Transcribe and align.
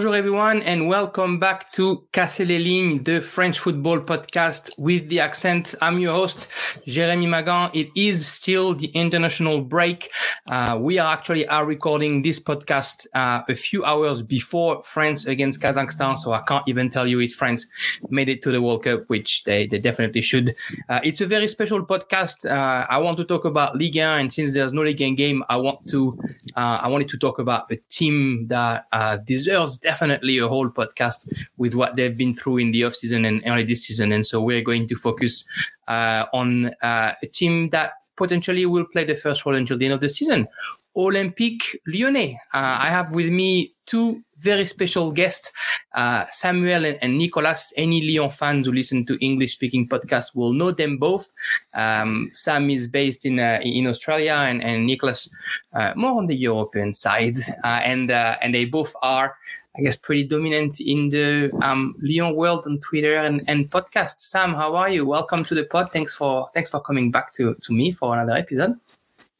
je 0.00 0.09
Everyone 0.20 0.60
and 0.64 0.86
welcome 0.86 1.38
back 1.38 1.72
to 1.72 2.06
Casser 2.12 2.44
les 2.44 2.58
lignes, 2.58 3.02
the 3.04 3.22
French 3.22 3.58
football 3.58 4.00
podcast 4.00 4.68
with 4.76 5.08
the 5.08 5.18
accent. 5.18 5.74
I'm 5.80 5.98
your 5.98 6.12
host, 6.12 6.46
Jérémy 6.86 7.26
Magan. 7.26 7.70
It 7.72 7.88
is 7.96 8.26
still 8.26 8.74
the 8.74 8.88
international 8.88 9.62
break. 9.62 10.10
Uh, 10.46 10.76
we 10.78 10.98
are 10.98 11.10
actually 11.10 11.48
are 11.48 11.64
recording 11.64 12.20
this 12.20 12.38
podcast 12.38 13.06
uh, 13.14 13.40
a 13.48 13.54
few 13.54 13.82
hours 13.82 14.22
before 14.22 14.82
France 14.82 15.24
against 15.24 15.58
Kazakhstan, 15.62 16.18
so 16.18 16.34
I 16.34 16.42
can't 16.42 16.64
even 16.68 16.90
tell 16.90 17.06
you 17.06 17.20
if 17.20 17.32
France 17.32 17.66
made 18.10 18.28
it 18.28 18.42
to 18.42 18.52
the 18.52 18.60
World 18.60 18.84
Cup, 18.84 19.04
which 19.06 19.44
they, 19.44 19.66
they 19.68 19.78
definitely 19.78 20.20
should. 20.20 20.54
Uh, 20.90 21.00
it's 21.02 21.22
a 21.22 21.26
very 21.26 21.48
special 21.48 21.86
podcast. 21.86 22.44
Uh, 22.44 22.86
I 22.90 22.98
want 22.98 23.16
to 23.16 23.24
talk 23.24 23.46
about 23.46 23.74
Ligue 23.74 23.96
1, 23.96 24.20
and 24.20 24.30
since 24.30 24.52
there's 24.52 24.74
no 24.74 24.82
Ligue 24.82 25.00
1 25.00 25.14
game, 25.14 25.42
I 25.48 25.56
want 25.56 25.88
to 25.88 26.18
uh, 26.56 26.80
I 26.82 26.88
wanted 26.88 27.08
to 27.08 27.16
talk 27.16 27.38
about 27.38 27.72
a 27.72 27.76
team 27.88 28.48
that 28.48 28.84
uh, 28.92 29.16
deserves 29.16 29.78
definitely 29.78 30.09
a 30.10 30.48
whole 30.48 30.68
podcast 30.68 31.32
with 31.56 31.74
what 31.74 31.96
they've 31.96 32.16
been 32.16 32.34
through 32.34 32.58
in 32.58 32.70
the 32.70 32.84
off 32.84 32.94
season 32.94 33.24
and 33.24 33.42
early 33.46 33.64
this 33.64 33.84
season. 33.84 34.12
And 34.12 34.26
so 34.26 34.40
we're 34.40 34.62
going 34.62 34.86
to 34.88 34.96
focus 34.96 35.44
uh, 35.88 36.26
on 36.32 36.72
uh, 36.82 37.12
a 37.22 37.26
team 37.26 37.70
that 37.70 37.92
potentially 38.16 38.66
will 38.66 38.84
play 38.84 39.04
the 39.04 39.14
first 39.14 39.46
role 39.46 39.54
until 39.54 39.78
the 39.78 39.86
end 39.86 39.94
of 39.94 40.00
the 40.00 40.08
season. 40.08 40.48
Olympique 40.96 41.76
Lyonnais. 41.86 42.36
Uh, 42.52 42.76
I 42.80 42.88
have 42.90 43.12
with 43.12 43.28
me 43.28 43.74
two 43.86 44.22
very 44.38 44.66
special 44.66 45.12
guests, 45.12 45.52
uh, 45.94 46.24
Samuel 46.30 46.84
and, 46.84 46.98
and, 47.02 47.18
Nicolas. 47.18 47.72
Any 47.76 48.00
Lyon 48.00 48.30
fans 48.30 48.66
who 48.66 48.72
listen 48.72 49.04
to 49.06 49.24
English 49.24 49.52
speaking 49.52 49.88
podcasts 49.88 50.34
will 50.34 50.52
know 50.52 50.72
them 50.72 50.96
both. 50.96 51.30
Um, 51.74 52.30
Sam 52.34 52.70
is 52.70 52.88
based 52.88 53.24
in 53.26 53.38
uh, 53.38 53.60
in 53.62 53.86
Australia, 53.86 54.32
and, 54.32 54.62
and 54.64 54.86
Nicolas 54.86 55.30
uh, 55.72 55.92
more 55.96 56.18
on 56.18 56.26
the 56.26 56.36
European 56.36 56.94
side, 56.94 57.36
uh, 57.64 57.80
and 57.84 58.10
uh, 58.10 58.36
and 58.40 58.54
they 58.54 58.64
both 58.64 58.94
are. 59.02 59.36
I 59.76 59.82
guess 59.82 59.96
pretty 59.96 60.24
dominant 60.24 60.80
in 60.80 61.08
the 61.10 61.50
um, 61.62 61.94
Lyon 62.00 62.34
world 62.34 62.64
on 62.66 62.80
Twitter 62.80 63.16
and, 63.16 63.42
and 63.46 63.70
podcast. 63.70 64.18
Sam, 64.18 64.52
how 64.52 64.74
are 64.74 64.88
you? 64.88 65.06
Welcome 65.06 65.44
to 65.44 65.54
the 65.54 65.64
pod. 65.64 65.90
Thanks 65.90 66.14
for 66.14 66.50
thanks 66.54 66.68
for 66.68 66.80
coming 66.80 67.10
back 67.10 67.32
to, 67.34 67.54
to 67.54 67.72
me 67.72 67.92
for 67.92 68.12
another 68.12 68.32
episode. 68.32 68.74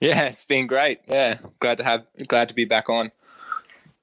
Yeah, 0.01 0.27
it's 0.27 0.45
been 0.45 0.67
great. 0.67 1.01
Yeah, 1.09 1.39
glad 1.59 1.79
to 1.79 1.85
have 1.85 2.05
glad 2.29 2.49
to 2.49 2.55
be 2.55 2.65
back 2.65 2.89
on. 2.89 3.11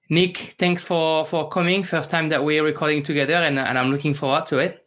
Nick, 0.09 0.55
thanks 0.57 0.83
for 0.83 1.25
for 1.25 1.47
coming. 1.47 1.83
First 1.83 2.11
time 2.11 2.29
that 2.29 2.43
we're 2.43 2.63
recording 2.63 3.03
together, 3.03 3.35
and, 3.35 3.57
and 3.57 3.77
I'm 3.77 3.91
looking 3.91 4.13
forward 4.13 4.45
to 4.47 4.57
it. 4.57 4.83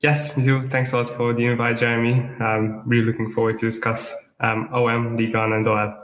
Yes, 0.00 0.36
me 0.36 0.44
too. 0.44 0.68
Thanks 0.68 0.92
a 0.92 0.98
lot 0.98 1.08
for 1.08 1.32
the 1.32 1.46
invite, 1.46 1.78
Jeremy. 1.78 2.14
I'm 2.40 2.86
really 2.86 3.06
looking 3.06 3.28
forward 3.28 3.58
to 3.58 3.66
discuss 3.66 4.34
um, 4.40 4.68
OM, 4.72 5.16
Ligue 5.16 5.34
1, 5.34 5.52
and 5.52 5.66
OL. 5.66 5.94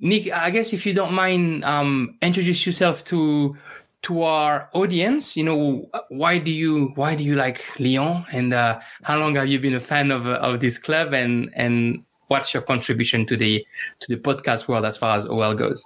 Nick, 0.00 0.32
I 0.32 0.50
guess 0.50 0.72
if 0.72 0.86
you 0.86 0.94
don't 0.94 1.12
mind, 1.12 1.64
um, 1.64 2.16
introduce 2.22 2.64
yourself 2.64 3.04
to 3.04 3.56
to 4.02 4.22
our 4.22 4.68
audience. 4.72 5.36
You 5.36 5.44
know, 5.44 5.90
why 6.08 6.38
do 6.38 6.50
you 6.50 6.92
why 6.94 7.14
do 7.14 7.22
you 7.22 7.34
like 7.34 7.64
Lyon, 7.78 8.24
and 8.32 8.54
uh, 8.54 8.80
how 9.02 9.18
long 9.18 9.34
have 9.36 9.48
you 9.48 9.60
been 9.60 9.74
a 9.74 9.80
fan 9.80 10.10
of 10.10 10.26
of 10.26 10.60
this 10.60 10.78
club, 10.78 11.12
and 11.12 11.50
and 11.54 12.02
what's 12.28 12.54
your 12.54 12.62
contribution 12.62 13.26
to 13.26 13.36
the 13.36 13.64
to 14.00 14.08
the 14.08 14.20
podcast 14.20 14.68
world 14.68 14.86
as 14.86 14.96
far 14.96 15.16
as 15.16 15.26
OL 15.26 15.54
goes? 15.54 15.84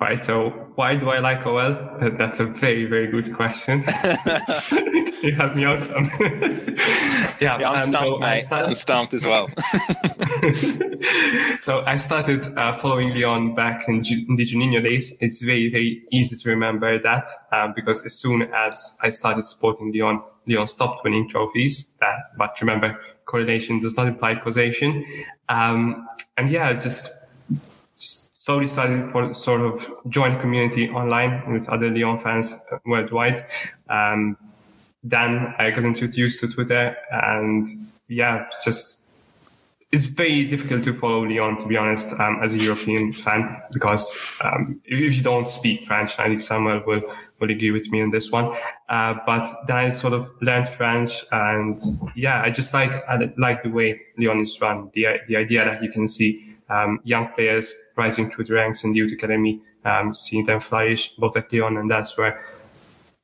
Right. 0.00 0.22
So 0.24 0.50
why 0.74 0.96
do 0.96 1.10
I 1.10 1.20
like 1.20 1.46
OL? 1.46 1.74
That's 2.18 2.40
a 2.40 2.46
very, 2.46 2.84
very 2.84 3.06
good 3.06 3.32
question. 3.32 3.82
you 5.22 5.32
help 5.32 5.54
me 5.54 5.64
out 5.64 5.84
some. 5.84 6.04
yeah, 6.20 7.58
yeah, 7.58 7.70
I'm 7.70 7.74
um, 7.74 7.80
stumped, 7.80 8.14
so 8.14 8.18
mate. 8.18 8.40
Started... 8.40 8.68
I'm 8.68 8.74
stumped 8.74 9.14
as 9.14 9.24
well. 9.24 9.48
so 11.60 11.84
I 11.86 11.96
started 11.96 12.46
uh, 12.58 12.72
following 12.72 13.14
Lyon 13.14 13.54
back 13.54 13.88
in, 13.88 14.02
Ju- 14.02 14.26
in, 14.28 14.36
the 14.36 14.44
Juninho 14.44 14.82
days. 14.82 15.16
It's 15.20 15.40
very, 15.40 15.70
very 15.70 16.02
easy 16.12 16.36
to 16.36 16.50
remember 16.50 16.98
that 16.98 17.28
um, 17.52 17.72
because 17.74 18.04
as 18.04 18.14
soon 18.14 18.42
as 18.52 18.98
I 19.02 19.10
started 19.10 19.42
supporting 19.42 19.92
Lyon, 19.92 20.22
Lyon 20.46 20.66
stopped 20.66 21.04
winning 21.04 21.28
trophies. 21.28 21.94
That, 22.00 22.36
but 22.36 22.60
remember, 22.60 23.00
correlation 23.26 23.78
does 23.78 23.96
not 23.96 24.08
imply 24.08 24.34
causation. 24.34 25.06
Um, 25.48 26.08
and 26.36 26.48
yeah, 26.48 26.70
it's 26.70 26.82
just 26.82 27.23
slowly 28.44 28.66
started 28.66 29.10
for 29.10 29.32
sort 29.32 29.62
of 29.62 29.90
joint 30.10 30.38
community 30.38 30.90
online 30.90 31.50
with 31.50 31.66
other 31.70 31.90
Lyon 31.90 32.18
fans 32.18 32.62
worldwide. 32.84 33.42
Um, 33.88 34.36
then 35.02 35.54
I 35.58 35.70
got 35.70 35.84
introduced 35.84 36.40
to 36.40 36.48
Twitter 36.48 36.94
and 37.10 37.66
yeah, 38.08 38.44
just 38.62 39.14
it's 39.92 40.06
very 40.06 40.44
difficult 40.44 40.84
to 40.84 40.92
follow 40.92 41.24
Lyon, 41.24 41.56
to 41.58 41.66
be 41.66 41.78
honest, 41.78 42.20
um, 42.20 42.40
as 42.42 42.54
a 42.54 42.58
European 42.58 43.12
fan, 43.12 43.62
because 43.72 44.14
um, 44.42 44.78
if 44.84 45.16
you 45.16 45.22
don't 45.22 45.48
speak 45.48 45.84
French, 45.84 46.18
I 46.18 46.28
think 46.28 46.40
Samuel 46.40 46.82
will, 46.86 47.00
will 47.40 47.50
agree 47.50 47.70
with 47.70 47.90
me 47.90 48.02
on 48.02 48.10
this 48.10 48.30
one. 48.30 48.54
Uh, 48.90 49.14
but 49.24 49.46
then 49.66 49.76
I 49.76 49.90
sort 49.90 50.12
of 50.12 50.30
learned 50.42 50.68
French 50.68 51.24
and 51.32 51.80
yeah, 52.14 52.42
I 52.42 52.50
just 52.50 52.74
like, 52.74 52.92
I 53.08 53.32
like 53.38 53.62
the 53.62 53.70
way 53.70 54.02
Lyon 54.18 54.40
is 54.40 54.60
run, 54.60 54.90
the, 54.92 55.06
the 55.28 55.36
idea 55.36 55.64
that 55.64 55.82
you 55.82 55.90
can 55.90 56.06
see 56.08 56.53
um, 56.74 57.00
young 57.04 57.28
players 57.28 57.72
rising 57.96 58.30
through 58.30 58.46
the 58.46 58.54
ranks 58.54 58.84
in 58.84 58.92
the 58.92 58.98
youth 58.98 59.12
academy, 59.12 59.60
um, 59.84 60.14
seeing 60.14 60.44
them 60.44 60.60
flourish 60.60 61.14
both 61.16 61.36
at 61.36 61.52
Lyon, 61.52 61.76
and 61.76 61.90
that's 61.90 62.16
where 62.18 62.44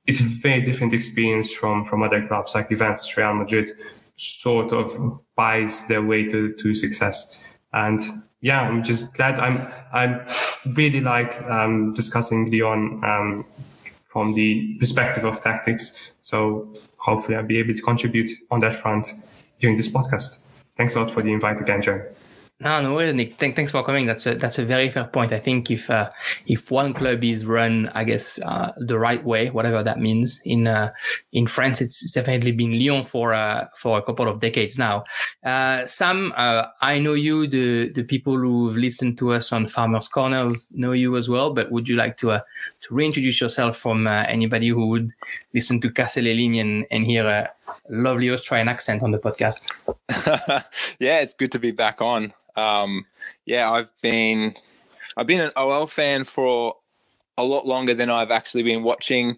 it's 0.07 0.21
a 0.21 0.25
very 0.25 0.61
different 0.63 0.93
experience 0.93 1.53
from 1.55 1.85
from 1.85 2.03
other 2.03 2.27
clubs 2.27 2.55
like 2.55 2.69
Juventus, 2.69 3.17
Real 3.17 3.35
Madrid, 3.35 3.71
sort 4.17 4.73
of 4.73 5.21
buys 5.37 5.87
their 5.89 6.03
way 6.03 6.27
to, 6.27 6.53
to 6.55 6.75
success. 6.75 7.43
And 7.73 8.01
yeah, 8.41 8.63
I'm 8.63 8.83
just 8.83 9.15
glad 9.15 9.39
I'm 9.39 9.59
I 9.93 10.27
really 10.77 11.01
like 11.01 11.41
um, 11.43 11.93
discussing 11.95 12.51
Lyon 12.51 13.01
um, 13.05 13.47
from 14.05 14.35
the 14.35 14.77
perspective 14.79 15.25
of 15.25 15.41
tactics. 15.41 16.13
So 16.23 16.75
hopefully 16.97 17.37
I'll 17.37 17.47
be 17.47 17.59
able 17.59 17.75
to 17.75 17.83
contribute 17.83 18.31
on 18.51 18.61
that 18.61 18.75
front 18.75 19.13
during 19.61 19.77
this 19.77 19.89
podcast. 19.89 20.47
Thanks 20.77 20.95
a 20.97 21.01
lot 21.01 21.11
for 21.11 21.23
the 21.23 21.33
invite 21.33 21.61
again, 21.61 21.83
Joe. 21.83 22.03
No, 22.63 22.83
no 22.83 22.95
worries, 22.95 23.15
Nick. 23.15 23.33
Thank, 23.33 23.57
thanks 23.57 23.73
for 23.73 23.83
coming. 23.83 24.05
That's 24.05 24.27
a 24.27 24.35
that's 24.35 24.59
a 24.59 24.65
very 24.67 24.91
fair 24.91 25.05
point. 25.05 25.33
I 25.33 25.39
think 25.39 25.71
if 25.71 25.89
uh, 25.89 26.11
if 26.47 26.71
one 26.71 26.93
club 26.93 27.25
is 27.25 27.47
run, 27.47 27.89
I 27.95 28.05
guess 28.05 28.39
uh, 28.45 28.73
the 28.77 28.99
right 28.99 29.25
way, 29.25 29.49
whatever 29.49 29.83
that 29.83 29.99
means, 29.99 30.43
in 30.45 30.67
uh, 30.67 30.93
in 31.33 31.47
France, 31.47 31.81
it's, 31.81 32.11
definitely 32.13 32.53
been 32.53 32.79
Lyon 32.79 33.07
for 33.07 33.33
uh, 33.33 33.69
for 33.75 33.97
a 33.99 34.03
couple 34.03 34.29
of 34.29 34.41
decades 34.41 34.77
now. 34.77 35.05
Uh, 35.43 35.87
Sam, 35.87 36.35
uh, 36.37 36.67
I 36.83 36.99
know 36.99 37.15
you. 37.15 37.47
The 37.47 37.89
the 37.95 38.05
people 38.05 38.37
who've 38.37 38.77
listened 38.77 39.17
to 39.19 39.33
us 39.33 39.53
on 39.53 39.67
Farmers 39.67 40.09
Corners 40.09 40.71
know 40.73 40.93
you 40.93 41.17
as 41.17 41.31
well. 41.31 41.55
But 41.55 41.73
would 41.73 41.89
you 41.89 41.97
like 41.97 42.19
to 42.19 42.45
to 42.83 42.95
reintroduce 42.95 43.41
yourself 43.41 43.77
from 43.77 44.07
anybody 44.07 44.69
who 44.69 44.87
would 44.89 45.11
listen 45.55 45.81
to 45.81 45.89
les 45.89 46.59
and, 46.59 46.87
and 46.91 47.07
hear 47.07 47.27
a 47.27 47.51
lovely 47.89 48.31
Australian 48.31 48.69
accent 48.69 49.03
on 49.03 49.11
the 49.11 49.19
podcast? 49.19 49.71
yeah, 50.99 51.21
it's 51.21 51.35
good 51.35 51.53
to 51.53 51.59
be 51.59 51.71
back 51.71 52.01
on. 52.01 52.33
Um, 52.57 53.07
yeah, 53.47 53.71
I've 53.71 53.93
been 54.03 54.55
I've 55.17 55.27
been 55.27 55.41
an 55.41 55.53
OL 55.57 55.87
fan 55.87 56.25
for 56.25 56.77
a 57.37 57.45
lot 57.45 57.67
longer 57.67 57.95
than 57.95 58.11
I've 58.11 58.31
actually 58.31 58.63
been 58.63 58.83
watching 58.83 59.37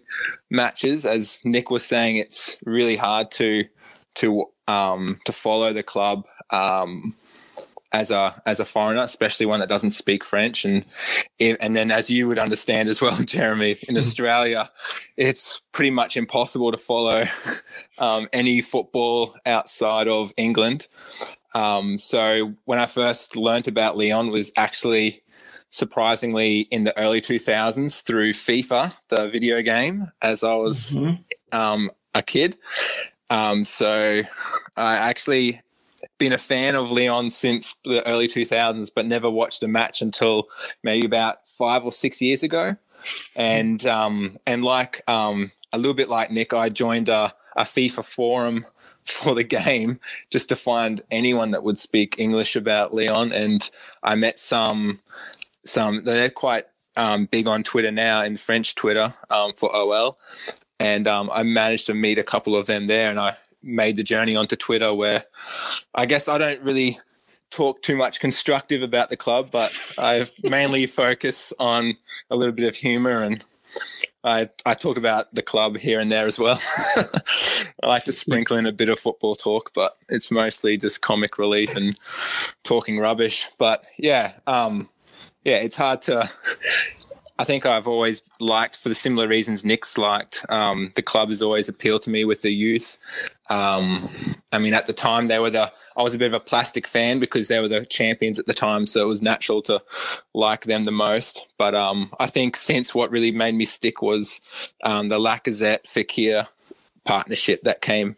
matches. 0.49 1.05
As 1.05 1.41
Nick 1.45 1.69
was 1.69 1.85
saying, 1.85 2.17
it's 2.17 2.57
really 2.65 2.95
hard 2.95 3.31
to 3.31 3.65
to 4.15 4.45
um, 4.67 5.19
to 5.25 5.31
follow 5.33 5.73
the 5.73 5.83
club 5.83 6.25
um, 6.49 7.15
as 7.93 8.09
a 8.09 8.41
as 8.45 8.59
a 8.59 8.65
foreigner, 8.65 9.03
especially 9.03 9.45
one 9.45 9.59
that 9.59 9.69
doesn't 9.69 9.91
speak 9.91 10.25
French. 10.25 10.65
And 10.65 10.85
and 11.39 11.75
then, 11.75 11.91
as 11.91 12.09
you 12.09 12.27
would 12.27 12.39
understand 12.39 12.89
as 12.89 13.01
well, 13.01 13.15
Jeremy, 13.25 13.71
in 13.71 13.75
mm-hmm. 13.77 13.97
Australia, 13.97 14.69
it's 15.15 15.61
pretty 15.71 15.91
much 15.91 16.17
impossible 16.17 16.71
to 16.71 16.77
follow 16.77 17.23
um, 17.99 18.27
any 18.33 18.61
football 18.61 19.33
outside 19.45 20.07
of 20.07 20.33
England. 20.37 20.87
Um, 21.53 21.99
so 21.99 22.55
when 22.65 22.79
I 22.79 22.87
first 22.87 23.35
learnt 23.35 23.67
about 23.67 23.95
Lyon 23.95 24.31
was 24.31 24.51
actually 24.57 25.21
surprisingly 25.69 26.61
in 26.61 26.83
the 26.83 26.97
early 26.99 27.21
2000s 27.21 28.01
through 28.01 28.31
FIFA, 28.33 28.93
the 29.09 29.27
video 29.27 29.61
game, 29.61 30.11
as 30.21 30.43
I 30.43 30.53
was 30.55 30.93
mm-hmm. 30.93 31.57
um, 31.57 31.91
a 32.15 32.23
kid. 32.23 32.57
Um, 33.29 33.65
so 33.65 34.21
I 34.77 34.95
actually 34.95 35.61
been 36.17 36.33
a 36.33 36.37
fan 36.37 36.75
of 36.75 36.91
Lyon 36.91 37.29
since 37.29 37.75
the 37.83 38.05
early 38.07 38.27
2000s, 38.27 38.91
but 38.93 39.05
never 39.05 39.29
watched 39.29 39.63
a 39.63 39.67
match 39.67 40.01
until 40.01 40.47
maybe 40.83 41.05
about 41.05 41.47
five 41.47 41.83
or 41.83 41.91
six 41.91 42.21
years 42.21 42.43
ago. 42.43 42.77
And 43.35 43.85
um, 43.85 44.37
and 44.45 44.63
like 44.63 45.01
um, 45.09 45.51
a 45.71 45.77
little 45.77 45.93
bit 45.93 46.09
like 46.09 46.31
Nick, 46.31 46.53
I 46.53 46.69
joined 46.69 47.09
a, 47.09 47.33
a 47.55 47.63
FIFA 47.63 48.05
forum 48.05 48.65
for 49.05 49.35
the 49.35 49.43
game 49.43 49.99
just 50.29 50.49
to 50.49 50.55
find 50.55 51.01
anyone 51.11 51.51
that 51.51 51.63
would 51.63 51.77
speak 51.77 52.19
English 52.19 52.55
about 52.55 52.93
Lyon. 52.93 53.33
And 53.33 53.69
I 54.01 54.15
met 54.15 54.39
some, 54.39 55.01
some 55.65 56.05
they're 56.05 56.29
quite 56.29 56.65
um, 56.95 57.25
big 57.25 57.47
on 57.47 57.63
Twitter 57.63 57.91
now 57.91 58.21
in 58.21 58.37
French 58.37 58.75
Twitter 58.75 59.13
um, 59.29 59.53
for 59.53 59.75
OL. 59.75 60.17
And 60.79 61.07
um, 61.07 61.29
I 61.33 61.43
managed 61.43 61.87
to 61.87 61.93
meet 61.93 62.19
a 62.19 62.23
couple 62.23 62.55
of 62.55 62.65
them 62.65 62.87
there, 62.87 63.09
and 63.09 63.19
I 63.19 63.37
made 63.63 63.95
the 63.95 64.03
journey 64.03 64.35
onto 64.35 64.55
Twitter 64.55 64.93
where 64.93 65.23
I 65.95 66.05
guess 66.05 66.27
I 66.27 66.37
don't 66.37 66.61
really 66.61 66.99
talk 67.49 67.81
too 67.81 67.95
much 67.95 68.19
constructive 68.19 68.81
about 68.81 69.09
the 69.09 69.17
club, 69.17 69.49
but 69.51 69.71
I 69.97 70.25
mainly 70.43 70.85
focus 70.87 71.53
on 71.59 71.97
a 72.29 72.35
little 72.35 72.53
bit 72.53 72.67
of 72.67 72.75
humor 72.75 73.21
and 73.21 73.43
I, 74.23 74.49
I 74.65 74.73
talk 74.73 74.97
about 74.97 75.33
the 75.35 75.41
club 75.41 75.77
here 75.77 75.99
and 75.99 76.11
there 76.11 76.27
as 76.27 76.39
well. 76.39 76.59
I 77.83 77.87
like 77.87 78.05
to 78.05 78.13
sprinkle 78.13 78.57
in 78.57 78.65
a 78.65 78.71
bit 78.71 78.89
of 78.89 78.99
football 78.99 79.35
talk, 79.35 79.71
but 79.73 79.97
it's 80.07 80.31
mostly 80.31 80.77
just 80.77 81.01
comic 81.01 81.37
relief 81.37 81.75
and 81.75 81.97
talking 82.63 82.99
rubbish. 82.99 83.47
But 83.57 83.83
yeah, 83.97 84.33
um, 84.47 84.89
yeah, 85.43 85.57
it's 85.57 85.75
hard 85.75 86.01
to. 86.03 86.29
I 87.37 87.43
think 87.43 87.65
I've 87.65 87.87
always 87.87 88.21
liked, 88.39 88.77
for 88.77 88.89
the 88.89 88.95
similar 88.95 89.27
reasons 89.27 89.65
Nick's 89.65 89.97
liked, 89.97 90.45
um, 90.49 90.93
the 90.95 91.01
club 91.01 91.29
has 91.29 91.41
always 91.41 91.67
appealed 91.67 92.03
to 92.03 92.09
me 92.09 92.23
with 92.23 92.43
the 92.43 92.51
youth. 92.51 92.97
Um, 93.49 94.09
I 94.51 94.59
mean, 94.59 94.73
at 94.73 94.85
the 94.85 94.93
time, 94.93 95.27
they 95.27 95.39
were 95.39 95.49
the, 95.49 95.71
I 95.97 96.01
was 96.01 96.13
a 96.13 96.17
bit 96.17 96.33
of 96.33 96.33
a 96.33 96.39
plastic 96.39 96.87
fan 96.87 97.19
because 97.19 97.47
they 97.47 97.59
were 97.59 97.67
the 97.67 97.85
champions 97.85 98.39
at 98.39 98.45
the 98.45 98.53
time. 98.53 98.87
So 98.87 99.01
it 99.01 99.07
was 99.07 99.21
natural 99.21 99.61
to 99.63 99.81
like 100.33 100.61
them 100.61 100.85
the 100.85 100.91
most. 100.91 101.47
But 101.57 101.75
um, 101.75 102.13
I 102.19 102.27
think 102.27 102.55
since 102.55 102.95
what 102.95 103.11
really 103.11 103.31
made 103.31 103.55
me 103.55 103.65
stick 103.65 104.01
was 104.01 104.41
um, 104.83 105.09
the 105.09 105.19
Lacazette 105.19 105.83
Fekir 105.83 106.47
partnership 107.05 107.63
that 107.63 107.81
came, 107.81 108.15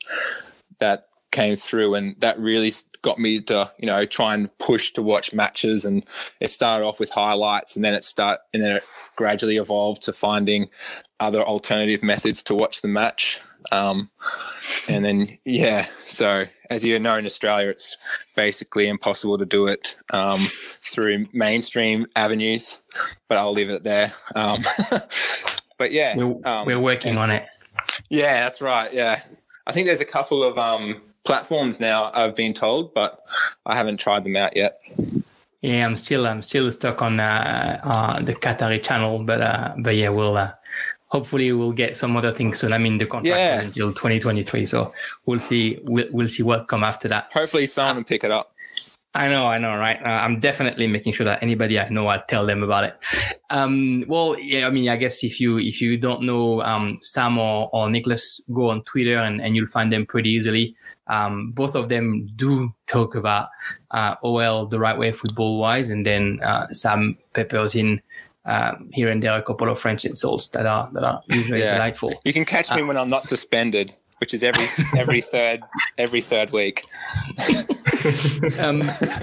that 0.80 1.08
came 1.32 1.56
through 1.56 1.96
and 1.96 2.16
that 2.22 2.40
really 2.40 2.72
got 3.02 3.20
me 3.20 3.42
to 3.42 3.70
you 3.78 3.86
know 3.86 4.06
try 4.06 4.34
and 4.34 4.58
push 4.58 4.92
to 4.92 5.02
watch 5.02 5.34
matches 5.34 5.86
and 5.86 6.06
it 6.40 6.50
started 6.50 6.86
off 6.86 7.00
with 7.00 7.10
highlights 7.12 7.76
and 7.76 7.84
then 7.84 7.94
it 7.94 8.04
start 8.04 8.40
and 8.54 8.64
then 8.64 8.78
it 8.78 8.84
gradually 9.16 9.58
evolved 9.58 10.02
to 10.02 10.14
finding 10.14 10.70
other 11.20 11.42
alternative 11.42 12.04
methods 12.04 12.44
to 12.44 12.56
watch 12.56 12.82
the 12.82 12.88
match. 12.88 13.42
Um, 13.72 14.10
and 14.88 15.04
then, 15.04 15.38
yeah, 15.46 15.86
so 16.00 16.46
as 16.70 16.84
you 16.84 16.98
know, 17.00 17.16
in 17.18 17.26
Australia, 17.26 17.70
it's 17.70 17.98
basically 18.36 18.88
impossible 18.88 19.38
to 19.38 19.46
do 19.46 19.68
it 19.68 19.96
um, 20.12 20.48
through 20.82 21.28
mainstream 21.34 22.08
avenues, 22.16 22.82
but 23.28 23.38
I'll 23.38 23.54
leave 23.54 23.70
it 23.70 23.84
there. 23.84 24.12
Um, 24.36 24.62
but 25.78 25.92
yeah, 25.92 26.16
we're, 26.18 26.48
um, 26.48 26.66
we're 26.66 26.80
working 26.80 27.18
on 27.18 27.32
it. 27.32 27.46
Yeah, 28.10 28.42
that's 28.42 28.62
right. 28.62 28.92
Yeah. 28.94 29.22
I 29.68 29.72
think 29.72 29.88
there's 29.88 30.02
a 30.02 30.06
couple 30.06 30.44
of 30.44 30.58
um, 30.58 31.02
platforms 31.24 31.80
now, 31.80 32.12
I've 32.14 32.36
been 32.36 32.54
told, 32.54 32.94
but 32.94 33.20
I 33.66 33.76
haven't 33.76 33.98
tried 33.98 34.24
them 34.24 34.36
out 34.36 34.56
yet. 34.56 34.80
Yeah, 35.62 35.86
I'm 35.86 35.96
still 35.96 36.28
I'm 36.28 36.44
still 36.44 36.72
stuck 36.72 37.02
on 37.02 37.20
uh, 37.20 37.80
uh, 37.84 38.22
the 38.22 38.36
Qatari 38.36 38.84
channel, 38.84 39.24
but 39.24 39.42
uh, 39.42 39.74
but 39.80 39.96
yeah, 39.96 40.10
we'll 40.10 40.38
uh, 40.38 40.52
hopefully 41.16 41.54
we'll 41.54 41.72
get 41.72 41.96
some 41.96 42.18
other 42.18 42.34
things 42.34 42.60
soon. 42.60 42.74
I 42.74 42.78
mean, 42.78 42.98
the 42.98 43.06
contract 43.06 43.40
yeah. 43.40 43.62
until 43.62 43.90
2023, 43.94 44.66
so 44.66 44.92
we'll 45.26 45.40
see 45.40 45.80
we'll, 45.84 46.08
we'll 46.12 46.28
see 46.28 46.44
what 46.44 46.68
come 46.68 46.84
after 46.84 47.08
that. 47.08 47.30
Hopefully, 47.32 47.68
someone 47.68 47.98
will 47.98 48.04
pick 48.04 48.24
it 48.26 48.32
up. 48.32 48.52
I 49.16 49.30
know, 49.30 49.48
I 49.48 49.58
know, 49.60 49.78
right? 49.78 49.98
Uh, 50.06 50.10
I'm 50.26 50.42
definitely 50.42 50.88
making 50.88 51.14
sure 51.14 51.26
that 51.26 51.42
anybody 51.42 51.80
I 51.80 51.88
know, 51.88 52.08
I'll 52.08 52.26
tell 52.28 52.46
them 52.46 52.64
about 52.64 52.84
it. 52.84 52.96
Um, 53.50 54.04
well, 54.10 54.38
yeah, 54.38 54.68
I 54.68 54.72
mean, 54.72 54.90
I 54.90 54.98
guess 54.98 55.24
if 55.24 55.40
you 55.40 55.58
if 55.58 55.80
you 55.80 55.96
don't 55.96 56.24
know 56.24 56.62
um, 56.64 57.00
Sam 57.02 57.38
or, 57.38 57.70
or 57.72 57.90
Nicholas, 57.90 58.42
go 58.52 58.72
on 58.72 58.84
Twitter 58.84 59.18
and, 59.18 59.40
and 59.40 59.56
you'll 59.56 59.68
find 59.68 59.90
them 59.90 60.06
pretty 60.06 60.32
easily. 60.32 60.76
Um, 61.08 61.52
both 61.52 61.76
of 61.76 61.88
them 61.88 62.28
do 62.36 62.74
talk 62.88 63.16
about 63.16 63.48
uh, 63.92 64.16
OL 64.22 64.66
the 64.66 64.80
right 64.80 64.98
way, 64.98 65.14
football 65.14 65.60
wise, 65.60 65.90
and 65.90 66.06
then 66.06 66.42
uh, 66.44 66.68
Sam 66.72 67.18
peppers 67.34 67.74
in 67.74 68.02
um, 68.46 68.90
here 68.94 69.10
and 69.10 69.22
there 69.22 69.38
a 69.38 69.42
couple 69.42 69.70
of 69.70 69.80
French 69.80 70.06
insults 70.06 70.50
that 70.50 70.66
are 70.66 70.90
that 70.94 71.04
are 71.04 71.22
usually 71.28 71.60
yeah. 71.60 71.74
delightful. 71.74 72.14
You 72.24 72.34
can 72.34 72.46
catch 72.46 72.74
me 72.74 72.82
uh, 72.82 72.86
when 72.86 72.98
I'm 72.98 73.10
not 73.10 73.24
suspended 73.24 73.96
which 74.20 74.34
is 74.34 74.44
every 74.44 74.68
every 75.00 75.22
third 75.22 75.62
every 75.98 76.22
third 76.22 76.52
week. 76.52 76.84
um, 78.60 78.82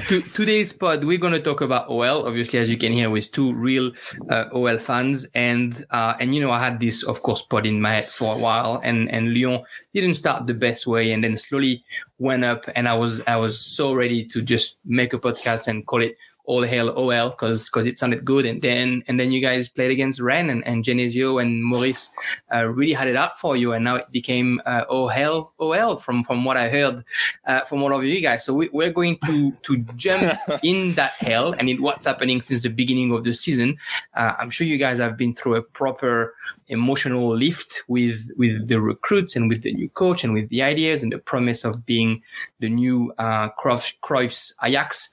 to, 0.09 0.21
today's 0.35 0.73
pod, 0.73 1.05
we're 1.05 1.19
going 1.19 1.33
to 1.33 1.41
talk 1.41 1.61
about 1.61 1.89
OL. 1.89 2.27
Obviously, 2.27 2.59
as 2.59 2.71
you 2.71 2.77
can 2.77 2.93
hear, 2.93 3.11
with 3.11 3.31
two 3.33 3.53
real 3.53 3.93
uh, 4.31 4.47
OL 4.53 4.79
fans, 4.79 5.27
and 5.35 5.85
uh, 5.91 6.15
and 6.21 6.35
you 6.35 6.41
know, 6.41 6.51
I 6.51 6.63
had 6.63 6.81
this, 6.81 7.03
of 7.05 7.23
course, 7.23 7.43
pod 7.43 7.67
in 7.67 7.81
my 7.81 7.91
head 7.91 8.13
for 8.13 8.35
a 8.35 8.39
while, 8.39 8.81
and 8.83 9.11
and 9.11 9.35
Lyon 9.35 9.63
didn't 9.95 10.15
start 10.15 10.47
the 10.47 10.55
best 10.55 10.87
way, 10.87 11.13
and 11.13 11.25
then 11.25 11.37
slowly 11.37 11.85
went 12.19 12.45
up, 12.45 12.65
and 12.75 12.89
I 12.89 12.95
was 12.95 13.21
I 13.27 13.37
was 13.37 13.59
so 13.61 13.95
ready 13.95 14.25
to 14.27 14.43
just 14.43 14.79
make 14.85 15.13
a 15.13 15.19
podcast 15.19 15.69
and 15.69 15.87
call 15.87 16.03
it 16.03 16.17
all 16.45 16.63
hail 16.63 16.89
OL 16.91 17.31
because 17.31 17.65
because 17.65 17.87
it 17.87 17.99
sounded 17.99 18.25
good. 18.25 18.47
And 18.47 18.61
then 18.63 19.03
and 19.09 19.19
then 19.19 19.31
you 19.31 19.41
guys 19.41 19.69
played 19.69 19.91
against 19.91 20.21
Rennes 20.21 20.51
and, 20.51 20.67
and 20.67 20.85
Genesio 20.85 21.41
and 21.41 21.65
Maurice 21.65 22.11
uh, 22.53 22.67
really 22.67 22.93
had 22.93 23.09
it 23.09 23.17
out 23.17 23.39
for 23.39 23.57
you. 23.57 23.73
And 23.73 23.85
now 23.85 23.97
it 23.97 24.11
became 24.11 24.61
uh, 24.67 24.85
all 24.89 25.09
hail 25.09 25.53
OL 25.59 25.97
from 25.97 26.23
from 26.23 26.45
what 26.45 26.57
I 26.57 26.69
heard 26.69 27.03
uh, 27.47 27.61
from 27.61 27.83
all 27.83 27.93
of 27.93 28.05
you 28.05 28.21
guys. 28.21 28.45
So 28.45 28.55
we, 28.55 28.69
are 28.87 28.91
going 28.91 29.19
to 29.27 29.53
to 29.53 29.79
jump 29.97 30.39
in 30.63 30.95
that 30.95 31.13
hell. 31.19 31.53
And 31.53 31.69
in 31.69 31.83
what's 31.83 32.07
happening 32.07 32.41
since 32.41 32.63
the 32.63 32.71
beginning 32.71 33.13
of 33.13 33.25
the 33.25 33.35
season 33.35 33.79
uh, 34.15 34.35
I'm 34.39 34.51
sure 34.51 34.67
you 34.67 34.79
guys 34.79 34.99
have 34.99 35.17
been 35.17 35.35
through 35.35 35.57
a 35.57 35.63
proper 35.63 36.35
emotional 36.73 37.37
lift 37.37 37.83
with 37.87 38.29
with 38.37 38.69
the 38.69 38.81
recruits 38.81 39.37
and 39.37 39.49
with 39.49 39.63
the 39.63 39.73
new 39.73 39.89
coach 39.91 40.25
and 40.25 40.33
with 40.33 40.49
the 40.49 40.63
ideas 40.63 41.03
and 41.03 41.13
the 41.13 41.19
promise 41.19 41.65
of 41.65 41.87
being 41.87 42.23
the 42.61 42.69
new 42.69 43.13
uh, 43.19 43.49
Cruyff's 43.51 44.55
Ajax 44.63 45.09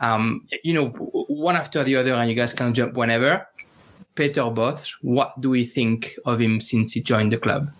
um, 0.00 0.46
you 0.62 0.72
know, 0.72 0.88
one 0.88 1.56
after 1.56 1.84
the 1.84 1.96
other, 1.96 2.14
and 2.14 2.28
you 2.28 2.36
guys 2.36 2.52
can 2.52 2.74
jump 2.74 2.94
whenever. 2.94 3.46
Peter 4.14 4.42
Bosz, 4.42 4.96
what 5.02 5.40
do 5.40 5.50
we 5.50 5.64
think 5.64 6.16
of 6.24 6.40
him 6.40 6.60
since 6.60 6.92
he 6.92 7.00
joined 7.00 7.32
the 7.32 7.38
club? 7.38 7.70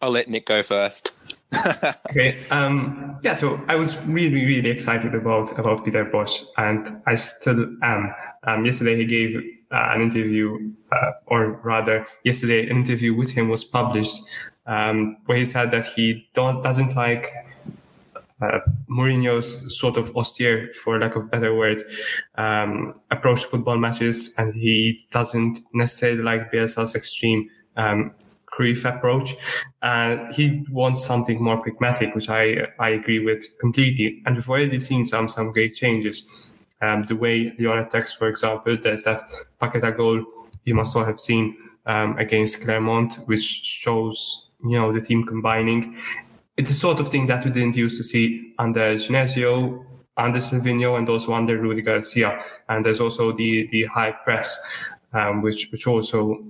I'll 0.00 0.10
let 0.10 0.28
Nick 0.28 0.46
go 0.46 0.62
first. 0.62 1.12
okay. 2.10 2.38
Um, 2.50 3.18
yeah. 3.22 3.32
So 3.32 3.60
I 3.68 3.74
was 3.74 4.00
really, 4.04 4.46
really 4.46 4.70
excited 4.70 5.14
about 5.14 5.58
about 5.58 5.84
Peter 5.84 6.04
Bosz, 6.04 6.44
and 6.56 6.86
I 7.06 7.14
still 7.14 7.66
am. 7.82 8.14
Um, 8.44 8.64
yesterday 8.64 8.96
he 8.96 9.04
gave 9.06 9.42
uh, 9.70 9.92
an 9.94 10.00
interview, 10.00 10.72
uh, 10.92 11.12
or 11.26 11.60
rather, 11.62 12.06
yesterday 12.24 12.68
an 12.68 12.76
interview 12.76 13.14
with 13.14 13.30
him 13.30 13.48
was 13.48 13.64
published, 13.64 14.22
um, 14.66 15.16
where 15.26 15.38
he 15.38 15.44
said 15.44 15.70
that 15.70 15.86
he 15.86 16.28
doesn't 16.32 16.96
like 16.96 17.32
uh, 18.40 18.60
Mourinho's 18.88 19.76
sort 19.76 19.96
of 19.96 20.16
austere, 20.16 20.70
for 20.72 20.98
lack 21.00 21.16
of 21.16 21.30
better 21.30 21.54
word, 21.54 21.82
um, 22.36 22.92
approach 23.10 23.42
to 23.42 23.48
football 23.48 23.76
matches, 23.76 24.34
and 24.38 24.54
he 24.54 25.00
doesn't 25.10 25.60
necessarily 25.74 26.22
like 26.22 26.52
Bielsa's 26.52 26.94
extreme 26.94 27.50
um, 27.76 28.12
approach. 28.84 29.36
And 29.82 30.34
he 30.34 30.64
wants 30.70 31.04
something 31.04 31.42
more 31.42 31.60
pragmatic, 31.60 32.14
which 32.14 32.28
I 32.28 32.68
I 32.78 32.90
agree 32.90 33.24
with 33.24 33.44
completely. 33.60 34.22
And 34.24 34.36
we've 34.36 34.48
already 34.48 34.78
seen 34.78 35.04
some 35.04 35.28
some 35.28 35.52
great 35.52 35.74
changes. 35.74 36.50
Um, 36.80 37.04
the 37.04 37.16
way 37.16 37.52
Lyon 37.58 37.78
attacks, 37.78 38.14
for 38.14 38.28
example, 38.28 38.76
there's 38.76 39.02
that 39.02 39.22
Paqueta 39.60 39.96
goal 39.96 40.24
you 40.64 40.74
must 40.74 40.94
all 40.96 41.04
have 41.04 41.18
seen 41.18 41.56
um, 41.86 42.16
against 42.18 42.62
Clermont, 42.62 43.20
which 43.26 43.42
shows 43.42 44.50
you 44.64 44.78
know 44.78 44.92
the 44.92 45.00
team 45.00 45.24
combining 45.24 45.96
it's 46.58 46.70
the 46.70 46.74
sort 46.74 46.98
of 46.98 47.08
thing 47.08 47.26
that 47.26 47.44
we 47.44 47.52
didn't 47.52 47.76
used 47.76 47.96
to 47.98 48.04
see 48.04 48.52
under 48.58 48.96
Genesio, 48.96 49.86
under 50.16 50.40
Silvinho, 50.40 50.98
and 50.98 51.08
also 51.08 51.32
under 51.32 51.56
Rudi 51.56 51.82
Garcia. 51.82 52.36
And 52.68 52.84
there's 52.84 53.00
also 53.00 53.32
the 53.32 53.68
the 53.68 53.84
high 53.84 54.10
press, 54.10 54.58
um, 55.12 55.40
which 55.40 55.70
which 55.70 55.86
also 55.86 56.44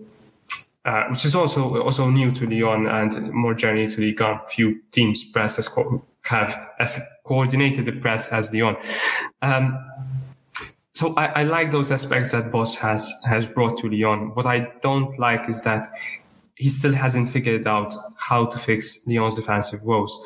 uh, 0.86 1.04
which 1.10 1.26
is 1.26 1.34
also 1.34 1.82
also 1.82 2.08
new 2.08 2.32
to 2.32 2.46
Lyon 2.46 2.86
and 2.86 3.30
more 3.32 3.52
generally 3.52 3.86
to 3.86 4.00
Ligue 4.00 4.42
Few 4.50 4.80
teams 4.90 5.24
press 5.30 5.58
as 5.58 5.68
co- 5.68 6.02
have 6.24 6.70
as 6.80 6.98
coordinated 7.24 7.84
the 7.84 7.92
press 7.92 8.32
as 8.32 8.52
Lyon. 8.52 8.76
Um, 9.42 9.78
so 10.98 11.14
I, 11.14 11.26
I, 11.26 11.42
like 11.44 11.70
those 11.70 11.92
aspects 11.92 12.32
that 12.32 12.50
Bosz 12.50 12.76
has 12.78 13.12
has 13.24 13.46
brought 13.46 13.78
to 13.78 13.88
Lyon. 13.88 14.34
What 14.34 14.46
I 14.46 14.68
don't 14.82 15.16
like 15.16 15.48
is 15.48 15.62
that 15.62 15.86
he 16.56 16.68
still 16.68 16.92
hasn't 16.92 17.28
figured 17.28 17.68
out 17.68 17.94
how 18.16 18.46
to 18.46 18.58
fix 18.58 19.06
Lyon's 19.06 19.36
defensive 19.36 19.84
woes. 19.84 20.18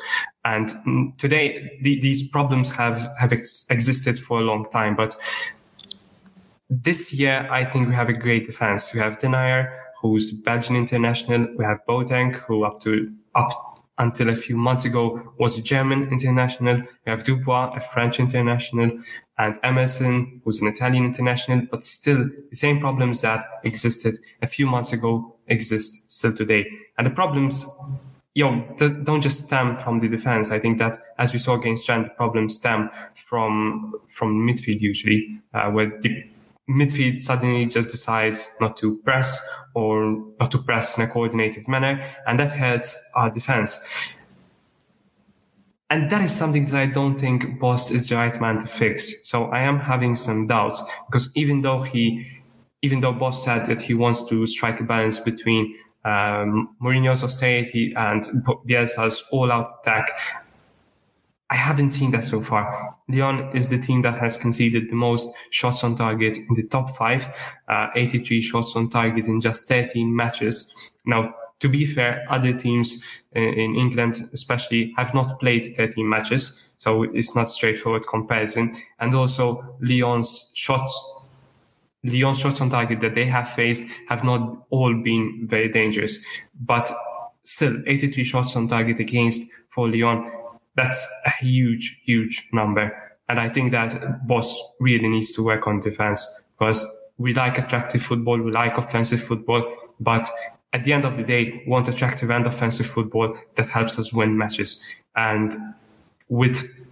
And 0.45 0.69
mm, 0.69 1.15
today, 1.19 1.77
the, 1.83 1.99
these 2.01 2.27
problems 2.27 2.71
have, 2.71 3.07
have 3.19 3.31
ex- 3.31 3.67
existed 3.69 4.17
for 4.17 4.39
a 4.39 4.41
long 4.41 4.67
time. 4.71 4.95
But 4.95 5.15
this 6.71 7.13
year, 7.13 7.47
I 7.51 7.65
think 7.65 7.87
we 7.87 7.93
have 7.93 8.09
a 8.09 8.13
great 8.13 8.47
defense. 8.47 8.95
We 8.95 8.99
have 8.99 9.19
Denayer, 9.19 9.77
who's 10.01 10.31
Belgian 10.31 10.75
international. 10.75 11.49
We 11.55 11.65
have 11.65 11.81
Boateng, 11.87 12.33
who 12.33 12.63
up 12.63 12.81
to, 12.81 13.13
up 13.35 13.72
until 13.97 14.29
a 14.29 14.35
few 14.35 14.57
months 14.57 14.85
ago 14.85 15.33
was 15.37 15.57
a 15.57 15.61
German 15.61 16.09
international. 16.11 16.77
We 16.77 17.09
have 17.09 17.23
Dubois, 17.23 17.73
a 17.75 17.79
French 17.79 18.19
international, 18.19 18.99
and 19.37 19.57
Emerson, 19.63 20.41
who's 20.43 20.61
an 20.61 20.67
Italian 20.67 21.05
international, 21.05 21.67
but 21.69 21.85
still 21.85 22.29
the 22.49 22.55
same 22.55 22.79
problems 22.79 23.21
that 23.21 23.45
existed 23.63 24.15
a 24.41 24.47
few 24.47 24.67
months 24.67 24.93
ago 24.93 25.35
exist 25.47 26.11
still 26.11 26.33
today. 26.33 26.65
And 26.97 27.07
the 27.07 27.11
problems, 27.11 27.65
you 28.33 28.45
know, 28.45 28.75
don't 29.03 29.21
just 29.21 29.45
stem 29.45 29.75
from 29.75 29.99
the 29.99 30.07
defense. 30.07 30.51
I 30.51 30.59
think 30.59 30.77
that 30.79 30.97
as 31.17 31.33
we 31.33 31.39
saw 31.39 31.55
against 31.55 31.83
Strand, 31.83 32.05
the 32.05 32.09
problems 32.09 32.55
stem 32.55 32.89
from, 33.15 33.93
from 34.07 34.47
midfield 34.47 34.81
usually, 34.81 35.41
uh, 35.53 35.69
where 35.71 35.99
the 35.99 36.23
midfield 36.69 37.19
suddenly 37.19 37.65
just 37.65 37.91
decides 37.91 38.55
not 38.61 38.77
to 38.77 38.97
press 38.99 39.45
or 39.75 40.33
not 40.39 40.51
to 40.51 40.57
press 40.57 40.97
in 40.97 41.03
a 41.03 41.07
coordinated 41.07 41.67
manner, 41.67 42.03
and 42.27 42.39
that 42.39 42.53
hurts 42.53 43.01
our 43.15 43.29
defense. 43.29 43.79
And 45.89 46.09
that 46.09 46.21
is 46.21 46.31
something 46.31 46.65
that 46.65 46.75
I 46.75 46.87
don't 46.87 47.19
think 47.19 47.59
Bosz 47.59 47.91
is 47.91 48.09
the 48.09 48.15
right 48.15 48.39
man 48.41 48.57
to 48.57 48.67
fix. 48.67 49.29
So 49.29 49.45
I 49.45 49.59
am 49.59 49.79
having 49.79 50.15
some 50.15 50.47
doubts 50.47 50.83
because 51.07 51.29
even 51.35 51.61
though 51.61 51.83
he 51.83 52.25
even 52.81 52.99
though 52.99 53.13
Bosz 53.13 53.35
said 53.35 53.65
that 53.67 53.81
he 53.81 53.93
wants 53.93 54.27
to 54.29 54.45
strike 54.47 54.79
a 54.79 54.83
balance 54.83 55.19
between 55.19 55.73
um, 56.03 56.75
Mourinho's 56.81 57.23
austerity 57.23 57.93
and 57.95 58.23
Bielsa's 58.67 59.23
all-out 59.31 59.67
attack, 59.79 60.09
I 61.49 61.55
haven't 61.55 61.91
seen 61.91 62.11
that 62.11 62.23
so 62.23 62.41
far. 62.41 62.89
Lyon 63.07 63.55
is 63.55 63.69
the 63.69 63.77
team 63.77 64.01
that 64.01 64.15
has 64.15 64.37
conceded 64.37 64.89
the 64.89 64.95
most 64.95 65.35
shots 65.51 65.83
on 65.83 65.95
target 65.95 66.37
in 66.37 66.53
the 66.55 66.63
top 66.63 66.89
five, 66.95 67.27
uh, 67.67 67.87
83 67.95 68.41
shots 68.41 68.75
on 68.75 68.89
target 68.89 69.27
in 69.27 69.39
just 69.39 69.67
13 69.67 70.15
matches. 70.15 70.95
Now, 71.05 71.35
to 71.59 71.69
be 71.69 71.85
fair, 71.85 72.25
other 72.29 72.53
teams 72.53 73.03
in 73.33 73.75
England, 73.75 74.29
especially, 74.33 74.93
have 74.97 75.13
not 75.13 75.39
played 75.39 75.65
13 75.77 76.09
matches. 76.09 76.73
So 76.77 77.03
it's 77.03 77.35
not 77.35 77.49
straightforward 77.49 78.05
comparison. 78.07 78.75
And 78.99 79.15
also 79.15 79.77
Lyon's 79.79 80.51
shots, 80.55 81.13
Lyon's 82.03 82.39
shots 82.39 82.59
on 82.59 82.69
target 82.69 82.99
that 82.99 83.15
they 83.15 83.25
have 83.27 83.49
faced 83.49 83.83
have 84.09 84.23
not 84.23 84.65
all 84.71 84.93
been 84.93 85.45
very 85.47 85.69
dangerous, 85.69 86.25
but 86.59 86.91
still 87.43 87.81
83 87.87 88.23
shots 88.23 88.55
on 88.55 88.67
target 88.67 88.99
against 88.99 89.49
for 89.69 89.87
Lyon 89.87 90.29
that's 90.75 91.07
a 91.25 91.29
huge, 91.29 92.01
huge 92.03 92.49
number. 92.51 92.91
And 93.29 93.39
I 93.39 93.49
think 93.49 93.71
that 93.71 94.27
Bosz 94.27 94.53
really 94.79 95.07
needs 95.07 95.31
to 95.33 95.43
work 95.43 95.67
on 95.67 95.79
defense 95.79 96.27
because 96.57 96.85
we 97.17 97.33
like 97.33 97.57
attractive 97.57 98.03
football, 98.03 98.39
we 98.39 98.51
like 98.51 98.77
offensive 98.77 99.21
football, 99.21 99.71
but 99.99 100.27
at 100.73 100.83
the 100.83 100.93
end 100.93 101.05
of 101.05 101.17
the 101.17 101.23
day, 101.23 101.63
want 101.67 101.87
attractive 101.87 102.31
and 102.31 102.45
offensive 102.45 102.87
football 102.87 103.37
that 103.55 103.69
helps 103.69 103.99
us 103.99 104.11
win 104.11 104.37
matches. 104.37 104.83
And 105.15 105.55
with 106.29 106.83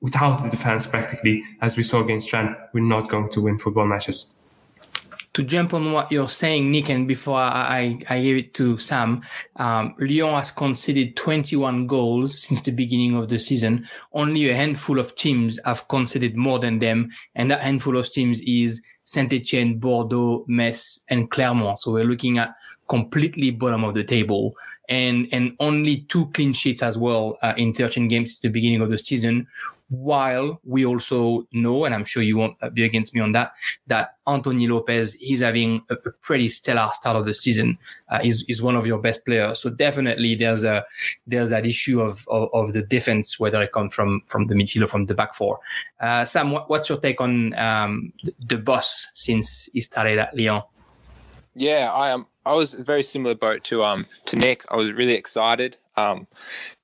without 0.00 0.42
the 0.42 0.48
defense, 0.48 0.86
practically, 0.86 1.44
as 1.60 1.76
we 1.76 1.82
saw 1.82 2.02
against 2.02 2.28
Trent, 2.28 2.56
we're 2.72 2.80
not 2.84 3.08
going 3.08 3.28
to 3.30 3.40
win 3.40 3.58
football 3.58 3.86
matches 3.86 4.37
to 5.38 5.44
jump 5.44 5.72
on 5.72 5.92
what 5.92 6.10
you're 6.10 6.28
saying, 6.28 6.68
Nick, 6.68 6.88
and 6.88 7.06
before 7.06 7.38
I, 7.38 7.96
I 8.10 8.20
give 8.20 8.36
it 8.38 8.54
to 8.54 8.76
Sam, 8.78 9.22
um, 9.54 9.94
Lyon 10.00 10.34
has 10.34 10.50
conceded 10.50 11.14
21 11.14 11.86
goals 11.86 12.42
since 12.42 12.60
the 12.60 12.72
beginning 12.72 13.14
of 13.14 13.28
the 13.28 13.38
season. 13.38 13.86
Only 14.12 14.50
a 14.50 14.56
handful 14.56 14.98
of 14.98 15.14
teams 15.14 15.60
have 15.64 15.86
conceded 15.86 16.36
more 16.36 16.58
than 16.58 16.80
them, 16.80 17.10
and 17.36 17.52
that 17.52 17.60
handful 17.60 17.96
of 17.96 18.10
teams 18.10 18.40
is 18.40 18.82
Saint-Etienne, 19.04 19.78
Bordeaux, 19.78 20.44
Metz, 20.48 21.04
and 21.08 21.30
Clermont. 21.30 21.78
So 21.78 21.92
we're 21.92 22.02
looking 22.02 22.38
at 22.38 22.56
completely 22.88 23.52
bottom 23.52 23.84
of 23.84 23.94
the 23.94 24.02
table, 24.02 24.56
and 24.88 25.28
and 25.30 25.54
only 25.60 25.98
two 26.08 26.26
clean 26.34 26.52
sheets 26.52 26.82
as 26.82 26.98
well 26.98 27.38
uh, 27.42 27.54
in 27.56 27.72
13 27.72 28.08
games 28.08 28.30
since 28.30 28.40
the 28.40 28.48
beginning 28.48 28.80
of 28.80 28.90
the 28.90 28.98
season 28.98 29.46
while 29.90 30.60
we 30.64 30.84
also 30.84 31.46
know, 31.52 31.84
and 31.84 31.94
I'm 31.94 32.04
sure 32.04 32.22
you 32.22 32.36
won't 32.36 32.56
be 32.74 32.84
against 32.84 33.14
me 33.14 33.20
on 33.20 33.32
that, 33.32 33.52
that 33.86 34.16
Anthony 34.26 34.68
Lopez 34.68 35.16
is 35.16 35.40
having 35.40 35.82
a, 35.90 35.96
pretty 35.96 36.48
stellar 36.48 36.90
start 36.92 37.16
of 37.16 37.24
the 37.24 37.34
season. 37.34 37.78
Uh, 38.10 38.20
is 38.22 38.62
one 38.62 38.76
of 38.76 38.86
your 38.86 38.98
best 38.98 39.24
players. 39.24 39.60
So 39.60 39.70
definitely 39.70 40.34
there's 40.34 40.64
a 40.64 40.84
there's 41.26 41.50
that 41.50 41.64
issue 41.64 42.00
of 42.00 42.26
of, 42.28 42.50
of 42.52 42.72
the 42.72 42.82
defense, 42.82 43.40
whether 43.40 43.62
it 43.62 43.72
comes 43.72 43.94
from 43.94 44.22
from 44.26 44.46
the 44.46 44.54
midfield 44.54 44.84
or 44.84 44.86
from 44.86 45.04
the 45.04 45.14
back 45.14 45.34
four. 45.34 45.60
Uh, 46.00 46.24
Sam, 46.24 46.50
what, 46.50 46.68
what's 46.68 46.88
your 46.88 46.98
take 46.98 47.20
on 47.20 47.54
um, 47.54 48.12
the, 48.22 48.56
Bosz 48.56 49.06
since 49.14 49.68
he 49.72 49.80
started 49.80 50.18
at 50.18 50.36
Lyon? 50.36 50.62
Yeah, 51.54 51.90
I 51.92 52.10
am. 52.10 52.26
I 52.44 52.54
was 52.54 52.74
very 52.74 53.02
similar 53.02 53.34
boat 53.34 53.64
to 53.64 53.84
um 53.84 54.06
to 54.26 54.36
Nick. 54.36 54.64
I 54.70 54.76
was 54.76 54.92
really 54.92 55.14
excited. 55.14 55.76
Um, 55.98 56.26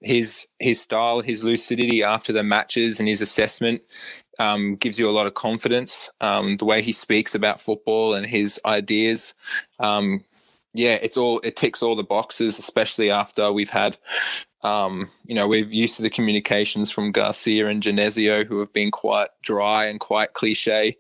his 0.01 0.47
his 0.59 0.81
style, 0.81 1.21
his 1.21 1.45
lucidity 1.45 2.03
after 2.03 2.33
the 2.33 2.43
matches, 2.43 2.99
and 2.99 3.09
his 3.09 3.21
assessment 3.21 3.83
um, 4.39 4.77
gives 4.77 4.99
you 4.99 5.09
a 5.09 5.13
lot 5.13 5.27
of 5.27 5.35
confidence. 5.35 6.11
Um, 6.21 6.57
the 6.57 6.65
way 6.65 6.83
he 6.83 6.93
speaks 6.93 7.35
about 7.35 7.61
football 7.61 8.15
and 8.15 8.27
his 8.27 8.61
ideas, 8.65 9.35
um, 9.79 10.25
yeah, 10.73 10.99
it's 11.01 11.17
all 11.17 11.41
it 11.41 11.57
ticks 11.57 11.83
all 11.83 11.97
the 11.97 12.03
boxes. 12.03 12.59
Especially 12.59 13.11
after 13.11 13.53
we've 13.53 13.71
had, 13.71 13.97
um, 14.65 15.11
you 15.25 15.35
know, 15.35 15.47
we're 15.47 15.65
used 15.65 15.97
to 15.97 16.03
the 16.03 16.11
communications 16.11 16.91
from 16.91 17.13
Garcia 17.13 17.69
and 17.69 17.83
Genesio, 17.83 18.45
who 18.45 18.59
have 18.59 18.73
been 18.73 18.91
quite 18.91 19.29
dry 19.43 19.87
and 19.87 20.01
quite 20.01 20.33
cliche 20.33 20.97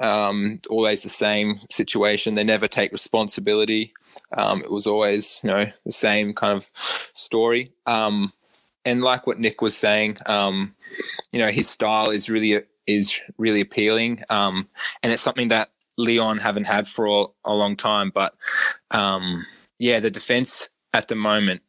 um, 0.00 0.60
always 0.68 1.02
the 1.02 1.08
same 1.08 1.60
situation. 1.70 2.34
They 2.34 2.44
never 2.44 2.68
take 2.68 2.92
responsibility. 2.92 3.94
Um, 4.36 4.62
it 4.62 4.70
was 4.70 4.86
always, 4.86 5.40
you 5.42 5.50
know, 5.50 5.66
the 5.84 5.92
same 5.92 6.34
kind 6.34 6.56
of 6.56 6.70
story. 7.14 7.72
Um, 7.86 8.32
and 8.84 9.02
like 9.02 9.26
what 9.26 9.40
Nick 9.40 9.60
was 9.62 9.76
saying, 9.76 10.18
um, 10.26 10.74
you 11.32 11.38
know, 11.38 11.50
his 11.50 11.68
style 11.68 12.10
is 12.10 12.30
really 12.30 12.62
is 12.86 13.20
really 13.36 13.60
appealing, 13.60 14.22
um, 14.30 14.68
and 15.02 15.12
it's 15.12 15.22
something 15.22 15.48
that 15.48 15.70
Lyon 15.98 16.38
haven't 16.38 16.66
had 16.66 16.86
for 16.86 17.30
a, 17.44 17.52
long 17.52 17.74
time. 17.74 18.12
But 18.14 18.34
um, 18.92 19.44
yeah, 19.80 19.98
the 19.98 20.10
defense 20.10 20.68
at 20.94 21.08
the 21.08 21.16
moment, 21.16 21.62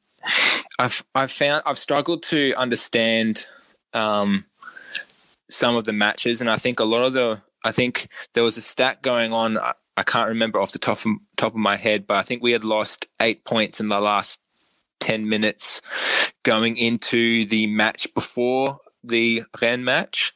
I've 0.77 1.03
I've 1.15 1.31
found 1.31 1.63
I've 1.65 1.79
struggled 1.79 2.21
to 2.23 2.53
understand 2.55 3.47
some 3.93 5.75
of 5.75 5.85
the 5.85 5.93
matches, 5.93 6.39
and 6.39 6.49
I 6.49 6.57
think 6.57 6.79
a 6.79 6.85
lot 6.85 7.03
of 7.03 7.13
the 7.13 7.41
I 7.63 7.71
think 7.71 8.07
there 8.33 8.43
was 8.43 8.57
a 8.57 8.61
stat 8.61 9.01
going 9.01 9.33
on. 9.33 9.57
I 9.97 10.03
can't 10.03 10.29
remember 10.29 10.59
off 10.59 10.71
the 10.71 10.79
top 10.79 11.05
of, 11.05 11.13
top 11.35 11.53
of 11.53 11.59
my 11.59 11.75
head, 11.75 12.05
but 12.05 12.17
I 12.17 12.21
think 12.21 12.43
we 12.43 12.51
had 12.51 12.63
lost 12.63 13.07
eight 13.19 13.43
points 13.43 13.79
in 13.79 13.89
the 13.89 13.99
last 13.99 14.39
10 14.99 15.27
minutes 15.27 15.81
going 16.43 16.77
into 16.77 17.45
the 17.45 17.65
match 17.67 18.13
before 18.13 18.79
the 19.03 19.43
Rennes 19.59 19.83
match. 19.83 20.33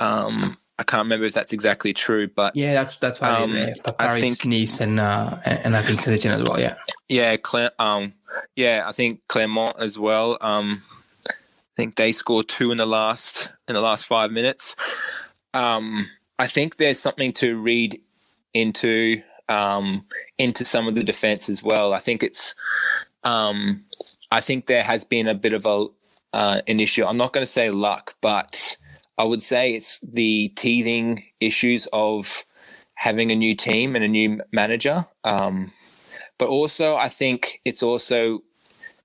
Um, 0.00 0.56
I 0.78 0.84
can't 0.84 1.04
remember 1.04 1.26
if 1.26 1.34
that's 1.34 1.52
exactly 1.52 1.92
true, 1.92 2.28
but 2.28 2.56
yeah, 2.56 2.74
that's 2.74 2.98
that's 2.98 3.20
why 3.20 3.30
um, 3.30 3.54
I, 3.54 3.74
I 3.98 4.20
think 4.20 4.44
Nice 4.44 4.80
and 4.80 4.98
uh, 4.98 5.36
and 5.44 5.76
I 5.76 5.82
think 5.82 6.00
Saint 6.00 6.24
as 6.24 6.44
well. 6.44 6.58
Yeah, 6.58 6.74
yeah, 7.08 7.36
um, 7.78 8.14
yeah, 8.56 8.82
I 8.86 8.92
think 8.92 9.20
Clermont 9.28 9.76
as 9.78 9.98
well. 9.98 10.38
Um, 10.40 10.82
I 11.28 11.32
think 11.76 11.94
they 11.94 12.10
scored 12.10 12.48
two 12.48 12.72
in 12.72 12.78
the 12.78 12.86
last 12.86 13.52
in 13.68 13.74
the 13.74 13.80
last 13.80 14.06
five 14.06 14.32
minutes. 14.32 14.74
Um, 15.54 16.08
I 16.38 16.46
think 16.46 16.76
there's 16.76 16.98
something 16.98 17.32
to 17.34 17.56
read 17.56 18.00
into 18.54 19.22
um, 19.48 20.04
into 20.38 20.64
some 20.64 20.88
of 20.88 20.94
the 20.94 21.04
defense 21.04 21.48
as 21.48 21.62
well. 21.62 21.92
I 21.92 21.98
think 21.98 22.22
it's 22.22 22.54
um, 23.24 23.84
I 24.30 24.40
think 24.40 24.66
there 24.66 24.82
has 24.82 25.04
been 25.04 25.28
a 25.28 25.34
bit 25.34 25.52
of 25.52 25.66
a 25.66 25.86
uh, 26.32 26.62
an 26.66 26.80
issue. 26.80 27.04
I'm 27.04 27.18
not 27.18 27.32
going 27.32 27.42
to 27.44 27.50
say 27.50 27.70
luck, 27.70 28.14
but 28.20 28.76
I 29.18 29.24
would 29.24 29.42
say 29.42 29.74
it's 29.74 30.00
the 30.00 30.48
teething 30.56 31.24
issues 31.40 31.86
of 31.92 32.44
having 32.94 33.30
a 33.30 33.36
new 33.36 33.54
team 33.54 33.94
and 33.94 34.04
a 34.04 34.08
new 34.08 34.40
manager. 34.52 35.06
Um, 35.24 35.72
but 36.38 36.48
also, 36.48 36.96
I 36.96 37.08
think 37.08 37.60
it's 37.64 37.82
also 37.82 38.40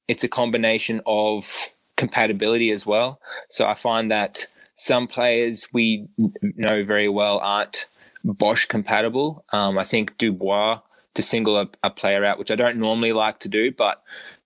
it's 0.08 0.24
a 0.24 0.30
combination 0.30 1.01
of 1.06 1.70
compatibility 1.98 2.72
as 2.72 2.86
well. 2.86 3.20
So 3.50 3.68
I 3.68 3.74
find 3.74 4.10
that 4.12 4.48
some 4.77 5.08
players 5.08 5.68
we 5.74 6.08
know 6.42 6.84
very 6.84 7.10
well 7.10 7.39
aren't 7.39 7.88
Bosz 8.34 8.67
compatible. 8.67 9.46
Um, 9.51 9.77
I 9.77 9.84
think 9.84 10.17
Dubois 10.17 10.79
to 11.15 11.22
single 11.22 11.57
a, 11.57 11.69
a, 11.84 11.89
player 11.89 12.24
out, 12.24 12.38
which 12.38 12.51
I 12.51 12.55
don't 12.55 12.77
normally 12.77 13.13
like 13.13 13.39
to 13.39 13.50
do, 13.50 13.72
but 13.72 14.03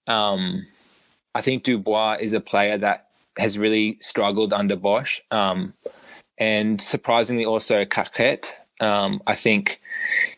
um, 0.07 0.65
I 1.35 1.41
think 1.41 1.63
Dubois 1.63 2.17
is 2.19 2.33
a 2.33 2.39
player 2.39 2.77
that 2.77 3.07
has 3.37 3.57
really 3.57 3.97
struggled 3.99 4.53
under 4.53 4.77
Bosz. 4.77 5.21
Um, 5.31 5.73
and 6.37 6.81
surprisingly, 6.81 7.45
also 7.45 7.85
Caqueret. 7.85 8.53
Um, 8.79 9.21
I 9.27 9.35
think 9.35 9.81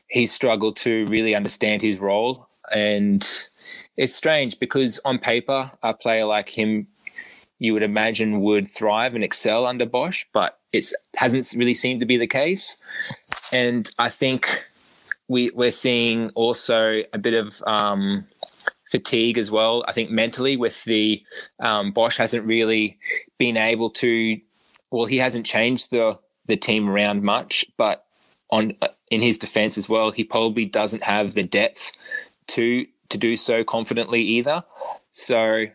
he 0.08 0.26
struggled 0.26 0.76
to 0.78 1.06
really 1.08 1.36
understand 1.36 1.82
his 1.82 2.00
role. 2.00 2.48
And 2.74 3.24
it's 3.98 4.16
strange 4.16 4.60
because 4.60 5.00
on 5.06 5.20
paper, 5.20 5.72
a 5.82 5.94
player 5.94 6.26
like 6.26 6.50
him 6.50 6.88
you 7.60 7.74
would 7.74 7.84
imagine 7.84 8.42
would 8.42 8.70
thrive 8.70 9.16
and 9.16 9.24
excel 9.24 9.66
under 9.66 9.86
Bosz, 9.86 10.26
but 10.34 10.60
it 10.74 10.86
hasn't 11.16 11.54
really 11.56 11.74
seemed 11.74 12.02
to 12.02 12.06
be 12.06 12.18
the 12.18 12.28
case. 12.28 12.78
And 13.54 13.90
I 14.00 14.10
think 14.10 14.66
we, 15.28 15.52
we're 15.52 15.72
seeing 15.72 16.32
also 16.32 17.04
a 17.14 17.20
bit 17.20 17.36
of 17.36 17.62
um, 17.68 18.26
fatigue 18.90 19.38
as 19.38 19.52
well. 19.52 19.86
I 19.88 19.92
think 19.92 20.10
mentally 20.10 20.58
with 20.58 20.84
the 20.86 21.24
um, 21.60 21.94
Bosz 21.94 22.18
hasn't 22.18 22.48
really 22.48 22.98
been 23.38 23.56
able 23.56 23.92
to. 23.92 24.40
Well, 24.92 25.06
he 25.06 25.20
hasn't 25.20 25.46
changed 25.46 25.92
the 25.92 26.20
the 26.48 26.58
team 26.58 26.90
around 26.90 27.24
much, 27.24 27.64
but 27.78 28.06
on 28.50 28.74
in 29.12 29.22
his 29.22 29.38
defense 29.38 29.78
as 29.78 29.88
well, 29.88 30.10
he 30.10 30.24
probably 30.24 30.66
doesn't 30.66 31.04
have 31.04 31.34
the 31.34 31.44
depth 31.44 31.92
to 32.48 32.88
to 33.10 33.18
do 33.20 33.38
so 33.38 33.64
confidently 33.64 34.22
either. 34.22 34.64
So 35.12 35.66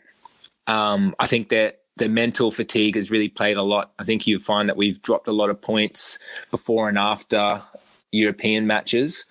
um, 0.66 1.14
I 1.20 1.26
think 1.26 1.48
that 1.50 1.82
the 1.98 2.08
mental 2.08 2.50
fatigue 2.50 2.96
has 2.96 3.10
really 3.10 3.28
played 3.28 3.56
a 3.56 3.62
lot. 3.62 3.92
I 3.98 4.04
think 4.04 4.26
you 4.26 4.38
find 4.38 4.68
that 4.68 4.76
we've 4.76 5.02
dropped 5.02 5.28
a 5.28 5.32
lot 5.32 5.50
of 5.50 5.60
points 5.60 6.18
before 6.50 6.88
and 6.88 6.98
after 6.98 7.62
European 8.12 8.66
matches, 8.66 9.26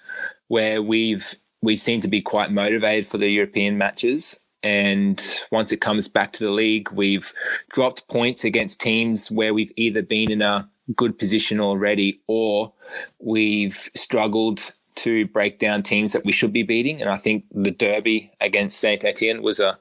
where 0.48 0.82
we've 0.82 1.36
we 1.62 1.76
seem 1.76 2.02
to 2.02 2.08
be 2.08 2.22
quite 2.22 2.52
motivated 2.52 3.08
for 3.08 3.18
the 3.18 3.30
European 3.30 3.78
matches. 3.78 4.40
And 4.62 5.24
once 5.52 5.72
it 5.72 5.82
comes 5.82 6.08
back 6.08 6.34
to 6.34 6.44
the 6.44 6.52
league, 6.52 6.92
we've 6.92 7.34
dropped 7.72 8.08
points 8.10 8.44
against 8.44 8.82
teams 8.82 9.32
where 9.32 9.54
we've 9.54 9.72
either 9.76 10.02
been 10.02 10.32
in 10.32 10.42
a 10.42 10.70
good 10.96 11.18
position 11.18 11.60
already 11.60 12.22
or 12.28 12.74
we've 13.20 13.90
struggled 13.96 14.72
to 14.96 15.28
break 15.28 15.60
down 15.60 15.84
teams 15.84 16.12
that 16.14 16.26
we 16.26 16.32
should 16.32 16.52
be 16.52 16.64
beating, 16.64 17.02
and 17.02 17.10
I 17.10 17.18
think 17.18 17.46
the 17.52 17.72
derby 17.72 18.32
against 18.42 18.80
Saint 18.80 19.06
Etienne 19.06 19.44
was 19.44 19.60
a 19.60 19.78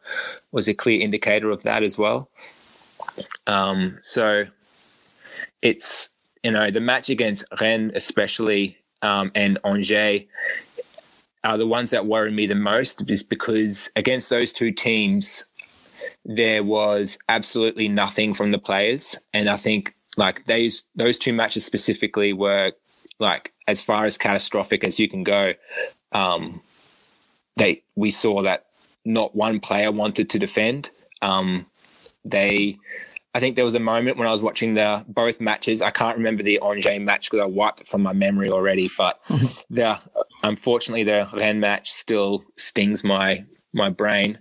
was 0.53 0.69
a 0.69 0.75
clear 0.75 1.01
indicator 1.01 1.51
of 1.51 1.63
that 1.63 1.83
as 1.83 1.99
well. 1.99 2.29
Um, 3.47 3.99
so 4.03 4.47
it's 5.63 6.11
you 6.43 6.51
know 6.51 6.71
the 6.71 6.81
match 6.81 7.09
against 7.09 7.45
Rennes 7.61 7.93
especially 7.95 8.79
um, 9.03 9.31
and 9.35 9.59
Angers 9.65 10.23
are 11.45 11.59
the 11.59 11.67
ones 11.67 11.91
that 11.93 12.07
worry 12.07 12.33
me 12.33 12.47
the 12.47 12.55
most, 12.55 13.09
is 13.09 13.23
because 13.23 13.91
against 13.95 14.31
those 14.31 14.53
two 14.53 14.73
teams 14.73 15.47
there 16.25 16.65
was 16.65 17.19
absolutely 17.29 17.89
nothing 17.89 18.35
from 18.35 18.51
the 18.51 18.59
players, 18.59 19.17
and 19.33 19.49
I 19.49 19.57
think 19.57 19.95
like 20.17 20.45
those 20.47 20.85
those 20.95 21.19
two 21.19 21.33
matches 21.33 21.65
specifically 21.65 22.33
were 22.33 22.73
like 23.19 23.53
as 23.69 23.83
far 23.83 24.05
as 24.05 24.19
catastrophic 24.19 24.85
as 24.85 24.99
you 24.99 25.09
can 25.09 25.25
go. 25.25 25.55
Um, 26.13 26.63
they 27.57 27.83
we 27.95 28.11
saw 28.11 28.43
that 28.43 28.67
not 29.05 29.35
one 29.35 29.61
player 29.61 29.91
wanted 29.93 30.29
to 30.31 30.39
defend. 30.39 30.91
Um, 31.23 31.67
they, 32.31 32.79
I 33.35 33.41
think 33.41 33.57
there 33.57 33.65
was 33.65 33.75
a 33.75 33.81
moment 33.81 34.17
when 34.17 34.29
I 34.29 34.33
was 34.33 34.43
watching 34.43 34.75
the 34.75 35.05
both 35.09 35.41
matches. 35.41 35.83
I 35.83 35.91
can't 35.91 36.17
remember 36.17 36.43
the 36.43 36.61
Angers 36.63 37.01
match 37.01 37.31
because 37.31 37.45
I 37.45 37.47
wiped 37.47 37.83
it 37.83 37.89
from 37.89 38.03
my 38.03 38.13
memory 38.13 38.51
already. 38.51 38.91
But 38.97 39.21
the 39.71 39.99
unfortunately 40.43 41.05
the 41.05 41.29
Rennes 41.33 41.61
match 41.61 41.91
still 41.91 42.45
stings 42.57 43.05
my 43.05 43.45
my 43.73 43.91
brain. 43.91 44.39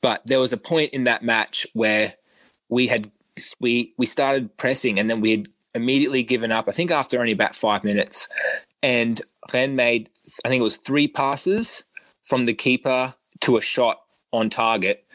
But 0.00 0.22
there 0.26 0.40
was 0.40 0.52
a 0.52 0.58
point 0.58 0.92
in 0.92 1.04
that 1.04 1.22
match 1.22 1.66
where 1.72 2.14
we 2.68 2.86
had 2.88 3.10
we 3.60 3.94
we 3.96 4.06
started 4.06 4.56
pressing 4.56 4.98
and 4.98 5.08
then 5.10 5.20
we 5.20 5.30
had 5.30 5.48
immediately 5.74 6.22
given 6.22 6.52
up. 6.52 6.68
I 6.68 6.72
think 6.72 6.90
after 6.90 7.18
only 7.18 7.32
about 7.32 7.56
five 7.56 7.82
minutes, 7.84 8.28
and 8.82 9.20
Rennes 9.52 9.74
made 9.74 10.10
I 10.44 10.48
think 10.48 10.60
it 10.60 10.64
was 10.64 10.76
three 10.76 11.08
passes 11.08 11.84
from 12.22 12.46
the 12.46 12.54
keeper 12.54 13.14
to 13.40 13.56
a 13.56 13.62
shot 13.62 14.00
on 14.32 14.50
target, 14.50 15.06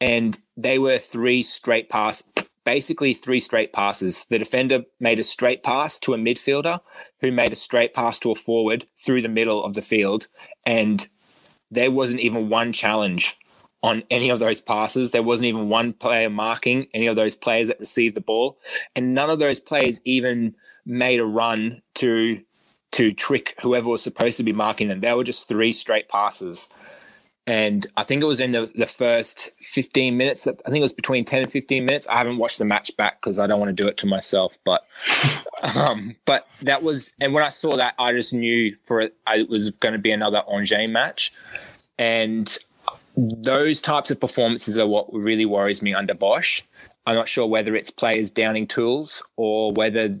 and 0.00 0.38
they 0.56 0.78
were 0.78 0.98
three 0.98 1.42
straight 1.42 1.88
pass, 1.88 2.22
basically 2.64 3.14
three 3.14 3.40
straight 3.40 3.72
passes. 3.72 4.24
The 4.26 4.38
defender 4.38 4.84
made 5.00 5.18
a 5.18 5.24
straight 5.24 5.62
pass 5.62 5.98
to 6.00 6.14
a 6.14 6.18
midfielder, 6.18 6.80
who 7.20 7.32
made 7.32 7.52
a 7.52 7.56
straight 7.56 7.94
pass 7.94 8.18
to 8.20 8.30
a 8.30 8.34
forward 8.34 8.86
through 8.96 9.22
the 9.22 9.28
middle 9.28 9.64
of 9.64 9.74
the 9.74 9.82
field, 9.82 10.28
and 10.66 11.08
there 11.70 11.90
wasn't 11.90 12.20
even 12.20 12.48
one 12.48 12.72
challenge 12.72 13.36
on 13.82 14.02
any 14.10 14.30
of 14.30 14.38
those 14.38 14.60
passes. 14.60 15.10
There 15.10 15.22
wasn't 15.22 15.48
even 15.48 15.68
one 15.68 15.92
player 15.92 16.30
marking 16.30 16.88
any 16.94 17.06
of 17.06 17.16
those 17.16 17.34
players 17.34 17.68
that 17.68 17.80
received 17.80 18.16
the 18.16 18.20
ball, 18.20 18.58
and 18.94 19.14
none 19.14 19.30
of 19.30 19.38
those 19.38 19.60
players 19.60 20.00
even 20.04 20.56
made 20.84 21.20
a 21.20 21.24
run 21.24 21.82
to 21.94 22.42
to 22.92 23.12
trick 23.12 23.54
whoever 23.60 23.90
was 23.90 24.02
supposed 24.02 24.38
to 24.38 24.42
be 24.42 24.52
marking 24.52 24.88
them. 24.88 25.00
They 25.00 25.12
were 25.12 25.24
just 25.24 25.48
three 25.48 25.72
straight 25.72 26.08
passes. 26.08 26.70
And 27.46 27.86
I 27.96 28.02
think 28.02 28.22
it 28.22 28.26
was 28.26 28.40
in 28.40 28.52
the, 28.52 28.70
the 28.74 28.86
first 28.86 29.52
15 29.60 30.16
minutes. 30.16 30.48
I 30.48 30.52
think 30.52 30.78
it 30.78 30.82
was 30.82 30.92
between 30.92 31.24
10 31.24 31.42
and 31.42 31.52
15 31.52 31.84
minutes. 31.84 32.08
I 32.08 32.16
haven't 32.16 32.38
watched 32.38 32.58
the 32.58 32.64
match 32.64 32.96
back 32.96 33.20
because 33.20 33.38
I 33.38 33.46
don't 33.46 33.60
want 33.60 33.68
to 33.68 33.82
do 33.82 33.86
it 33.88 33.96
to 33.98 34.06
myself. 34.06 34.58
But, 34.64 34.84
um, 35.76 36.16
but 36.24 36.48
that 36.62 36.82
was, 36.82 37.12
and 37.20 37.32
when 37.32 37.44
I 37.44 37.50
saw 37.50 37.76
that, 37.76 37.94
I 38.00 38.12
just 38.12 38.34
knew 38.34 38.76
for 38.84 39.00
it, 39.00 39.14
it 39.28 39.48
was 39.48 39.70
going 39.70 39.92
to 39.92 39.98
be 39.98 40.10
another 40.10 40.42
Angers 40.52 40.90
match. 40.90 41.32
And 41.98 42.58
those 43.16 43.80
types 43.80 44.10
of 44.10 44.20
performances 44.20 44.76
are 44.76 44.86
what 44.86 45.06
really 45.12 45.46
worries 45.46 45.82
me 45.82 45.94
under 45.94 46.14
Bosz. 46.14 46.62
I'm 47.06 47.14
not 47.14 47.28
sure 47.28 47.46
whether 47.46 47.76
it's 47.76 47.90
players 47.90 48.30
downing 48.30 48.66
tools 48.66 49.22
or 49.36 49.72
whether 49.72 50.18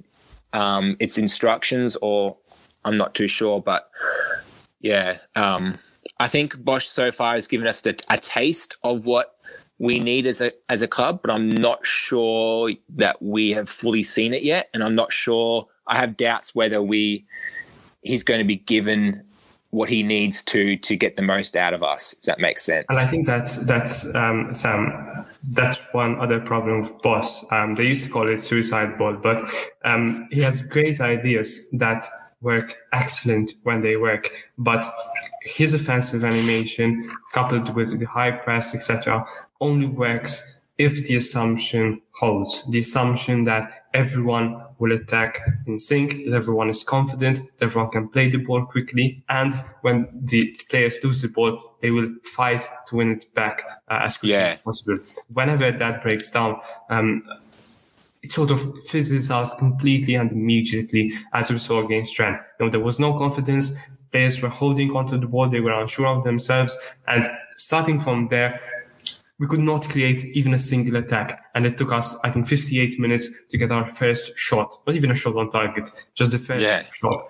um, 0.52 0.96
it's 1.00 1.18
instructions, 1.18 1.96
or 1.96 2.36
I'm 2.84 2.96
not 2.96 3.14
too 3.14 3.26
sure. 3.26 3.60
But 3.60 3.90
yeah, 4.80 5.18
um, 5.34 5.78
I 6.18 6.28
think 6.28 6.56
Bosz 6.56 6.82
so 6.82 7.10
far 7.10 7.34
has 7.34 7.46
given 7.46 7.66
us 7.66 7.84
a 7.84 8.18
taste 8.18 8.76
of 8.82 9.04
what 9.04 9.36
we 9.78 9.98
need 9.98 10.26
as 10.26 10.40
a 10.40 10.52
as 10.68 10.82
a 10.82 10.88
club, 10.88 11.20
but 11.22 11.30
I'm 11.30 11.50
not 11.50 11.84
sure 11.84 12.72
that 12.96 13.20
we 13.20 13.52
have 13.52 13.68
fully 13.68 14.02
seen 14.02 14.32
it 14.32 14.42
yet, 14.42 14.70
and 14.72 14.82
I'm 14.82 14.94
not 14.94 15.12
sure. 15.12 15.66
I 15.86 15.98
have 15.98 16.16
doubts 16.16 16.54
whether 16.54 16.82
we 16.82 17.26
he's 18.02 18.22
going 18.22 18.40
to 18.40 18.46
be 18.46 18.56
given 18.56 19.22
what 19.70 19.90
he 19.90 20.02
needs 20.02 20.42
to 20.44 20.76
to 20.78 20.96
get 20.96 21.16
the 21.16 21.22
most 21.22 21.54
out 21.56 21.74
of 21.74 21.82
us. 21.82 22.14
If 22.14 22.22
that 22.22 22.38
makes 22.38 22.64
sense. 22.64 22.86
And 22.88 22.98
I 22.98 23.06
think 23.06 23.26
that's 23.26 23.56
that's 23.66 24.14
um, 24.14 24.54
Sam. 24.54 25.26
That's 25.50 25.78
one 25.92 26.18
other 26.20 26.40
problem 26.40 26.80
with 26.80 26.92
Bosz. 27.02 27.50
Um, 27.52 27.74
they 27.74 27.84
used 27.84 28.06
to 28.06 28.10
call 28.10 28.28
it 28.28 28.40
suicide 28.40 28.96
ball, 28.96 29.14
but 29.14 29.40
um, 29.84 30.28
he 30.30 30.40
has 30.40 30.62
great 30.62 31.00
ideas 31.00 31.70
that 31.72 32.06
work 32.46 32.68
excellent 32.92 33.48
when 33.64 33.82
they 33.82 33.96
work. 33.96 34.24
But 34.56 34.82
his 35.42 35.74
offensive 35.74 36.24
animation, 36.24 36.90
coupled 37.32 37.74
with 37.74 37.98
the 37.98 38.06
high 38.06 38.30
press, 38.44 38.74
etc., 38.74 39.26
only 39.60 39.86
works 39.86 40.66
if 40.78 41.06
the 41.06 41.16
assumption 41.16 42.00
holds. 42.20 42.52
The 42.70 42.80
assumption 42.80 43.44
that 43.44 43.86
everyone 43.94 44.62
will 44.78 44.92
attack 44.92 45.40
in 45.66 45.78
sync, 45.78 46.26
that 46.26 46.34
everyone 46.34 46.68
is 46.68 46.84
confident, 46.84 47.36
that 47.58 47.64
everyone 47.66 47.90
can 47.90 48.08
play 48.08 48.28
the 48.30 48.38
ball 48.38 48.66
quickly, 48.66 49.24
and 49.28 49.54
when 49.80 50.08
the 50.12 50.54
players 50.68 51.02
lose 51.02 51.22
the 51.22 51.28
ball, 51.28 51.52
they 51.80 51.90
will 51.90 52.10
fight 52.22 52.62
to 52.86 52.96
win 52.96 53.12
it 53.12 53.24
back 53.34 53.62
uh, 53.88 54.00
as 54.04 54.18
quickly 54.18 54.34
yeah. 54.34 54.52
as 54.52 54.58
possible. 54.58 54.98
Whenever 55.32 55.72
that 55.72 56.02
breaks 56.02 56.30
down, 56.30 56.60
um, 56.90 57.22
it 58.26 58.32
sort 58.32 58.50
of 58.50 58.60
fizzles 58.84 59.30
out 59.30 59.56
completely 59.56 60.16
and 60.16 60.32
immediately, 60.32 61.12
as 61.32 61.50
we 61.50 61.58
saw 61.58 61.84
against 61.84 62.18
Rennes. 62.18 62.40
You 62.58 62.66
know, 62.66 62.70
there 62.70 62.80
was 62.80 62.98
no 62.98 63.16
confidence. 63.16 63.76
Players 64.10 64.42
were 64.42 64.48
holding 64.48 64.90
onto 64.96 65.16
the 65.16 65.26
ball. 65.26 65.48
They 65.48 65.60
were 65.60 65.72
unsure 65.72 66.08
of 66.08 66.24
themselves. 66.24 66.76
And 67.06 67.24
starting 67.56 68.00
from 68.00 68.26
there, 68.26 68.60
we 69.38 69.46
could 69.46 69.60
not 69.60 69.88
create 69.88 70.24
even 70.24 70.54
a 70.54 70.58
single 70.58 70.96
attack. 70.96 71.40
And 71.54 71.66
it 71.66 71.76
took 71.76 71.92
us, 71.92 72.18
I 72.24 72.30
think, 72.30 72.48
58 72.48 72.98
minutes 72.98 73.28
to 73.48 73.58
get 73.58 73.70
our 73.70 73.86
first 73.86 74.36
shot. 74.36 74.74
Not 74.86 74.96
even 74.96 75.12
a 75.12 75.14
shot 75.14 75.36
on 75.36 75.48
target, 75.48 75.92
just 76.14 76.32
the 76.32 76.38
first 76.38 76.62
yeah. 76.62 76.82
shot. 76.90 77.20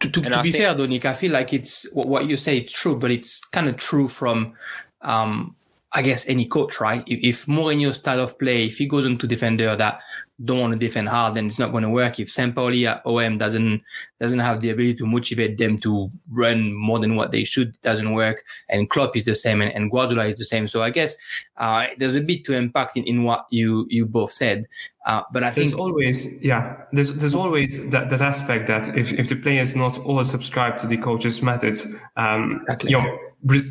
To, 0.00 0.10
to, 0.10 0.20
to 0.22 0.42
be 0.42 0.50
think- 0.50 0.56
fair, 0.56 0.74
Donik, 0.74 1.04
I 1.04 1.12
feel 1.12 1.30
like 1.30 1.52
it's 1.52 1.86
what 1.92 2.26
you 2.26 2.36
say, 2.36 2.58
it's 2.58 2.72
true, 2.72 2.96
but 2.96 3.12
it's 3.12 3.44
kind 3.44 3.68
of 3.68 3.76
true 3.76 4.08
from, 4.08 4.54
um, 5.02 5.54
I 5.92 6.02
guess, 6.02 6.28
any 6.28 6.46
coach, 6.46 6.80
right? 6.80 7.02
If, 7.06 7.20
if 7.22 7.46
Mourinho's 7.46 7.96
style 7.96 8.20
of 8.20 8.38
play, 8.38 8.66
if 8.66 8.78
he 8.78 8.86
goes 8.86 9.06
into 9.06 9.26
defender 9.26 9.74
that 9.76 10.00
don't 10.44 10.60
want 10.60 10.72
to 10.74 10.78
defend 10.78 11.08
hard, 11.08 11.34
then 11.34 11.46
it's 11.46 11.58
not 11.58 11.72
going 11.72 11.82
to 11.82 11.88
work. 11.88 12.20
If 12.20 12.28
Sampaoli 12.28 12.86
at 12.86 13.02
OM 13.06 13.38
doesn't 13.38 13.82
doesn't 14.20 14.38
have 14.38 14.60
the 14.60 14.70
ability 14.70 14.94
to 14.96 15.06
motivate 15.06 15.56
them 15.56 15.78
to 15.78 16.10
run 16.30 16.74
more 16.74 16.98
than 16.98 17.16
what 17.16 17.32
they 17.32 17.44
should, 17.44 17.68
it 17.68 17.80
doesn't 17.80 18.12
work. 18.12 18.44
And 18.68 18.90
Klopp 18.90 19.16
is 19.16 19.24
the 19.24 19.34
same, 19.34 19.62
and, 19.62 19.72
and 19.72 19.90
Guardiola 19.90 20.26
is 20.26 20.36
the 20.36 20.44
same. 20.44 20.68
So 20.68 20.82
I 20.82 20.90
guess 20.90 21.16
uh, 21.56 21.86
there's 21.96 22.16
a 22.16 22.20
bit 22.20 22.44
to 22.44 22.52
impact 22.52 22.96
in, 22.98 23.04
in 23.04 23.24
what 23.24 23.46
you 23.50 23.86
you 23.88 24.04
both 24.04 24.32
said. 24.32 24.66
Uh, 25.06 25.22
but 25.32 25.42
I 25.42 25.50
there's 25.50 25.70
think 25.70 25.80
always 25.80 26.42
yeah 26.42 26.76
there's 26.92 27.14
there's 27.14 27.34
always 27.34 27.90
that, 27.90 28.10
that 28.10 28.20
aspect 28.20 28.66
that 28.66 28.96
if, 28.96 29.12
if 29.12 29.28
the 29.28 29.36
players 29.36 29.74
not 29.74 29.96
all 29.98 30.22
subscribed 30.24 30.80
to 30.80 30.86
the 30.86 30.98
coach's 30.98 31.40
methods, 31.42 31.94
um, 32.16 32.60
exactly. 32.62 32.90
you 32.90 32.98
know 32.98 33.18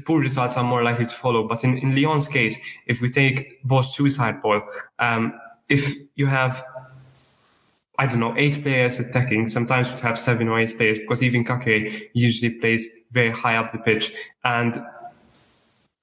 poor 0.06 0.22
results 0.22 0.58
are 0.58 0.64
more 0.64 0.84
likely 0.84 1.06
to 1.06 1.16
follow. 1.16 1.48
But 1.48 1.64
in, 1.64 1.78
in 1.78 1.96
Lyon's 1.96 2.28
case, 2.28 2.58
if 2.88 3.02
we 3.02 3.10
take 3.10 3.64
Bosz 3.64 3.86
suicide 3.86 4.42
ball, 4.42 4.62
um, 5.00 5.34
if 5.70 5.96
you 6.16 6.28
have 6.28 6.64
I 7.98 8.08
don't 8.08 8.20
know, 8.20 8.36
eight 8.38 8.62
players 8.62 9.00
attacking. 9.00 9.48
Sometimes 9.48 9.92
you'd 9.92 10.02
have 10.02 10.20
seven 10.20 10.50
or 10.50 10.60
eight 10.60 10.78
players 10.78 11.00
because 11.00 11.24
even 11.24 11.46
Caqueret 11.46 12.10
usually 12.14 12.52
plays 12.52 12.88
very 13.12 13.32
high 13.32 13.56
up 13.56 13.72
the 13.72 13.78
pitch 13.78 14.14
and 14.44 14.78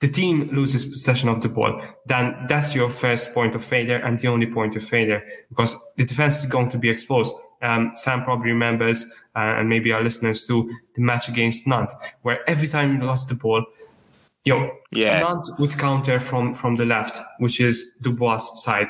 the 0.01 0.09
team 0.09 0.49
loses 0.53 0.85
possession 0.87 1.29
of 1.29 1.43
the 1.43 1.49
ball. 1.49 1.81
Then 2.07 2.35
that's 2.49 2.75
your 2.75 2.89
first 2.89 3.35
point 3.35 3.55
of 3.55 3.63
failure 3.63 3.97
and 3.97 4.19
the 4.19 4.29
only 4.29 4.47
point 4.47 4.75
of 4.75 4.83
failure 4.83 5.23
because 5.49 5.77
the 5.97 6.05
defense 6.05 6.43
is 6.43 6.51
going 6.51 6.71
to 6.71 6.79
be 6.79 6.89
exposed. 6.89 7.35
Um, 7.61 7.93
Sam 7.95 8.25
probably 8.25 8.51
remembers, 8.51 9.13
and 9.35 9.69
maybe 9.69 9.93
our 9.93 10.03
listeners 10.03 10.47
too, 10.47 10.71
the 10.95 11.01
match 11.01 11.29
against 11.29 11.67
Nantes, 11.67 11.95
where 12.23 12.49
every 12.49 12.69
time 12.69 12.97
you 12.97 13.07
lost 13.07 13.29
the 13.29 13.35
ball, 13.35 13.65
you 14.45 14.55
know, 14.55 14.73
yeah. 14.91 15.21
Nantes 15.21 15.51
would 15.59 15.79
counter 15.79 16.19
from, 16.19 16.53
from 16.53 16.77
the 16.77 16.85
left, 16.85 17.19
which 17.39 17.61
is 17.61 17.97
Dubois' 18.03 18.63
side 18.63 18.89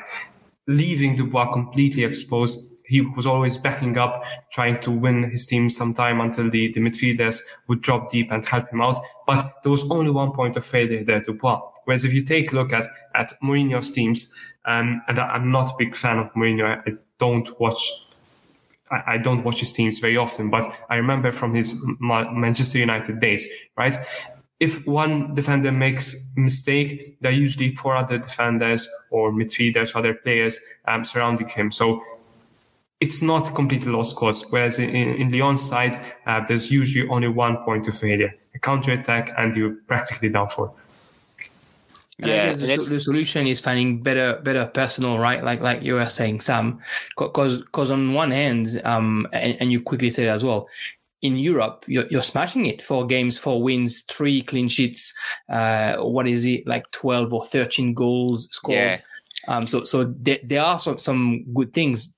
leaving 0.67 1.15
Dubois 1.15 1.51
completely 1.51 2.03
exposed. 2.03 2.71
He 2.85 3.01
was 3.01 3.25
always 3.25 3.57
backing 3.57 3.97
up, 3.97 4.23
trying 4.51 4.79
to 4.81 4.91
win 4.91 5.29
his 5.31 5.45
team 5.45 5.69
some 5.69 5.93
time 5.93 6.19
until 6.21 6.49
the, 6.49 6.71
the 6.73 6.79
midfielders 6.79 7.41
would 7.67 7.81
drop 7.81 8.11
deep 8.11 8.31
and 8.31 8.45
help 8.45 8.69
him 8.69 8.81
out. 8.81 8.99
But 9.25 9.63
there 9.63 9.71
was 9.71 9.89
only 9.89 10.11
one 10.11 10.31
point 10.33 10.57
of 10.57 10.65
failure 10.65 11.03
there, 11.03 11.21
Dubois. 11.21 11.61
Whereas 11.85 12.05
if 12.05 12.13
you 12.13 12.23
take 12.23 12.51
a 12.51 12.55
look 12.55 12.73
at, 12.73 12.87
at 13.15 13.31
Mourinho's 13.41 13.91
teams, 13.91 14.33
um, 14.65 15.01
and 15.07 15.19
I'm 15.19 15.51
not 15.51 15.71
a 15.71 15.75
big 15.77 15.95
fan 15.95 16.19
of 16.19 16.33
Mourinho, 16.33 16.81
I 16.87 16.91
don't 17.17 17.59
watch 17.59 17.89
I 19.07 19.17
don't 19.17 19.43
watch 19.43 19.59
his 19.59 19.71
teams 19.71 19.99
very 19.99 20.17
often, 20.17 20.49
but 20.49 20.63
I 20.89 20.95
remember 20.95 21.31
from 21.31 21.53
his 21.53 21.83
Manchester 21.99 22.77
United 22.77 23.19
days, 23.19 23.47
right? 23.77 23.95
if 24.63 24.87
one 24.87 25.33
defender 25.33 25.73
makes 25.73 26.31
mistake, 26.37 27.17
there 27.19 27.31
are 27.31 27.35
usually 27.35 27.69
four 27.69 27.97
other 27.97 28.17
defenders 28.17 28.89
or 29.09 29.29
midfielders, 29.31 29.93
other 29.93 30.13
players 30.13 30.57
um, 30.87 31.03
surrounding 31.03 31.49
him. 31.49 31.69
So 31.69 32.01
it's 33.01 33.21
not 33.21 33.53
completely 33.55 33.91
lost 33.91 34.15
cause. 34.15 34.45
Whereas 34.51 34.79
in, 34.79 34.95
in 34.95 35.29
Lyon's 35.31 35.61
side, 35.61 35.99
uh, 36.25 36.41
there's 36.47 36.71
usually 36.71 37.09
only 37.09 37.27
one 37.27 37.57
point 37.65 37.89
of 37.89 37.97
failure, 37.97 38.33
a 38.55 38.59
counter 38.59 38.93
attack, 38.93 39.33
and 39.37 39.53
you're 39.53 39.75
practically 39.87 40.29
down 40.29 40.47
for. 40.47 40.73
Yeah, 42.19 42.53
the, 42.53 42.77
the, 42.77 42.99
solution 42.99 43.47
is 43.47 43.59
finding 43.59 44.01
better, 44.01 44.39
better 44.43 44.67
personal, 44.67 45.17
right? 45.17 45.43
Like, 45.43 45.61
like 45.61 45.81
you 45.81 45.95
were 45.95 46.07
saying, 46.07 46.41
Sam, 46.41 46.79
because, 47.17 47.61
because 47.61 47.89
on 47.89 48.13
one 48.13 48.31
hand, 48.31 48.81
um, 48.85 49.27
and, 49.33 49.57
and 49.59 49.71
you 49.71 49.81
quickly 49.81 50.11
said 50.11 50.27
as 50.27 50.43
well, 50.43 50.67
in 51.23 51.37
Europe, 51.37 51.85
you're, 51.87 52.05
you're, 52.07 52.21
smashing 52.21 52.65
it. 52.65 52.81
Four 52.81 53.07
games, 53.07 53.37
four 53.37 53.63
wins, 53.63 54.01
three 54.11 54.41
clean 54.41 54.67
sheets. 54.67 55.13
Uh, 55.49 55.95
what 55.97 56.27
is 56.27 56.45
it 56.45 56.67
like? 56.67 56.91
Twelve 56.91 57.33
or 57.33 57.45
thirteen 57.45 57.93
goals 57.93 58.49
scored. 58.51 58.75
Yeah. 58.75 58.99
Um, 59.47 59.65
so, 59.65 59.83
so 59.83 60.03
there, 60.03 60.39
there 60.43 60.61
are 60.61 60.79
some, 60.79 60.97
some 60.97 61.45
good 61.53 61.73
things. 61.73 62.13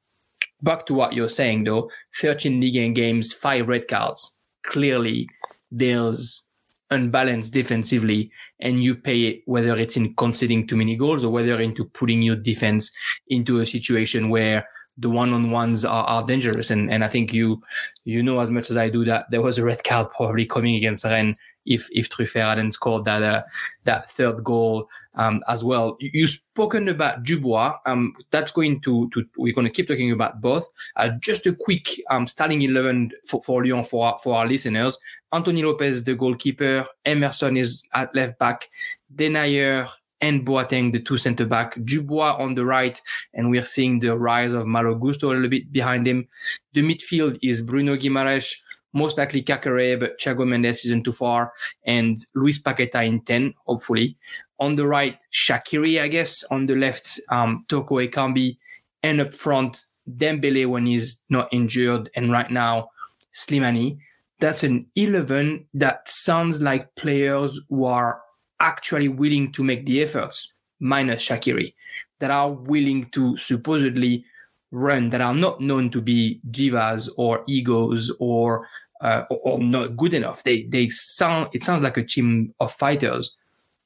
Back 0.62 0.86
to 0.88 0.94
what 0.94 1.14
you're 1.14 1.30
saying 1.30 1.66
though, 1.66 1.90
13 2.20 2.60
league 2.60 2.96
games, 2.96 3.34
five 3.34 3.68
red 3.68 3.88
cards. 3.88 4.36
Clearly, 4.64 5.30
there's 5.72 6.44
unbalanced 6.92 7.54
defensively, 7.54 8.32
and 8.60 8.84
you 8.84 8.96
pay 8.96 9.24
it 9.24 9.42
whether 9.46 9.78
it's 9.78 9.98
in 9.98 10.14
conceding 10.16 10.68
too 10.68 10.76
many 10.76 10.96
goals 10.96 11.24
or 11.24 11.32
whether 11.32 11.60
into 11.60 11.86
putting 11.86 12.22
your 12.22 12.36
defense 12.36 12.92
into 13.28 13.60
a 13.60 13.66
situation 13.66 14.30
where 14.30 14.68
the 14.98 15.10
one-on-ones 15.10 15.84
are, 15.84 16.06
are 16.06 16.26
dangerous. 16.26 16.72
And, 16.72 16.90
and 16.90 17.04
I 17.04 17.10
think 17.10 17.34
you, 17.34 17.62
you 18.06 18.24
know, 18.24 18.40
as 18.40 18.50
much 18.50 18.70
as 18.70 18.78
I 18.78 18.90
do 18.90 19.04
that 19.06 19.26
there 19.30 19.42
was 19.42 19.58
a 19.58 19.64
red 19.64 19.84
card 19.84 20.10
probably 20.12 20.46
coming 20.46 20.76
against 20.76 21.04
Rennes 21.04 21.38
if, 21.66 21.88
if 21.92 22.10
Truffert 22.10 22.50
hadn't 22.50 22.74
scored 22.74 23.06
that, 23.06 23.24
uh, 23.24 23.44
that 23.84 24.10
third 24.12 24.44
goal, 24.44 24.90
um, 25.16 25.42
as 25.48 25.64
well. 25.64 25.98
You've 26.00 26.30
spoken 26.30 26.90
about 26.90 27.24
Dubois. 27.24 27.78
Um, 27.86 28.14
that's 28.32 28.52
going 28.52 28.82
to, 28.82 29.10
to, 29.10 29.26
we're 29.38 29.54
going 29.54 29.68
to 29.68 29.74
keep 29.74 29.88
talking 29.88 30.12
about 30.12 30.42
both. 30.42 30.68
Uh, 30.96 31.10
just 31.20 31.46
a 31.46 31.56
quick, 31.56 31.88
um, 32.10 32.28
starting 32.28 32.62
11 32.62 33.12
for, 33.28 33.42
for 33.44 33.64
Lyon 33.64 33.84
for 33.84 34.06
our, 34.06 34.20
for 34.20 34.36
our 34.36 34.48
listeners. 34.48 34.98
Anthony 35.32 35.64
Lopez, 35.64 36.04
the 36.04 36.16
goalkeeper. 36.16 36.86
Emerson 37.06 37.58
is 37.58 37.84
at 37.94 38.14
left 38.14 38.38
back. 38.40 38.70
Denayer 39.16 39.88
and 40.22 40.46
Boateng, 40.46 40.92
the 40.92 41.00
two 41.00 41.18
centre 41.18 41.46
back, 41.46 41.78
Dubois 41.84 42.36
on 42.38 42.56
the 42.56 42.66
right, 42.66 43.00
and 43.34 43.50
we're 43.50 43.62
seeing 43.62 44.00
the 44.00 44.18
rise 44.18 44.54
of 44.54 44.66
Malo 44.66 44.96
Gusto 44.96 45.32
a 45.32 45.34
little 45.34 45.50
bit 45.50 45.72
behind 45.72 46.08
him. 46.08 46.28
The 46.74 46.82
midfield 46.82 47.38
is 47.44 47.62
Bruno 47.62 47.96
Guimaraes, 47.96 48.56
most 48.96 49.18
likely 49.18 49.44
Caqueret, 49.44 50.00
but 50.00 50.18
Thiago 50.18 50.48
Mendes 50.48 50.86
isn't 50.86 51.04
too 51.04 51.12
far, 51.12 51.54
and 51.86 52.18
Luis 52.34 52.60
Paqueta 52.60 53.06
in 53.06 53.22
10, 53.22 53.54
hopefully. 53.66 54.18
On 54.60 54.76
the 54.76 54.88
right, 54.88 55.24
Shaqiri, 55.32 56.02
I 56.02 56.08
guess. 56.08 56.44
On 56.46 56.66
the 56.66 56.76
left, 56.76 57.20
um, 57.30 57.66
Toko 57.68 57.96
Ekambi, 57.96 58.58
and 59.04 59.22
up 59.22 59.34
front, 59.34 59.86
Dembele 60.10 60.68
when 60.68 60.86
he's 60.86 61.22
not 61.30 61.50
injured, 61.52 62.10
and 62.16 62.32
right 62.32 62.50
now, 62.50 62.90
Slimani. 63.34 63.98
That's 64.40 64.64
an 64.64 64.88
11 64.96 65.68
that 65.74 66.10
sounds 66.10 66.62
like 66.62 66.96
players 66.96 67.60
who 67.70 67.86
are 67.86 68.22
actually 68.60 69.08
willing 69.08 69.52
to 69.54 69.64
make 69.64 69.86
the 69.86 70.02
efforts, 70.02 70.54
minus 70.80 71.28
Shaqiri, 71.28 71.74
that 72.20 72.32
are 72.32 72.52
willing 72.52 73.10
to 73.12 73.38
supposedly 73.38 74.26
run, 74.72 75.10
that 75.10 75.22
are 75.22 75.34
not 75.34 75.62
known 75.62 75.90
to 75.92 76.02
be 76.02 76.42
divas 76.52 77.10
or 77.18 77.44
egos 77.48 78.12
or 78.20 78.68
uh, 79.02 79.24
or, 79.30 79.60
not 79.60 79.98
good 79.98 80.14
enough. 80.14 80.44
They 80.44 80.64
they 80.64 80.90
sound 80.90 81.50
it 81.54 81.64
sounds 81.64 81.82
like 81.82 81.98
a 81.98 82.04
team 82.04 82.54
of 82.60 82.72
fighters. 82.72 83.36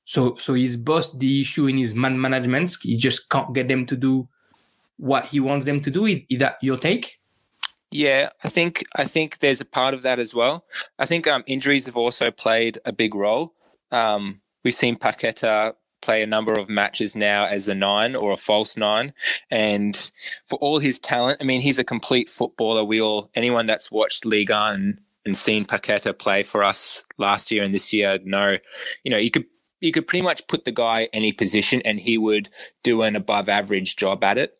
So 0.05 0.35
so 0.35 0.53
his 0.53 0.77
Bosz 0.77 1.17
the 1.17 1.41
issue 1.41 1.67
in 1.67 1.77
his 1.77 1.95
man 1.95 2.19
management. 2.19 2.75
He 2.81 2.97
just 2.97 3.29
can't 3.29 3.53
get 3.53 3.67
them 3.67 3.85
to 3.87 3.95
do 3.95 4.27
what 4.97 5.25
he 5.25 5.39
wants 5.39 5.65
them 5.65 5.81
to 5.81 5.91
do. 5.91 6.05
Is, 6.05 6.21
is 6.29 6.39
that 6.39 6.57
your 6.61 6.77
take? 6.77 7.19
Yeah, 7.91 8.29
I 8.43 8.49
think 8.49 8.83
I 8.95 9.05
think 9.05 9.39
there's 9.39 9.61
a 9.61 9.65
part 9.65 9.93
of 9.93 10.03
that 10.03 10.19
as 10.19 10.33
well. 10.33 10.65
I 10.99 11.05
think 11.05 11.27
um, 11.27 11.43
injuries 11.47 11.85
have 11.87 11.97
also 11.97 12.31
played 12.31 12.79
a 12.85 12.93
big 12.93 13.15
role. 13.15 13.53
Um, 13.91 14.41
We've 14.63 14.75
seen 14.75 14.97
Paqueta 14.97 15.73
play 16.01 16.21
a 16.21 16.27
number 16.27 16.53
of 16.53 16.69
matches 16.69 17.15
now 17.15 17.45
as 17.45 17.67
a 17.67 17.75
nine 17.75 18.15
or 18.15 18.31
a 18.31 18.37
false 18.37 18.77
nine. 18.77 19.13
And 19.49 20.11
for 20.45 20.57
all 20.59 20.79
his 20.79 20.99
talent, 20.99 21.37
I 21.41 21.43
mean, 21.43 21.61
he's 21.61 21.79
a 21.79 21.83
complete 21.83 22.29
footballer. 22.29 22.83
We 22.83 23.01
all, 23.01 23.29
anyone 23.35 23.65
that's 23.65 23.91
watched 23.91 24.25
Liga 24.25 24.69
and, 24.73 24.99
and 25.25 25.37
seen 25.37 25.65
Paqueta 25.65 26.17
play 26.17 26.43
for 26.43 26.63
us 26.63 27.03
last 27.17 27.51
year 27.51 27.63
and 27.63 27.73
this 27.73 27.91
year 27.91 28.19
know, 28.23 28.57
you 29.03 29.11
know, 29.11 29.17
you 29.17 29.31
could 29.31 29.45
you 29.81 29.91
could 29.91 30.07
pretty 30.07 30.23
much 30.23 30.45
put 30.47 30.65
the 30.65 30.71
guy 30.71 31.07
any 31.13 31.31
position 31.31 31.81
and 31.85 31.99
he 31.99 32.17
would 32.17 32.49
do 32.83 33.01
an 33.01 33.15
above 33.15 33.47
average 33.47 33.95
job 33.95 34.23
at 34.23 34.37
it. 34.37 34.57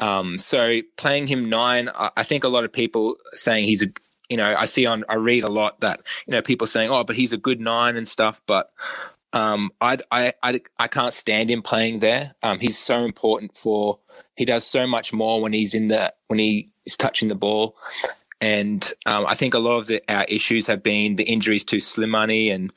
Um, 0.00 0.38
so 0.38 0.80
playing 0.96 1.26
him 1.26 1.48
nine, 1.48 1.90
I 1.94 2.22
think 2.22 2.44
a 2.44 2.48
lot 2.48 2.64
of 2.64 2.72
people 2.72 3.16
saying 3.32 3.64
he's 3.64 3.82
a, 3.82 3.88
you 4.28 4.36
know, 4.36 4.56
I 4.56 4.64
see 4.64 4.86
on, 4.86 5.04
I 5.08 5.16
read 5.16 5.44
a 5.44 5.50
lot 5.50 5.80
that, 5.80 6.00
you 6.26 6.32
know, 6.32 6.42
people 6.42 6.66
saying, 6.66 6.88
oh, 6.90 7.04
but 7.04 7.16
he's 7.16 7.32
a 7.32 7.38
good 7.38 7.60
nine 7.60 7.96
and 7.96 8.08
stuff. 8.08 8.40
But 8.46 8.70
um, 9.34 9.72
I, 9.80 9.98
I, 10.10 10.32
I, 10.42 10.60
I 10.78 10.88
can't 10.88 11.12
stand 11.12 11.50
him 11.50 11.60
playing 11.60 11.98
there. 11.98 12.34
Um, 12.42 12.60
he's 12.60 12.78
so 12.78 13.04
important 13.04 13.56
for. 13.56 13.98
He 14.36 14.44
does 14.44 14.64
so 14.64 14.86
much 14.86 15.12
more 15.12 15.42
when 15.42 15.52
he's 15.52 15.74
in 15.74 15.88
the 15.88 16.14
when 16.28 16.38
he 16.38 16.70
is 16.86 16.96
touching 16.96 17.28
the 17.28 17.34
ball, 17.34 17.76
and 18.40 18.92
um, 19.06 19.26
I 19.26 19.34
think 19.34 19.54
a 19.54 19.58
lot 19.58 19.76
of 19.78 19.86
the, 19.88 20.02
our 20.08 20.24
issues 20.28 20.68
have 20.68 20.82
been 20.82 21.16
the 21.16 21.24
injuries 21.24 21.64
to 21.66 21.76
Slimani 21.76 22.54
and 22.54 22.72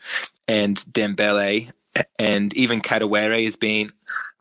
and 0.47 0.77
Dembele, 0.91 1.71
and 2.19 2.55
even 2.57 2.81
Kadewere 2.81 3.43
has 3.45 3.55
been 3.55 3.91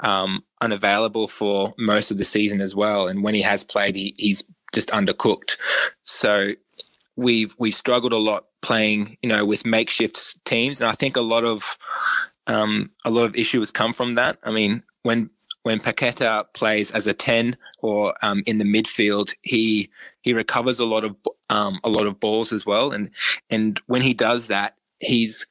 um, 0.01 0.43
unavailable 0.63 1.29
for 1.29 1.75
most 1.77 2.11
of 2.11 2.17
the 2.17 2.25
season 2.25 2.63
as 2.63 2.75
well. 2.75 3.09
And 3.09 3.23
when 3.23 3.35
he 3.35 3.43
has 3.43 3.63
played, 3.63 3.95
he, 3.95 4.15
he's 4.17 4.43
just 4.75 4.89
undercooked. 4.89 5.59
So 6.05 6.53
we've 7.17 7.55
we've 7.59 7.75
struggled 7.75 8.13
a 8.15 8.19
lot 8.19 8.47
playing, 8.67 9.17
you 9.23 9.29
know, 9.29 9.47
with 9.47 9.65
makeshift 9.65 10.45
teams, 10.45 10.81
and 10.81 10.91
I 10.91 10.93
think 10.93 11.17
a 11.17 11.21
lot 11.21 11.45
of 11.45 11.79
um, 12.49 12.91
a 13.05 13.11
lot 13.11 13.25
of 13.25 13.37
issues 13.37 13.71
come 13.71 13.93
from 13.93 14.17
that. 14.17 14.39
I 14.43 14.51
mean, 14.51 14.83
when 15.05 15.31
when 15.63 15.79
Paqueta 15.79 16.47
plays 16.53 16.91
as 16.91 17.07
a 17.07 17.15
ten 17.15 17.57
or 17.79 18.13
um, 18.23 18.43
in 18.45 18.59
the 18.59 18.65
midfield, 18.65 19.35
he 19.43 19.89
he 20.21 20.33
recovers 20.33 20.81
a 20.81 20.85
lot 20.85 21.05
of 21.05 21.15
um, 21.49 21.79
a 21.85 21.89
lot 21.89 22.07
of 22.07 22.19
balls 22.19 22.53
as 22.53 22.67
well, 22.67 22.91
and 22.91 23.11
and 23.51 23.81
when 23.87 24.03
he 24.03 24.15
does 24.15 24.49
that, 24.49 24.75
he's 24.99 25.47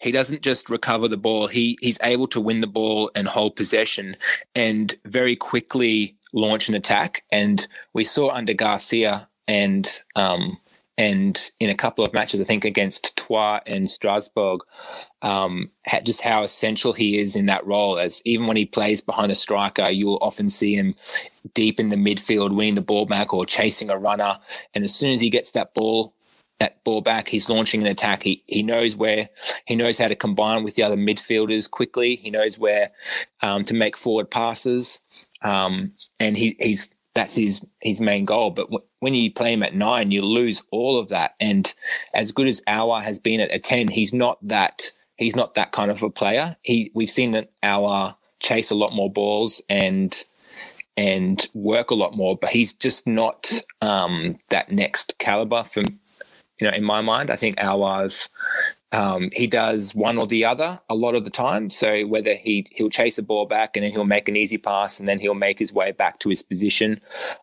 he 0.00 0.10
doesn't 0.10 0.40
just 0.40 0.70
recover 0.70 1.08
the 1.08 1.18
ball; 1.18 1.48
he 1.48 1.76
he's 1.82 1.98
able 2.02 2.26
to 2.28 2.40
win 2.40 2.62
the 2.62 2.66
ball 2.66 3.10
and 3.14 3.28
hold 3.28 3.54
possession, 3.54 4.16
and 4.54 4.94
very 5.04 5.36
quickly 5.36 6.16
launch 6.32 6.70
an 6.70 6.74
attack. 6.74 7.22
And 7.30 7.66
we 7.92 8.02
saw 8.02 8.30
under 8.30 8.54
Garcia 8.54 9.28
and 9.46 9.86
um, 10.16 10.58
and 10.98 11.50
in 11.60 11.68
a 11.68 11.74
couple 11.74 12.04
of 12.04 12.14
matches, 12.14 12.40
I 12.40 12.44
think 12.44 12.64
against 12.64 13.16
Troyes 13.16 13.60
and 13.66 13.88
Strasbourg, 13.88 14.60
um, 15.20 15.70
just 16.04 16.22
how 16.22 16.42
essential 16.42 16.94
he 16.94 17.18
is 17.18 17.36
in 17.36 17.46
that 17.46 17.66
role. 17.66 17.98
As 17.98 18.22
even 18.24 18.46
when 18.46 18.56
he 18.56 18.64
plays 18.64 19.02
behind 19.02 19.30
a 19.30 19.34
striker, 19.34 19.90
you 19.90 20.06
will 20.06 20.18
often 20.22 20.48
see 20.48 20.74
him 20.74 20.94
deep 21.52 21.78
in 21.78 21.90
the 21.90 21.96
midfield, 21.96 22.54
winning 22.54 22.76
the 22.76 22.82
ball 22.82 23.04
back 23.04 23.34
or 23.34 23.44
chasing 23.44 23.90
a 23.90 23.98
runner. 23.98 24.38
And 24.74 24.84
as 24.84 24.94
soon 24.94 25.12
as 25.12 25.20
he 25.20 25.28
gets 25.28 25.50
that 25.50 25.74
ball, 25.74 26.14
that 26.60 26.82
ball 26.84 27.02
back, 27.02 27.28
he's 27.28 27.50
launching 27.50 27.82
an 27.82 27.86
attack. 27.86 28.22
He 28.22 28.42
he 28.46 28.62
knows 28.62 28.96
where 28.96 29.28
he 29.66 29.76
knows 29.76 29.98
how 29.98 30.08
to 30.08 30.16
combine 30.16 30.64
with 30.64 30.76
the 30.76 30.82
other 30.82 30.96
midfielders 30.96 31.70
quickly. 31.70 32.16
He 32.16 32.30
knows 32.30 32.58
where 32.58 32.92
um, 33.42 33.64
to 33.64 33.74
make 33.74 33.98
forward 33.98 34.30
passes, 34.30 35.00
um, 35.42 35.92
and 36.18 36.38
he 36.38 36.56
he's 36.58 36.88
that's 37.16 37.34
his 37.34 37.66
his 37.80 38.00
main 38.00 38.26
goal. 38.26 38.50
But 38.50 38.66
w- 38.66 38.84
when 39.00 39.14
you 39.14 39.32
play 39.32 39.54
him 39.54 39.62
at 39.62 39.74
nine, 39.74 40.12
you 40.12 40.22
lose 40.22 40.62
all 40.70 41.00
of 41.00 41.08
that. 41.08 41.34
And 41.40 41.72
as 42.14 42.30
good 42.30 42.46
as 42.46 42.60
Aouar 42.68 43.02
has 43.02 43.18
been 43.18 43.40
at 43.40 43.52
a 43.52 43.58
ten, 43.58 43.88
he's 43.88 44.12
not 44.12 44.38
that 44.46 44.92
he's 45.16 45.34
not 45.34 45.54
that 45.54 45.72
kind 45.72 45.90
of 45.90 46.02
a 46.02 46.10
player. 46.10 46.56
He 46.62 46.92
we've 46.94 47.10
seen 47.10 47.46
Aouar 47.64 48.16
chase 48.38 48.70
a 48.70 48.76
lot 48.76 48.92
more 48.92 49.10
balls 49.10 49.62
and 49.68 50.14
and 50.96 51.46
work 51.54 51.90
a 51.90 51.94
lot 51.94 52.16
more, 52.16 52.36
but 52.36 52.50
he's 52.50 52.72
just 52.72 53.06
not 53.06 53.50
um, 53.80 54.36
that 54.50 54.70
next 54.70 55.18
caliber 55.18 55.64
from 55.64 55.84
you 56.60 56.68
know 56.68 56.76
in 56.76 56.84
my 56.84 57.00
mind. 57.00 57.30
I 57.30 57.36
think 57.36 57.56
Aouar's 57.56 58.28
um, 58.92 59.30
he 59.32 59.46
does 59.46 59.94
one 59.94 60.18
or 60.18 60.26
the 60.26 60.44
other 60.44 60.80
a 60.88 60.94
lot 60.94 61.14
of 61.14 61.24
the 61.24 61.30
time. 61.30 61.70
So 61.70 62.06
whether 62.06 62.34
he 62.34 62.66
he'll 62.72 62.90
chase 62.90 63.18
a 63.18 63.22
ball 63.22 63.46
back 63.46 63.76
and 63.76 63.84
then 63.84 63.92
he'll 63.92 64.04
make 64.04 64.28
an 64.28 64.36
easy 64.36 64.58
pass 64.58 65.00
and 65.00 65.08
then 65.08 65.18
he'll 65.18 65.34
make 65.34 65.58
his 65.58 65.72
way 65.72 65.92
back 65.92 66.18
to 66.20 66.28
his 66.28 66.42
position, 66.42 67.00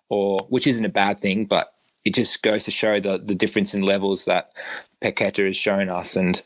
or 0.10 0.39
which 0.49 0.67
isn't 0.67 0.86
a 0.86 0.89
bad 0.89 1.19
thing, 1.19 1.45
but 1.45 1.73
it 2.06 2.13
just 2.13 2.43
goes 2.43 2.63
to 2.65 2.71
show 2.71 2.99
the 2.99 3.17
the 3.17 3.36
difference 3.36 3.73
in 3.73 3.82
levels 3.82 4.25
that 4.25 4.51
Paqueta 5.01 5.45
has 5.45 5.58
shown 5.58 5.89
us. 5.89 6.15
And 6.15 6.41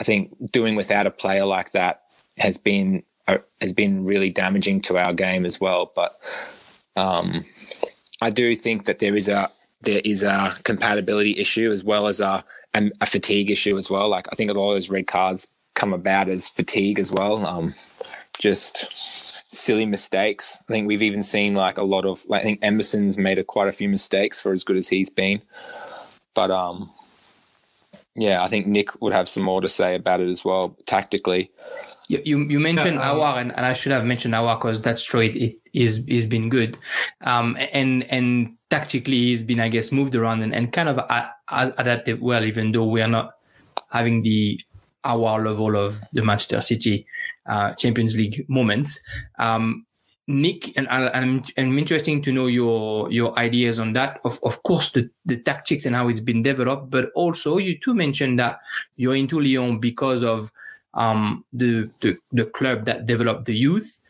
I 0.00 0.04
think 0.04 0.52
doing 0.52 0.76
without 0.76 1.06
a 1.06 1.10
player 1.10 1.44
like 1.44 1.72
that 1.72 2.02
has 2.38 2.56
been 2.56 3.02
uh, 3.28 3.38
has 3.60 3.72
been 3.72 4.04
really 4.04 4.30
damaging 4.30 4.80
to 4.82 4.98
our 4.98 5.12
game 5.12 5.44
as 5.44 5.60
well. 5.60 5.92
But 5.94 6.18
um, 6.94 7.44
I 8.22 8.30
do 8.30 8.54
think 8.54 8.84
that 8.86 9.00
there 9.00 9.16
is 9.16 9.28
a 9.28 9.50
there 9.82 10.00
is 10.04 10.22
a 10.22 10.56
compatibility 10.64 11.38
issue 11.38 11.70
as 11.70 11.84
well 11.84 12.06
as 12.06 12.20
a 12.20 12.44
and 12.76 12.92
a 13.00 13.06
fatigue 13.06 13.50
issue 13.50 13.78
as 13.78 13.88
well. 13.88 14.08
Like 14.08 14.26
I 14.30 14.34
think 14.34 14.50
a 14.50 14.54
lot 14.54 14.68
of 14.68 14.76
those 14.76 14.90
red 14.90 15.06
cards 15.06 15.48
come 15.74 15.94
about 15.94 16.28
as 16.28 16.50
fatigue 16.50 16.98
as 16.98 17.10
well. 17.10 17.44
Um, 17.46 17.74
just 18.38 19.42
silly 19.54 19.86
mistakes. 19.86 20.58
I 20.68 20.72
think 20.72 20.86
we've 20.86 21.02
even 21.02 21.22
seen 21.22 21.54
like 21.54 21.78
a 21.78 21.82
lot 21.82 22.04
of 22.04 22.22
like 22.28 22.42
I 22.42 22.44
think 22.44 22.58
Emerson's 22.62 23.16
made 23.16 23.38
a, 23.38 23.44
quite 23.44 23.68
a 23.68 23.72
few 23.72 23.88
mistakes 23.88 24.42
for 24.42 24.52
as 24.52 24.62
good 24.62 24.76
as 24.76 24.88
he's 24.88 25.08
been. 25.08 25.40
But 26.34 26.50
um 26.50 26.90
yeah, 28.16 28.42
I 28.42 28.46
think 28.48 28.66
Nick 28.66 29.00
would 29.02 29.12
have 29.12 29.28
some 29.28 29.42
more 29.42 29.60
to 29.60 29.68
say 29.68 29.94
about 29.94 30.20
it 30.20 30.28
as 30.28 30.44
well, 30.44 30.76
tactically. 30.86 31.50
You 32.08 32.22
you, 32.24 32.38
you 32.48 32.60
mentioned 32.60 32.96
yeah, 32.96 33.10
um, 33.10 33.18
Aouar, 33.18 33.40
and, 33.40 33.56
and 33.56 33.66
I 33.66 33.72
should 33.72 33.92
have 33.92 34.04
mentioned 34.04 34.34
Aouar 34.34 34.58
because 34.58 34.80
that's 34.82 35.04
true. 35.04 35.20
It, 35.20 35.36
it 35.36 35.56
is 35.74 35.96
has 35.96 36.06
is 36.06 36.26
been 36.26 36.48
good, 36.48 36.78
um, 37.22 37.56
and 37.72 38.04
and 38.04 38.56
tactically 38.70 39.16
he's 39.16 39.42
been 39.42 39.60
I 39.60 39.68
guess 39.68 39.92
moved 39.92 40.14
around 40.14 40.42
and, 40.42 40.54
and 40.54 40.72
kind 40.72 40.88
of 40.88 40.98
a, 40.98 41.30
adapted 41.50 42.20
well, 42.20 42.44
even 42.44 42.72
though 42.72 42.84
we 42.86 43.02
are 43.02 43.08
not 43.08 43.32
having 43.90 44.22
the 44.22 44.60
our 45.04 45.42
level 45.42 45.76
of 45.76 46.00
the 46.12 46.24
Manchester 46.24 46.60
City 46.60 47.06
uh, 47.46 47.72
Champions 47.74 48.16
League 48.16 48.44
moments. 48.48 49.00
Um, 49.38 49.85
Nick, 50.28 50.76
and 50.76 50.88
I'm, 50.88 51.42
I'm 51.56 51.78
interesting 51.78 52.20
to 52.22 52.32
know 52.32 52.48
your 52.48 53.10
your 53.12 53.38
ideas 53.38 53.78
on 53.78 53.92
that. 53.92 54.20
Of 54.24 54.40
of 54.42 54.62
course, 54.64 54.90
the, 54.90 55.08
the 55.24 55.36
tactics 55.36 55.86
and 55.86 55.94
how 55.94 56.08
it's 56.08 56.20
been 56.20 56.42
developed, 56.42 56.90
but 56.90 57.12
also 57.14 57.58
you 57.58 57.78
too 57.78 57.94
mentioned 57.94 58.40
that 58.40 58.60
you're 58.96 59.14
into 59.14 59.38
Lyon 59.38 59.78
because 59.78 60.24
of 60.24 60.50
um, 60.94 61.44
the, 61.52 61.88
the 62.00 62.16
the 62.32 62.46
club 62.46 62.86
that 62.86 63.06
developed 63.06 63.44
the 63.44 63.54
youth. 63.54 64.00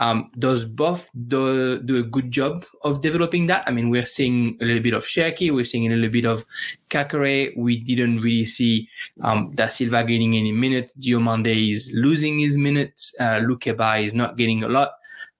Um, 0.00 0.30
does 0.38 0.66
Bosz 0.66 1.08
do, 1.28 1.78
do 1.80 1.98
a 1.98 2.02
good 2.02 2.30
job 2.30 2.64
of 2.82 3.00
developing 3.00 3.46
that? 3.46 3.62
I 3.66 3.70
mean, 3.70 3.90
we're 3.90 4.04
seeing 4.04 4.58
a 4.60 4.64
little 4.64 4.82
bit 4.82 4.92
of 4.92 5.04
Cherki, 5.04 5.54
we're 5.54 5.64
seeing 5.64 5.86
a 5.86 5.94
little 5.94 6.10
bit 6.10 6.26
of 6.26 6.44
Caqueret. 6.90 7.56
We 7.56 7.78
didn't 7.78 8.18
really 8.20 8.44
see 8.44 8.88
um, 9.22 9.52
Da 9.54 9.68
Silva 9.68 10.02
getting 10.02 10.36
any 10.36 10.50
minutes. 10.50 10.94
Diomande 10.94 11.70
is 11.70 11.92
losing 11.94 12.40
his 12.40 12.58
minutes. 12.58 13.14
Uh, 13.20 13.38
Lukeba 13.38 14.04
is 14.04 14.14
not 14.14 14.36
getting 14.36 14.64
a 14.64 14.68
lot 14.68 14.94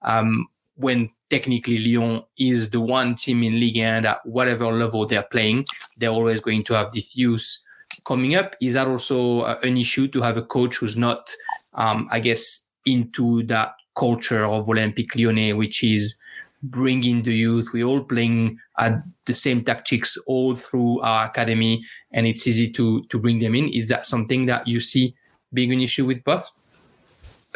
um, 0.05 0.47
when 0.75 1.09
technically 1.29 1.79
Lyon 1.79 2.23
is 2.37 2.69
the 2.69 2.79
one 2.79 3.15
team 3.15 3.43
in 3.43 3.59
Ligue 3.59 3.77
1 3.77 4.05
at 4.05 4.25
whatever 4.25 4.71
level 4.71 5.05
they're 5.05 5.23
playing, 5.23 5.65
they're 5.97 6.09
always 6.09 6.39
going 6.39 6.63
to 6.63 6.73
have 6.73 6.91
this 6.91 7.17
use 7.17 7.63
coming 8.05 8.35
up. 8.35 8.55
Is 8.61 8.73
that 8.73 8.87
also 8.87 9.41
uh, 9.41 9.59
an 9.63 9.77
issue 9.77 10.07
to 10.09 10.21
have 10.21 10.37
a 10.37 10.43
coach 10.43 10.77
who's 10.77 10.97
not, 10.97 11.33
um, 11.73 12.07
I 12.11 12.19
guess, 12.19 12.67
into 12.85 13.43
that 13.43 13.73
culture 13.95 14.45
of 14.45 14.67
Olympique 14.67 15.15
Lyonnais, 15.15 15.53
which 15.53 15.83
is 15.83 16.19
bringing 16.61 17.23
the 17.23 17.33
youth. 17.33 17.69
We're 17.73 17.85
all 17.85 18.03
playing 18.03 18.59
at 18.77 19.01
the 19.25 19.35
same 19.35 19.63
tactics 19.63 20.17
all 20.27 20.55
through 20.55 21.01
our 21.01 21.25
academy, 21.25 21.83
and 22.11 22.27
it's 22.27 22.45
easy 22.47 22.71
to 22.71 23.03
to 23.05 23.19
bring 23.19 23.39
them 23.39 23.55
in. 23.55 23.69
Is 23.69 23.87
that 23.89 24.05
something 24.05 24.45
that 24.47 24.67
you 24.67 24.79
see 24.79 25.15
being 25.53 25.71
an 25.71 25.81
issue 25.81 26.05
with 26.05 26.23
Bosz? 26.23 26.51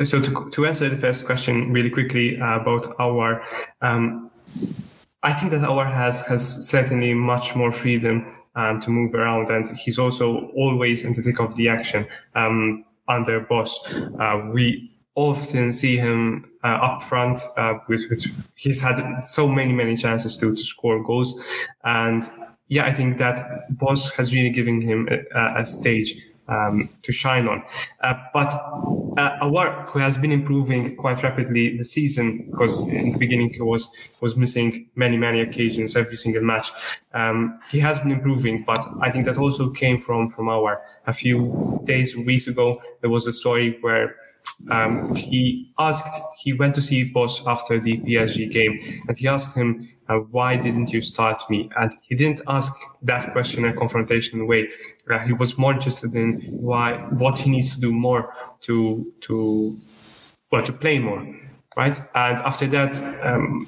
So 0.04 0.22
to, 0.22 0.50
to 0.52 0.66
answer 0.66 0.90
the 0.90 0.98
first 0.98 1.26
question 1.26 1.74
really 1.74 1.90
quickly 1.90 2.36
about 2.36 2.84
Aouar, 3.00 3.44
um, 3.82 4.32
I 5.24 5.34
think 5.34 5.52
that 5.52 5.62
Aouar 5.62 5.92
has 5.92 6.26
has 6.28 6.68
certainly 6.68 7.14
much 7.14 7.56
more 7.56 7.72
freedom 7.72 8.26
um, 8.56 8.80
to 8.82 8.90
move 8.90 9.14
around, 9.14 9.50
and 9.50 9.68
he's 9.78 10.00
also 10.00 10.48
always 10.56 11.04
in 11.04 11.14
the 11.14 11.22
thick 11.22 11.40
of 11.40 11.56
the 11.56 11.68
action 11.68 12.06
um, 12.36 12.86
under 13.08 13.42
Bosz. 13.42 13.74
Uh, 14.20 14.52
we 14.54 14.92
often 15.16 15.74
see 15.74 15.98
him 15.98 16.50
uh, 16.64 16.68
up 16.68 17.02
front, 17.02 17.42
uh, 17.58 17.74
with, 17.90 18.06
with 18.10 18.26
he's 18.56 18.82
had 18.82 19.20
so 19.20 19.48
many 19.48 19.74
many 19.74 19.98
chances 19.98 20.38
to 20.38 20.52
to 20.56 20.64
score 20.64 21.04
goals, 21.04 21.44
and 21.84 22.24
yeah, 22.70 22.86
I 22.86 22.94
think 22.94 23.18
that 23.18 23.70
Bosz 23.76 24.14
has 24.16 24.34
really 24.34 24.52
given 24.52 24.80
him 24.80 25.10
a, 25.36 25.62
a 25.62 25.66
stage 25.66 26.16
um, 26.50 26.90
to 27.04 27.12
shine 27.12 27.48
on. 27.48 27.64
Uh, 28.02 28.16
but 28.34 28.54
uh, 29.18 29.40
Aouar, 29.46 29.88
who 29.90 30.00
has 30.00 30.18
been 30.18 30.32
improving 30.32 30.96
quite 30.96 31.22
rapidly 31.24 31.78
the 31.78 31.86
season, 31.86 32.50
because 32.50 32.82
in 32.90 33.14
the 33.14 33.18
beginning 33.18 33.54
he 33.54 33.62
was 33.62 33.90
was 34.22 34.36
missing 34.36 34.90
many 34.96 35.18
many 35.18 35.42
occasions 35.42 35.96
every 35.96 36.16
single 36.16 36.44
match. 36.44 36.72
Um, 37.14 37.60
he 37.72 37.80
has 37.80 38.00
been 38.00 38.12
improving, 38.12 38.64
but 38.66 38.84
I 39.02 39.12
think 39.12 39.26
that 39.26 39.38
also 39.38 39.70
came 39.72 39.98
from 39.98 40.30
from 40.30 40.48
Aouar. 40.48 40.78
A 41.08 41.14
few 41.14 41.82
days 41.86 42.16
weeks 42.16 42.48
ago, 42.48 42.82
there 43.02 43.10
was 43.10 43.28
a 43.28 43.34
story 43.34 43.78
where 43.82 44.16
um, 44.70 45.16
he 45.16 45.72
asked, 45.78 46.22
he 46.40 46.54
went 46.54 46.76
to 46.76 46.82
see 46.82 47.12
Bosz 47.12 47.46
after 47.48 47.80
the 47.80 47.98
PSG 47.98 48.52
game, 48.52 48.80
and 49.08 49.18
he 49.18 49.28
asked 49.28 49.56
him, 49.56 49.88
uh, 50.08 50.16
"Why 50.16 50.58
didn't 50.58 50.92
you 50.92 51.02
start 51.02 51.42
me?" 51.50 51.70
And 51.78 51.92
he 52.04 52.16
didn't 52.16 52.42
ask 52.48 52.76
that 53.04 53.32
question 53.32 53.66
in 53.66 53.72
a 53.72 53.74
confrontational 53.74 54.48
way. 54.48 54.70
Uh, 55.10 55.20
he 55.20 55.34
was 55.34 55.58
more 55.58 55.74
interested 55.74 56.14
in 56.16 56.42
why, 56.50 56.94
what 57.10 57.40
he 57.40 57.50
needs 57.50 57.76
to 57.76 57.82
do 57.82 57.92
more 57.92 58.34
to 58.62 59.12
to 59.22 59.80
well 60.52 60.64
to 60.64 60.74
play 60.74 61.00
more, 61.00 61.26
right? 61.76 62.00
And 62.16 62.38
after 62.40 62.68
that. 62.68 62.98
Um, 63.24 63.68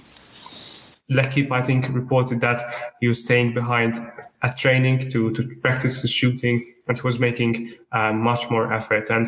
L'Equipe, 1.10 1.52
I 1.52 1.62
think, 1.62 1.90
reported 1.90 2.40
that 2.40 2.60
he 3.02 3.08
was 3.10 3.22
staying 3.22 3.54
behind 3.54 3.96
at 4.44 4.58
training 4.58 5.10
to, 5.10 5.32
to 5.32 5.44
practice 5.62 6.02
his 6.02 6.10
shooting 6.10 6.74
and 6.88 6.98
he 6.98 7.04
was 7.04 7.20
making 7.20 7.74
uh, 7.92 8.14
much 8.14 8.50
more 8.50 8.72
effort. 8.74 9.10
And 9.10 9.28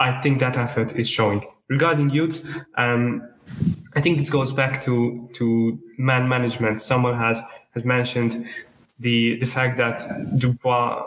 I 0.00 0.20
think 0.20 0.40
that 0.40 0.56
effort 0.56 0.96
is 0.96 1.08
showing. 1.08 1.44
Regarding 1.68 2.10
youth, 2.10 2.62
um, 2.76 3.28
I 3.94 4.00
think 4.00 4.18
this 4.18 4.30
goes 4.30 4.52
back 4.52 4.80
to 4.82 5.28
to 5.34 5.78
man 5.98 6.28
management. 6.28 6.80
Someone 6.80 7.16
has 7.16 7.40
has 7.74 7.84
mentioned 7.84 8.46
the 8.98 9.38
the 9.38 9.46
fact 9.46 9.76
that 9.78 10.02
Dubois 10.38 11.04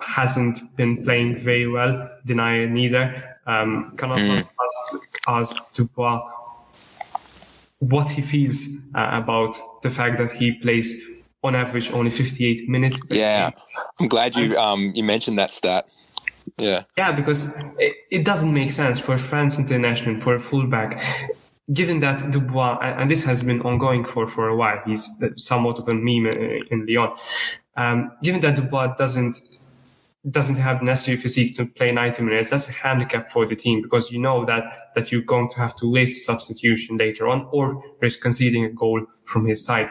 hasn't 0.00 0.76
been 0.76 1.02
playing 1.02 1.36
very 1.36 1.66
well. 1.66 2.10
Denayer 2.26 2.70
neither. 2.70 3.36
Um, 3.46 3.94
can 3.96 4.12
I 4.12 4.18
mm. 4.18 4.36
ask, 4.38 4.54
ask 5.28 5.72
Dubois 5.72 6.30
what 7.78 8.10
he 8.10 8.22
feels 8.22 8.66
uh, 8.94 9.10
about 9.12 9.54
the 9.82 9.90
fact 9.90 10.16
that 10.18 10.30
he 10.32 10.52
plays 10.52 11.02
on 11.42 11.54
average 11.54 11.92
only 11.92 12.10
58 12.10 12.68
minutes? 12.68 13.00
Yeah, 13.10 13.50
I'm 14.00 14.08
glad 14.08 14.36
you 14.36 14.56
um, 14.56 14.92
you 14.94 15.04
mentioned 15.04 15.38
that 15.38 15.50
stat. 15.50 15.86
Yeah. 16.58 16.84
Yeah, 16.96 17.12
because 17.12 17.56
it, 17.78 17.96
it 18.10 18.24
doesn't 18.24 18.52
make 18.52 18.70
sense 18.70 19.00
for 19.00 19.18
France 19.18 19.58
international, 19.58 20.16
for 20.16 20.36
a 20.36 20.40
fullback, 20.40 21.02
given 21.72 22.00
that 22.00 22.30
Dubois, 22.30 22.78
and 22.80 23.10
this 23.10 23.24
has 23.24 23.42
been 23.42 23.60
ongoing 23.62 24.04
for, 24.04 24.26
for 24.26 24.48
a 24.48 24.56
while, 24.56 24.80
he's 24.86 25.22
somewhat 25.36 25.78
of 25.78 25.88
a 25.88 25.94
meme 25.94 26.26
in 26.70 26.86
Lyon. 26.86 27.16
Um, 27.76 28.12
given 28.22 28.40
that 28.42 28.56
Dubois 28.56 28.94
doesn't 28.94 29.40
doesn't 30.30 30.56
have 30.56 30.82
necessary 30.82 31.18
physique 31.18 31.54
to 31.54 31.66
play 31.66 31.92
90 31.92 32.22
minutes, 32.22 32.48
that's 32.48 32.66
a 32.70 32.72
handicap 32.72 33.28
for 33.28 33.44
the 33.44 33.54
team 33.54 33.82
because 33.82 34.10
you 34.10 34.18
know 34.18 34.46
that 34.46 34.72
that 34.94 35.12
you're 35.12 35.20
going 35.20 35.50
to 35.50 35.58
have 35.58 35.76
to 35.76 35.90
waste 35.90 36.24
substitution 36.24 36.96
later 36.96 37.28
on 37.28 37.46
or 37.52 37.82
risk 38.00 38.22
conceding 38.22 38.64
a 38.64 38.70
goal 38.70 39.04
from 39.24 39.44
his 39.44 39.62
side 39.62 39.90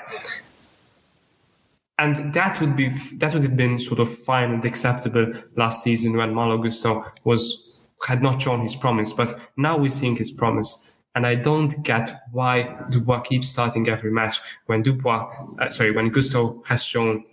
and 2.00 2.34
that 2.34 2.60
would 2.60 2.76
be 2.76 2.90
that 3.18 3.34
would 3.34 3.44
have 3.44 3.56
been 3.56 3.78
sort 3.78 4.00
of 4.00 4.10
fine 4.12 4.52
and 4.52 4.66
acceptable 4.66 5.32
last 5.56 5.84
season 5.84 6.18
when 6.18 6.34
Malo 6.34 6.58
Gusto 6.58 7.06
was 7.24 7.74
had 8.08 8.22
not 8.22 8.42
shown 8.42 8.62
his 8.62 8.76
promise, 8.76 9.14
but 9.14 9.40
now 9.56 9.78
we're 9.78 9.90
seeing 9.90 10.16
his 10.16 10.32
promise. 10.32 10.96
And 11.16 11.28
I 11.28 11.36
don't 11.36 11.74
get 11.84 12.12
why 12.32 12.76
Dubois 12.90 13.22
keeps 13.22 13.48
starting 13.50 13.88
every 13.88 14.12
match 14.12 14.40
when 14.66 14.82
Dubois, 14.82 15.30
uh, 15.60 15.70
sorry, 15.70 15.92
when 15.92 16.10
Gusto 16.10 16.64
has 16.66 16.84
shown 16.84 17.24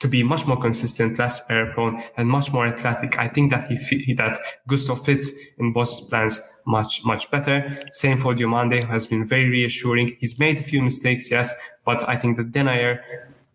to 0.00 0.08
be 0.08 0.22
much 0.22 0.46
more 0.46 0.58
consistent, 0.58 1.18
less 1.18 1.42
error 1.50 1.72
prone, 1.72 2.02
and 2.16 2.28
much 2.28 2.52
more 2.52 2.66
athletic. 2.66 3.18
I 3.18 3.28
think 3.28 3.50
that 3.50 3.70
he, 3.70 4.14
that 4.14 4.36
Gusto 4.68 4.94
fits 4.94 5.30
in 5.58 5.72
Bosz's 5.72 6.02
plans 6.02 6.40
much 6.66 7.04
much 7.04 7.30
better. 7.30 7.82
Same 7.92 8.18
for 8.18 8.34
Diomande, 8.34 8.84
who 8.84 8.92
has 8.92 9.06
been 9.06 9.24
very 9.24 9.48
reassuring. 9.48 10.16
He's 10.20 10.38
made 10.38 10.58
a 10.58 10.62
few 10.62 10.82
mistakes, 10.82 11.30
yes, 11.30 11.54
but 11.86 12.06
I 12.08 12.16
think 12.16 12.36
that 12.36 12.52
Denayer 12.52 13.00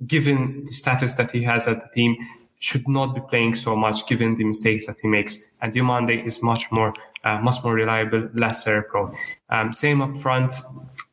given 0.06 0.64
the 0.66 0.72
status 0.72 1.14
that 1.16 1.32
he 1.32 1.44
has 1.44 1.68
at 1.68 1.82
the 1.82 1.90
team, 1.94 2.16
should 2.60 2.88
not 2.88 3.14
be 3.14 3.22
playing 3.22 3.54
so 3.54 3.76
much 3.76 4.08
given 4.08 4.36
the 4.36 4.44
mistakes 4.44 4.88
that 4.88 4.98
he 5.02 5.08
makes. 5.08 5.52
And 5.62 5.72
Diomande 5.72 6.26
is 6.26 6.42
much 6.42 6.72
more, 6.72 6.94
uh, 7.24 7.40
much 7.40 7.64
more 7.64 7.74
reliable, 7.74 8.30
less 8.34 8.64
prone. 8.64 9.16
Um, 9.50 9.74
same 9.74 10.02
up 10.02 10.18
front, 10.18 10.54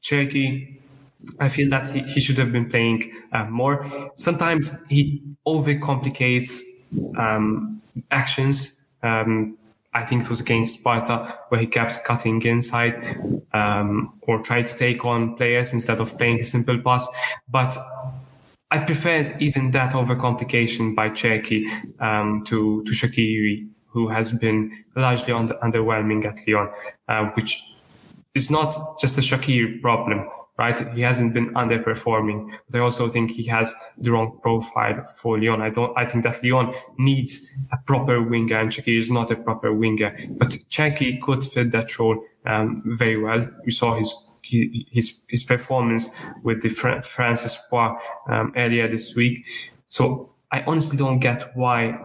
Cherki. 0.02 0.78
I 1.38 1.48
feel 1.48 1.68
that 1.70 1.88
he, 1.88 2.00
he 2.02 2.20
should 2.20 2.38
have 2.38 2.52
been 2.52 2.68
playing 2.68 3.12
uh, 3.32 3.44
more. 3.44 3.86
Sometimes 4.14 4.84
he 4.88 5.22
overcomplicates 5.46 6.60
um, 7.16 7.82
actions. 8.10 8.82
Um, 9.02 9.56
I 9.94 10.04
think 10.04 10.22
it 10.22 10.30
was 10.30 10.40
against 10.40 10.80
Sparta 10.80 11.38
where 11.48 11.60
he 11.60 11.66
kept 11.66 12.02
cutting 12.04 12.40
inside 12.42 13.20
um, 13.52 14.14
or 14.22 14.42
tried 14.42 14.66
to 14.68 14.76
take 14.76 15.04
on 15.04 15.36
players 15.36 15.74
instead 15.74 16.00
of 16.00 16.16
playing 16.16 16.40
a 16.40 16.44
simple 16.44 16.78
pass. 16.78 17.06
But 17.48 17.76
I 18.72 18.78
preferred 18.78 19.34
even 19.38 19.70
that 19.72 19.92
overcomplication 19.92 20.94
by 20.94 21.10
Cherki 21.10 21.66
um, 22.00 22.42
to 22.46 22.82
to 22.84 22.92
Shaqiri, 22.92 23.68
who 23.86 24.08
has 24.08 24.32
been 24.32 24.72
largely 24.96 25.34
under, 25.34 25.54
underwhelming 25.62 26.24
at 26.24 26.40
Lyon, 26.46 26.70
uh, 27.06 27.30
which 27.34 27.60
is 28.34 28.50
not 28.50 28.74
just 28.98 29.18
a 29.18 29.20
Shaqiri 29.20 29.82
problem. 29.82 30.26
right? 30.58 30.94
He 30.94 31.02
hasn't 31.02 31.34
been 31.34 31.52
underperforming, 31.54 32.50
but 32.70 32.78
I 32.78 32.82
also 32.82 33.08
think 33.08 33.30
he 33.30 33.44
has 33.46 33.74
the 33.98 34.12
wrong 34.12 34.38
profile 34.42 35.04
for 35.06 35.38
Lyon. 35.38 35.60
I 35.60 35.70
don't, 35.70 35.96
I 35.96 36.04
think 36.06 36.24
that 36.24 36.42
Lyon 36.42 36.74
needs 36.98 37.32
a 37.72 37.76
proper 37.78 38.22
winger 38.22 38.58
and 38.60 38.70
Cherki 38.70 38.98
is 38.98 39.10
not 39.10 39.30
a 39.30 39.36
proper 39.36 39.72
winger, 39.72 40.16
but 40.30 40.50
Cherki 40.70 41.20
could 41.20 41.44
fit 41.44 41.72
that 41.72 41.98
role 41.98 42.22
um, 42.46 42.82
very 42.84 43.20
well. 43.20 43.48
We 43.64 43.72
saw 43.72 43.96
his 43.96 44.14
his 44.42 45.24
his 45.28 45.42
performance 45.44 46.14
with 46.42 46.62
the 46.62 46.68
France 46.68 47.44
Espoir 47.44 47.98
um, 48.28 48.52
earlier 48.56 48.88
this 48.88 49.14
week. 49.14 49.46
So 49.88 50.30
I 50.50 50.62
honestly 50.66 50.96
don't 50.96 51.18
get 51.18 51.56
why 51.56 51.98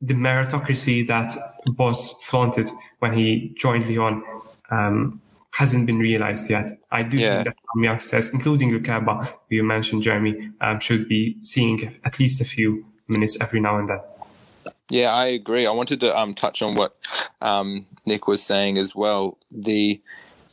the 0.00 0.14
meritocracy 0.14 1.06
that 1.06 1.30
Bosz 1.68 2.22
flaunted 2.22 2.70
when 2.98 3.12
he 3.12 3.52
joined 3.56 3.88
Lyon 3.88 4.22
um, 4.70 5.20
hasn't 5.52 5.86
been 5.86 5.98
realized 5.98 6.50
yet. 6.50 6.68
I 6.90 7.02
do 7.02 7.16
yeah. 7.16 7.42
think 7.42 7.46
that 7.46 7.56
some 7.72 7.84
youngsters, 7.84 8.32
including 8.32 8.70
Lukeba, 8.70 9.26
who 9.26 9.56
you 9.56 9.64
mentioned, 9.64 10.02
Jeremy, 10.02 10.50
um, 10.60 10.80
should 10.80 11.08
be 11.08 11.38
seeing 11.42 11.98
at 12.04 12.20
least 12.20 12.40
a 12.40 12.44
few 12.44 12.84
minutes 13.08 13.38
every 13.40 13.60
now 13.60 13.78
and 13.78 13.88
then. 13.88 14.00
Yeah, 14.90 15.12
I 15.12 15.26
agree. 15.26 15.66
I 15.66 15.70
wanted 15.70 16.00
to 16.00 16.16
um, 16.16 16.34
touch 16.34 16.62
on 16.62 16.74
what 16.74 16.96
um, 17.40 17.86
Nick 18.04 18.28
was 18.28 18.42
saying 18.42 18.78
as 18.78 18.94
well. 18.94 19.38
The 19.50 20.00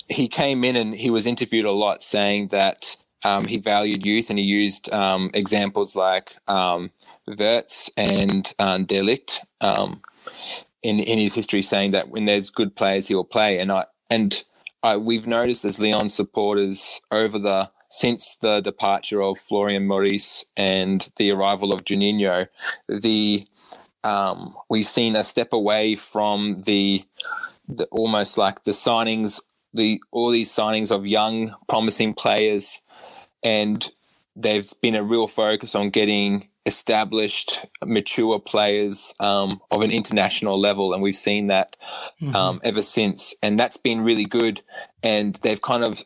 he 0.10 0.28
came 0.28 0.64
in 0.64 0.76
and 0.76 0.96
he 0.96 1.10
was 1.10 1.26
interviewed 1.26 1.66
a 1.66 1.72
lot, 1.72 2.04
saying 2.04 2.48
that 2.48 2.96
um, 3.26 3.46
he 3.46 3.58
valued 3.58 4.06
youth 4.06 4.30
and 4.30 4.40
he 4.40 4.46
used 4.46 4.92
um, 4.94 5.30
examples 5.34 5.96
like 5.96 6.36
um, 6.48 6.92
Wirtz 7.28 7.90
and 7.96 8.44
Ligt 8.60 9.40
um, 9.62 10.02
in 10.82 11.00
in 11.00 11.20
his 11.20 11.36
history, 11.36 11.62
saying 11.62 11.92
that 11.92 12.10
when 12.10 12.26
there's 12.26 12.50
good 12.50 12.76
players, 12.76 13.08
he 13.08 13.16
will 13.16 13.24
play. 13.24 13.60
And 13.60 13.72
I 13.72 13.86
and 14.10 14.44
I, 14.82 14.98
we've 14.98 15.28
noticed 15.28 15.64
as 15.64 15.80
Lyon 15.80 16.10
supporters 16.10 17.02
over 17.12 17.40
the 17.40 17.72
since 17.90 18.36
the 18.38 18.60
departure 18.60 19.22
of 19.22 19.38
Florian 19.38 19.86
Maurice 19.86 20.46
and 20.58 21.10
the 21.18 21.32
arrival 21.32 21.72
of 21.72 21.84
Juninho, 21.84 22.48
the 22.90 23.46
um, 24.04 24.56
we've 24.70 24.86
seen 24.86 25.16
a 25.16 25.24
step 25.24 25.54
away 25.54 25.96
from 25.96 26.62
the, 26.66 27.06
the 27.68 27.86
almost 27.86 28.38
like 28.38 28.64
the 28.64 28.72
signings, 28.72 29.40
the 29.74 30.02
all 30.12 30.30
these 30.30 30.52
signings 30.52 30.92
of 30.92 31.06
young, 31.06 31.56
promising 31.68 32.14
players, 32.14 32.82
and 33.44 33.90
there's 34.36 34.74
been 34.74 34.96
a 34.96 35.04
real 35.04 35.28
focus 35.28 35.76
on 35.76 35.90
getting 35.90 36.48
established, 36.66 37.66
mature 37.84 38.40
players 38.40 39.14
um, 39.20 39.62
of 39.72 39.82
an 39.82 39.92
international 39.92 40.60
level, 40.60 40.94
and 40.94 41.02
we've 41.02 41.16
seen 41.16 41.48
that 41.48 41.76
mm-hmm. 42.22 42.36
um, 42.36 42.62
ever 42.64 42.82
since, 42.82 43.36
and 43.44 43.60
that's 43.60 43.78
been 43.78 44.02
really 44.02 44.26
good. 44.26 44.62
And 45.02 45.36
they've 45.36 45.62
kind 45.62 45.84
of 45.84 46.04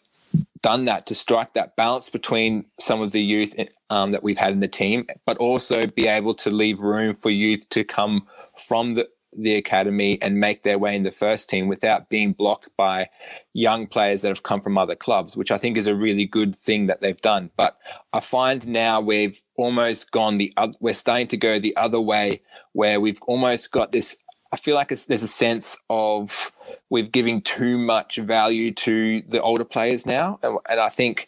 done 0.61 0.85
that 0.85 1.05
to 1.05 1.15
strike 1.15 1.53
that 1.53 1.75
balance 1.75 2.09
between 2.09 2.65
some 2.79 3.01
of 3.01 3.11
the 3.11 3.21
youth 3.21 3.55
um, 3.89 4.11
that 4.11 4.23
we've 4.23 4.37
had 4.37 4.53
in 4.53 4.59
the 4.59 4.67
team, 4.67 5.05
but 5.25 5.37
also 5.37 5.85
be 5.87 6.07
able 6.07 6.33
to 6.33 6.49
leave 6.49 6.79
room 6.79 7.13
for 7.13 7.29
youth 7.29 7.69
to 7.69 7.83
come 7.83 8.27
from 8.55 8.95
the 8.95 9.07
the 9.35 9.55
academy 9.55 10.21
and 10.21 10.39
make 10.39 10.63
their 10.63 10.79
way 10.79 10.95
in 10.95 11.03
the 11.03 11.11
first 11.11 11.49
team 11.49 11.67
without 11.67 12.09
being 12.09 12.33
blocked 12.33 12.69
by 12.77 13.09
young 13.53 13.87
players 13.87 14.21
that 14.21 14.29
have 14.29 14.43
come 14.43 14.61
from 14.61 14.77
other 14.77 14.95
clubs, 14.95 15.35
which 15.35 15.51
I 15.51 15.57
think 15.57 15.77
is 15.77 15.87
a 15.87 15.95
really 15.95 16.25
good 16.25 16.55
thing 16.55 16.87
that 16.87 17.01
they've 17.01 17.19
done. 17.21 17.51
But 17.57 17.77
I 18.13 18.19
find 18.19 18.67
now 18.67 19.01
we've 19.01 19.41
almost 19.55 20.11
gone 20.11 20.37
the 20.37 20.51
other, 20.57 20.73
we're 20.79 20.93
starting 20.93 21.27
to 21.27 21.37
go 21.37 21.59
the 21.59 21.75
other 21.75 22.01
way 22.01 22.41
where 22.73 22.99
we've 22.99 23.21
almost 23.27 23.71
got 23.71 23.91
this. 23.91 24.23
I 24.51 24.57
feel 24.57 24.75
like 24.75 24.89
there's 24.89 25.23
a 25.23 25.27
sense 25.27 25.77
of 25.89 26.51
we're 26.89 27.03
giving 27.03 27.41
too 27.41 27.77
much 27.77 28.17
value 28.17 28.71
to 28.71 29.21
the 29.27 29.41
older 29.41 29.65
players 29.65 30.05
now, 30.05 30.39
and, 30.41 30.57
and 30.69 30.79
I 30.79 30.89
think 30.89 31.27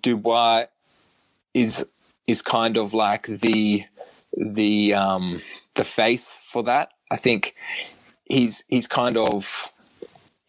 Dubois 0.00 0.66
is 1.54 1.88
is 2.28 2.42
kind 2.42 2.76
of 2.76 2.94
like 2.94 3.26
the 3.26 3.84
the 4.36 4.94
um, 4.94 5.40
the 5.74 5.84
face 5.84 6.32
for 6.32 6.62
that. 6.64 6.90
I 7.10 7.16
think 7.16 7.54
he's 8.28 8.64
he's 8.68 8.86
kind 8.86 9.16
of 9.16 9.72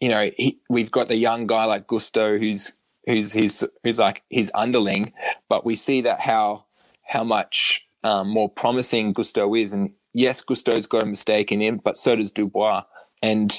you 0.00 0.08
know 0.08 0.30
he, 0.36 0.60
we've 0.68 0.90
got 0.90 1.08
the 1.08 1.16
young 1.16 1.46
guy 1.46 1.64
like 1.64 1.86
Gusto 1.86 2.38
who's 2.38 2.72
who's 3.06 3.32
his 3.32 3.68
who's 3.82 3.98
like 3.98 4.22
his 4.30 4.50
underling, 4.54 5.12
but 5.48 5.64
we 5.64 5.74
see 5.74 6.00
that 6.02 6.20
how 6.20 6.66
how 7.06 7.24
much 7.24 7.86
um, 8.04 8.28
more 8.28 8.48
promising 8.48 9.12
Gusto 9.12 9.54
is, 9.54 9.72
and 9.72 9.92
yes, 10.12 10.40
Gusto's 10.42 10.86
got 10.86 11.02
a 11.02 11.06
mistake 11.06 11.52
in 11.52 11.60
him, 11.60 11.80
but 11.82 11.96
so 11.96 12.16
does 12.16 12.32
Dubois, 12.32 12.84
and 13.22 13.58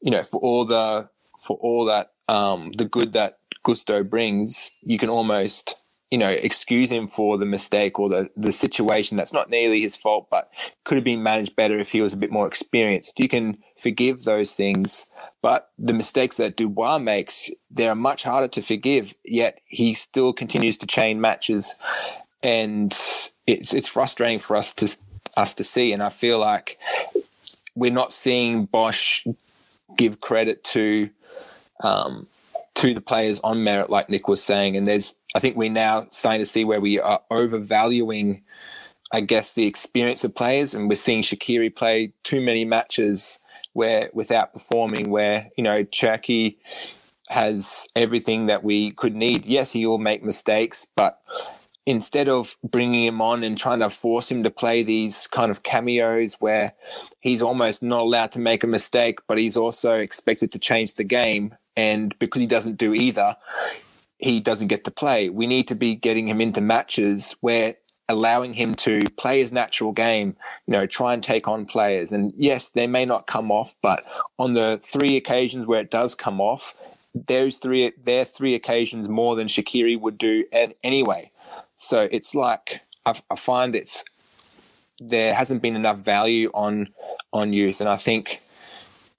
you 0.00 0.10
know 0.10 0.22
for 0.22 0.40
all 0.40 0.64
the 0.64 1.08
for 1.38 1.56
all 1.58 1.84
that 1.86 2.12
um, 2.28 2.72
the 2.76 2.84
good 2.84 3.12
that 3.14 3.38
Gusto 3.62 4.04
brings, 4.04 4.70
you 4.82 4.98
can 4.98 5.08
almost 5.08 5.79
you 6.10 6.18
know, 6.18 6.28
excuse 6.28 6.90
him 6.90 7.06
for 7.06 7.38
the 7.38 7.46
mistake 7.46 7.98
or 8.00 8.08
the, 8.08 8.28
the 8.36 8.50
situation 8.50 9.16
that's 9.16 9.32
not 9.32 9.48
nearly 9.48 9.80
his 9.80 9.96
fault, 9.96 10.26
but 10.28 10.50
could 10.82 10.96
have 10.96 11.04
been 11.04 11.22
managed 11.22 11.54
better 11.54 11.78
if 11.78 11.92
he 11.92 12.02
was 12.02 12.12
a 12.12 12.16
bit 12.16 12.32
more 12.32 12.48
experienced. 12.48 13.20
You 13.20 13.28
can 13.28 13.58
forgive 13.76 14.24
those 14.24 14.54
things, 14.54 15.06
but 15.40 15.70
the 15.78 15.92
mistakes 15.92 16.36
that 16.38 16.56
Dubois 16.56 16.98
makes, 16.98 17.48
they're 17.70 17.94
much 17.94 18.24
harder 18.24 18.48
to 18.48 18.62
forgive, 18.62 19.14
yet 19.24 19.60
he 19.66 19.94
still 19.94 20.32
continues 20.32 20.76
to 20.78 20.86
chain 20.86 21.20
matches. 21.20 21.74
And 22.42 22.92
it's, 23.46 23.72
it's 23.72 23.88
frustrating 23.88 24.40
for 24.40 24.56
us 24.56 24.72
to, 24.74 24.96
us 25.36 25.54
to 25.54 25.64
see. 25.64 25.92
And 25.92 26.02
I 26.02 26.08
feel 26.08 26.40
like 26.40 26.76
we're 27.76 27.92
not 27.92 28.12
seeing 28.12 28.66
Bosz 28.66 29.32
give 29.96 30.20
credit 30.20 30.64
to, 30.64 31.10
um, 31.84 32.26
to 32.80 32.94
the 32.94 33.00
players 33.02 33.40
on 33.40 33.62
merit, 33.62 33.90
like 33.90 34.08
Nick 34.08 34.26
was 34.26 34.42
saying. 34.42 34.74
And 34.74 34.86
there's, 34.86 35.14
I 35.34 35.38
think 35.38 35.54
we're 35.54 35.70
now 35.70 36.06
starting 36.10 36.40
to 36.40 36.46
see 36.46 36.64
where 36.64 36.80
we 36.80 36.98
are 36.98 37.20
overvaluing, 37.30 38.42
I 39.12 39.20
guess, 39.20 39.52
the 39.52 39.66
experience 39.66 40.24
of 40.24 40.34
players. 40.34 40.72
And 40.72 40.88
we're 40.88 40.94
seeing 40.94 41.20
Shaqiri 41.20 41.76
play 41.76 42.14
too 42.24 42.40
many 42.40 42.64
matches 42.64 43.38
where 43.74 44.08
without 44.14 44.54
performing, 44.54 45.10
where, 45.10 45.50
you 45.58 45.62
know, 45.62 45.84
Cherki 45.84 46.56
has 47.28 47.86
everything 47.94 48.46
that 48.46 48.64
we 48.64 48.92
could 48.92 49.14
need. 49.14 49.44
Yes, 49.44 49.72
he 49.72 49.86
will 49.86 49.98
make 49.98 50.24
mistakes, 50.24 50.86
but 50.96 51.20
instead 51.84 52.28
of 52.28 52.56
bringing 52.64 53.04
him 53.04 53.20
on 53.20 53.44
and 53.44 53.58
trying 53.58 53.80
to 53.80 53.90
force 53.90 54.30
him 54.30 54.42
to 54.42 54.50
play 54.50 54.82
these 54.82 55.26
kind 55.26 55.50
of 55.50 55.62
cameos 55.62 56.36
where 56.40 56.72
he's 57.20 57.42
almost 57.42 57.82
not 57.82 58.00
allowed 58.00 58.32
to 58.32 58.38
make 58.38 58.64
a 58.64 58.66
mistake, 58.66 59.18
but 59.28 59.38
he's 59.38 59.56
also 59.56 59.98
expected 59.98 60.50
to 60.52 60.58
change 60.58 60.94
the 60.94 61.04
game. 61.04 61.54
And 61.80 62.14
because 62.18 62.40
he 62.40 62.46
doesn't 62.46 62.76
do 62.76 62.92
either, 62.92 63.36
he 64.18 64.38
doesn't 64.38 64.68
get 64.68 64.84
to 64.84 64.90
play. 64.90 65.30
We 65.30 65.46
need 65.46 65.66
to 65.68 65.74
be 65.74 65.94
getting 65.94 66.28
him 66.28 66.42
into 66.42 66.60
matches 66.60 67.34
where 67.40 67.76
allowing 68.06 68.52
him 68.52 68.74
to 68.74 69.02
play 69.16 69.38
his 69.38 69.50
natural 69.50 69.92
game, 69.92 70.36
you 70.66 70.72
know, 70.72 70.84
try 70.84 71.14
and 71.14 71.22
take 71.22 71.48
on 71.48 71.64
players. 71.64 72.12
And 72.12 72.34
yes, 72.36 72.68
they 72.68 72.86
may 72.86 73.06
not 73.06 73.26
come 73.26 73.50
off, 73.50 73.76
but 73.80 74.04
on 74.38 74.52
the 74.52 74.78
three 74.82 75.16
occasions 75.16 75.64
where 75.66 75.80
it 75.80 75.90
does 75.90 76.14
come 76.14 76.38
off, 76.38 76.76
there's 77.14 77.56
three 77.56 77.92
there's 77.96 78.30
three 78.30 78.54
occasions 78.54 79.08
more 79.08 79.36
than 79.36 79.46
Shaqiri 79.46 79.98
would 79.98 80.18
do 80.18 80.44
anyway. 80.84 81.30
So 81.76 82.08
it's 82.12 82.34
like 82.34 82.82
I, 83.06 83.14
I 83.30 83.36
find 83.36 83.74
it's 83.74 84.04
there 84.98 85.32
hasn't 85.34 85.62
been 85.62 85.76
enough 85.76 85.98
value 85.98 86.50
on 86.52 86.90
on 87.32 87.54
youth, 87.54 87.80
and 87.80 87.88
I 87.88 87.96
think 87.96 88.42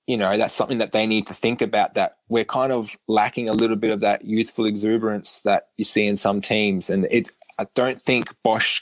you 0.08 0.18
know 0.18 0.38
that's 0.38 0.54
something 0.54 0.80
that 0.80 0.92
they 0.92 1.06
need 1.06 1.28
to 1.28 1.34
think 1.34 1.62
about 1.62 1.94
that 1.94 2.18
we're 2.28 2.46
kind 2.46 2.72
of 2.72 2.98
lacking 3.08 3.50
a 3.50 3.54
little 3.54 3.76
bit 3.76 3.92
of 3.92 4.00
that 4.00 4.26
youthful 4.26 4.66
exuberance 4.66 5.42
that 5.42 5.68
you 5.78 5.84
see 5.84 6.06
in 6.06 6.18
some 6.18 6.42
teams. 6.42 6.90
And 6.90 7.06
it 7.12 7.30
i 7.60 7.68
don't 7.76 8.00
think 8.00 8.34
Bosz 8.44 8.82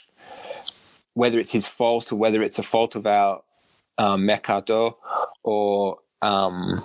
whether 1.14 1.38
it's 1.38 1.52
his 1.52 1.68
fault 1.68 2.12
or 2.12 2.16
whether 2.16 2.42
it's 2.42 2.58
a 2.58 2.62
fault 2.62 2.94
of 2.96 3.06
our 3.06 3.42
um, 3.98 4.24
mercato 4.24 4.96
or 5.42 5.98
um, 6.22 6.82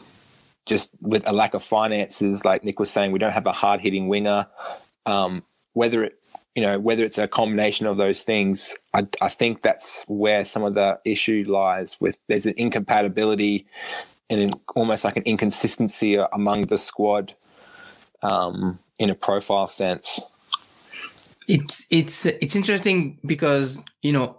just 0.66 0.96
with 1.00 1.28
a 1.28 1.32
lack 1.32 1.54
of 1.54 1.64
finances 1.64 2.44
like 2.44 2.64
nick 2.64 2.80
was 2.80 2.90
saying 2.90 3.12
we 3.12 3.20
don't 3.20 3.34
have 3.34 3.46
a 3.46 3.52
hard-hitting 3.52 4.08
winger. 4.08 4.48
Um, 5.06 5.44
whether 5.74 6.04
it 6.04 6.20
you 6.56 6.64
know 6.64 6.80
whether 6.80 7.04
it's 7.04 7.18
a 7.18 7.28
combination 7.28 7.86
of 7.86 7.98
those 7.98 8.22
things 8.22 8.76
I, 8.94 9.08
I 9.22 9.30
think 9.30 9.62
that's 9.62 10.06
where 10.08 10.44
some 10.44 10.64
of 10.64 10.74
the 10.74 11.00
issue 11.06 11.44
lies 11.48 11.98
with 12.02 12.18
there's 12.28 12.46
an 12.46 12.56
incompatibility 12.58 13.68
and 14.30 14.54
almost 14.76 15.06
like 15.06 15.18
an 15.18 15.24
inconsistency 15.24 16.16
among 16.34 16.62
the 16.62 16.78
squad 16.78 17.34
um, 18.24 18.80
in 18.98 19.10
a 19.10 19.16
profile 19.16 19.68
sense. 19.68 20.20
It's 21.48 21.86
it's 21.92 22.26
it's 22.26 22.56
interesting 22.56 23.20
because 23.26 23.80
you 24.02 24.12
know, 24.12 24.38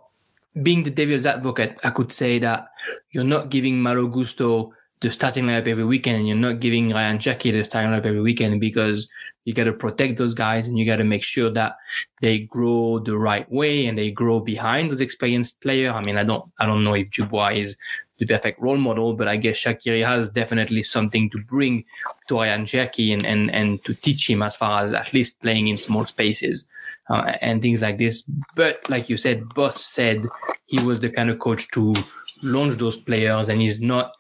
being 0.62 0.82
the 0.82 0.90
devil's 0.90 1.26
advocate, 1.26 1.78
I 1.84 1.90
could 1.90 2.12
say 2.12 2.38
that 2.40 2.68
you're 3.10 3.24
not 3.24 3.50
giving 3.50 3.80
Malo 3.80 4.08
Gusto 4.08 4.72
the 5.00 5.12
starting 5.12 5.44
lineup 5.44 5.68
every 5.68 5.84
weekend, 5.84 6.18
and 6.18 6.28
you're 6.28 6.36
not 6.36 6.58
giving 6.58 6.90
Ryan 6.90 7.18
Cherki 7.18 7.52
the 7.52 7.62
starting 7.62 7.92
lineup 7.92 8.06
every 8.06 8.20
weekend 8.20 8.60
because 8.60 9.08
you 9.44 9.54
got 9.54 9.64
to 9.64 9.72
protect 9.72 10.18
those 10.18 10.34
guys 10.34 10.66
and 10.66 10.76
you 10.76 10.84
got 10.84 10.96
to 10.96 11.04
make 11.04 11.22
sure 11.22 11.50
that 11.50 11.76
they 12.20 12.40
grow 12.40 12.98
the 12.98 13.16
right 13.16 13.50
way 13.50 13.86
and 13.86 13.96
they 13.96 14.10
grow 14.10 14.40
behind 14.40 14.90
those 14.90 15.00
experienced 15.00 15.60
player. 15.60 15.92
I 15.92 16.02
mean, 16.02 16.18
I 16.18 16.24
don't, 16.24 16.50
I 16.58 16.66
don't 16.66 16.82
know 16.82 16.94
if 16.94 17.10
Dubois 17.12 17.52
is 17.52 17.76
the 18.18 18.26
perfect 18.26 18.60
role 18.60 18.76
model, 18.76 19.14
but 19.14 19.28
I 19.28 19.36
guess 19.36 19.56
Shaqiri 19.56 20.04
has 20.04 20.28
definitely 20.28 20.82
something 20.82 21.30
to 21.30 21.38
bring 21.38 21.84
to 22.28 22.36
Ryan 22.36 22.64
Cherki 22.64 23.12
and, 23.12 23.26
and, 23.26 23.50
and 23.50 23.84
to 23.84 23.94
teach 23.94 24.28
him 24.28 24.42
as 24.42 24.56
far 24.56 24.82
as 24.82 24.92
at 24.92 25.12
least 25.12 25.40
playing 25.40 25.68
in 25.68 25.76
small 25.76 26.04
spaces 26.06 26.68
uh, 27.08 27.32
and 27.40 27.62
things 27.62 27.82
like 27.82 27.98
this. 27.98 28.28
But 28.54 28.88
like 28.90 29.08
you 29.08 29.16
said, 29.16 29.42
Bosz 29.42 29.74
said 29.74 30.24
he 30.66 30.82
was 30.84 31.00
the 31.00 31.10
kind 31.10 31.30
of 31.30 31.38
coach 31.38 31.68
to 31.72 31.94
launch 32.42 32.74
those 32.74 32.96
players 32.96 33.48
and 33.48 33.60
he's 33.60 33.80
not 33.80 34.12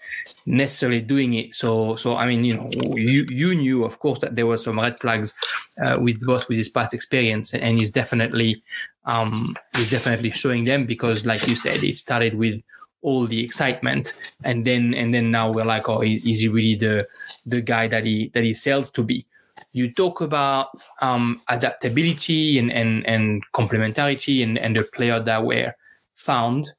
necessarily 0.46 1.00
doing 1.00 1.34
it. 1.34 1.54
So, 1.54 1.96
so 1.96 2.16
I 2.16 2.26
mean, 2.26 2.44
you 2.44 2.54
know, 2.54 2.70
you 2.72 3.26
you 3.28 3.54
knew, 3.54 3.84
of 3.84 3.98
course, 3.98 4.18
that 4.20 4.36
there 4.36 4.46
were 4.46 4.56
some 4.56 4.78
red 4.78 4.98
flags 5.00 5.34
uh, 5.82 5.98
with 6.00 6.20
Bosz 6.26 6.48
with 6.48 6.58
his 6.58 6.68
past 6.68 6.94
experience, 6.94 7.52
and, 7.52 7.62
and 7.62 7.78
he's 7.78 7.90
definitely 7.90 8.62
um, 9.04 9.56
he's 9.76 9.90
definitely 9.90 10.30
showing 10.30 10.64
them 10.64 10.86
because, 10.86 11.26
like 11.26 11.46
you 11.46 11.56
said, 11.56 11.82
it 11.84 11.98
started 11.98 12.34
with 12.34 12.62
all 13.06 13.24
the 13.26 13.40
excitement, 13.42 14.12
and 14.42 14.66
then 14.66 14.92
and 14.92 15.14
then 15.14 15.30
now 15.30 15.46
we're 15.52 15.70
like, 15.74 15.88
oh, 15.88 16.02
is 16.02 16.40
he 16.40 16.48
really 16.48 16.74
the 16.74 17.06
the 17.46 17.60
guy 17.60 17.86
that 17.86 18.04
he 18.04 18.28
that 18.34 18.42
he 18.42 18.52
sells 18.52 18.90
to 18.90 19.02
be? 19.04 19.24
You 19.72 19.92
talk 19.92 20.20
about 20.20 20.70
um, 21.00 21.40
adaptability 21.48 22.58
and 22.58 22.72
and 22.72 23.06
and 23.06 23.42
complementarity 23.52 24.42
and 24.42 24.58
and 24.58 24.74
the 24.74 24.82
player 24.82 25.20
that 25.20 25.44
were 25.44 25.72
found. 26.14 26.72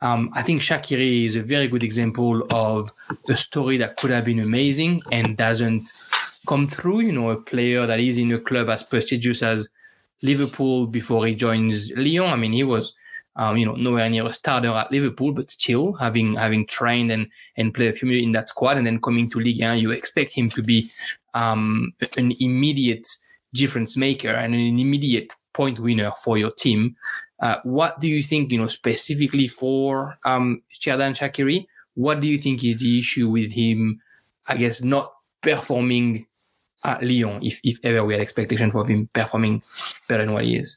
Um, 0.00 0.30
I 0.34 0.42
think 0.42 0.62
Shaqiri 0.62 1.26
is 1.26 1.36
a 1.36 1.42
very 1.42 1.68
good 1.68 1.82
example 1.82 2.42
of 2.52 2.90
a 3.28 3.36
story 3.36 3.76
that 3.78 3.96
could 3.96 4.10
have 4.10 4.24
been 4.24 4.40
amazing 4.40 5.02
and 5.12 5.36
doesn't 5.36 5.92
come 6.46 6.66
through. 6.66 7.00
You 7.00 7.12
know, 7.12 7.30
a 7.30 7.36
player 7.36 7.86
that 7.86 8.00
is 8.00 8.16
in 8.16 8.32
a 8.32 8.38
club 8.38 8.70
as 8.70 8.82
prestigious 8.82 9.42
as 9.42 9.68
Liverpool 10.22 10.86
before 10.86 11.26
he 11.26 11.34
joins 11.34 11.92
Lyon. 11.92 12.32
I 12.32 12.36
mean, 12.36 12.52
he 12.52 12.64
was, 12.64 12.96
um, 13.36 13.56
you 13.56 13.66
know, 13.66 13.74
nowhere 13.74 14.08
near 14.08 14.26
a 14.26 14.32
starter 14.32 14.68
at 14.68 14.92
Liverpool, 14.92 15.32
but 15.32 15.50
still 15.50 15.94
having 15.94 16.36
having 16.36 16.66
trained 16.66 17.10
and 17.10 17.28
and 17.56 17.74
played 17.74 17.90
a 17.90 17.92
few 17.92 18.08
minutes 18.08 18.26
in 18.26 18.32
that 18.32 18.48
squad, 18.48 18.76
and 18.76 18.86
then 18.86 19.00
coming 19.00 19.28
to 19.30 19.40
Ligue 19.40 19.62
1, 19.62 19.78
you 19.78 19.90
expect 19.90 20.32
him 20.32 20.48
to 20.50 20.62
be 20.62 20.90
um, 21.34 21.92
an 22.16 22.32
immediate 22.38 23.08
difference 23.52 23.96
maker 23.96 24.30
and 24.30 24.54
an 24.54 24.78
immediate 24.78 25.32
point 25.52 25.78
winner 25.78 26.12
for 26.22 26.38
your 26.38 26.50
team. 26.50 26.96
Uh, 27.40 27.56
what 27.64 28.00
do 28.00 28.08
you 28.08 28.22
think, 28.22 28.50
you 28.50 28.58
know, 28.58 28.68
specifically 28.68 29.46
for 29.46 30.16
um, 30.24 30.62
Xherdan 30.72 31.16
Shaqiri? 31.16 31.66
What 31.94 32.20
do 32.20 32.28
you 32.28 32.38
think 32.38 32.64
is 32.64 32.78
the 32.78 32.98
issue 32.98 33.28
with 33.28 33.52
him? 33.52 34.00
I 34.46 34.56
guess 34.56 34.82
not 34.82 35.12
performing 35.40 36.26
at 36.84 37.02
Lyon, 37.02 37.42
if, 37.42 37.60
if 37.64 37.78
ever 37.82 38.04
we 38.04 38.14
had 38.14 38.22
expectation 38.22 38.70
for 38.70 38.86
him 38.86 39.08
performing 39.12 39.62
better 40.08 40.24
than 40.24 40.34
what 40.34 40.44
he 40.44 40.56
is. 40.56 40.76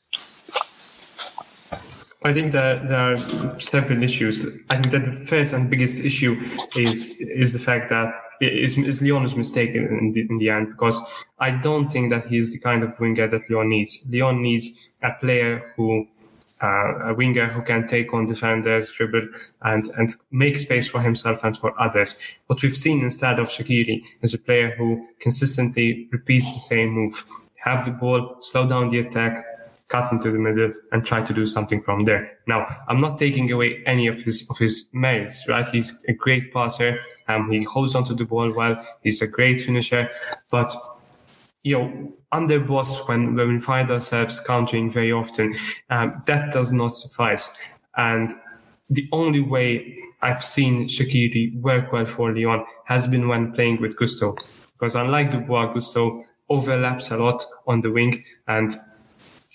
I 2.27 2.33
think 2.33 2.51
that 2.51 2.89
there 2.89 2.99
are 2.99 3.15
several 3.59 4.03
issues. 4.03 4.45
I 4.69 4.75
think 4.75 4.91
that 4.91 5.05
the 5.05 5.11
first 5.11 5.53
and 5.53 5.69
biggest 5.69 6.03
issue 6.03 6.35
is 6.75 7.21
is 7.21 7.53
the 7.53 7.59
fact 7.59 7.89
that 7.89 8.15
is, 8.41 8.77
Lyon 8.77 8.89
is 8.89 9.01
Lyon's 9.01 9.35
mistake 9.35 9.75
in 9.75 10.11
the, 10.11 10.21
in 10.29 10.37
the 10.37 10.49
end 10.49 10.67
because 10.69 10.99
I 11.39 11.51
don't 11.51 11.89
think 11.89 12.09
that 12.09 12.25
he 12.25 12.37
is 12.37 12.51
the 12.51 12.59
kind 12.59 12.83
of 12.83 12.99
winger 12.99 13.27
that 13.27 13.49
Lyon 13.49 13.69
needs. 13.69 14.07
Lyon 14.11 14.41
needs 14.41 14.91
a 15.01 15.11
player 15.13 15.63
who 15.75 16.07
uh, 16.61 17.11
a 17.11 17.13
winger 17.13 17.47
who 17.47 17.61
can 17.61 17.85
take 17.85 18.13
on 18.13 18.25
defenders, 18.25 18.91
dribble, 18.91 19.27
and 19.61 19.85
and 19.97 20.09
make 20.31 20.57
space 20.57 20.89
for 20.89 21.01
himself 21.01 21.43
and 21.43 21.55
for 21.55 21.79
others. 21.79 22.19
What 22.47 22.61
we've 22.61 22.75
seen 22.75 23.01
instead 23.01 23.39
of 23.39 23.47
Shaqiri 23.47 24.03
is 24.21 24.33
a 24.33 24.39
player 24.39 24.75
who 24.75 25.07
consistently 25.19 26.07
repeats 26.11 26.53
the 26.53 26.59
same 26.59 26.89
move: 26.89 27.25
have 27.63 27.85
the 27.85 27.91
ball, 27.91 28.37
slow 28.41 28.67
down 28.67 28.89
the 28.89 28.99
attack, 28.99 29.45
cut 29.87 30.11
into 30.11 30.31
the 30.31 30.39
middle, 30.39 30.73
and 30.91 31.05
try 31.05 31.21
to 31.21 31.33
do 31.33 31.45
something 31.45 31.81
from 31.81 32.03
there. 32.03 32.37
Now, 32.47 32.65
I'm 32.87 32.99
not 32.99 33.17
taking 33.17 33.51
away 33.51 33.83
any 33.85 34.07
of 34.07 34.21
his 34.21 34.49
of 34.49 34.57
his 34.57 34.89
merits. 34.93 35.47
Right, 35.47 35.65
he's 35.65 36.03
a 36.07 36.13
great 36.13 36.53
passer. 36.53 36.99
Um, 37.27 37.49
he 37.51 37.63
holds 37.63 37.95
onto 37.95 38.13
the 38.13 38.25
ball 38.25 38.51
well. 38.53 38.83
He's 39.03 39.21
a 39.21 39.27
great 39.27 39.61
finisher, 39.61 40.09
but 40.51 40.73
you 41.63 41.77
know, 41.77 42.13
under 42.31 42.61
Bosz 42.61 43.07
when, 43.09 43.35
when 43.35 43.49
we 43.49 43.59
find 43.59 43.89
ourselves 43.89 44.39
countering 44.39 44.89
very 44.89 45.11
often, 45.11 45.53
um, 45.89 46.21
that 46.25 46.53
does 46.53 46.71
not 46.71 46.89
suffice. 46.89 47.73
And 47.97 48.31
the 48.89 49.09
only 49.11 49.41
way 49.41 49.97
I've 50.21 50.43
seen 50.43 50.87
Shaqiri 50.87 51.59
work 51.59 51.91
well 51.91 52.05
for 52.05 52.33
Lyon 52.33 52.65
has 52.85 53.07
been 53.07 53.27
when 53.27 53.51
playing 53.51 53.81
with 53.81 53.97
Gusto. 53.97 54.37
Because 54.73 54.95
unlike 54.95 55.31
Dubois, 55.31 55.73
Gusto 55.73 56.19
overlaps 56.49 57.11
a 57.11 57.17
lot 57.17 57.43
on 57.67 57.81
the 57.81 57.91
wing 57.91 58.23
and 58.47 58.77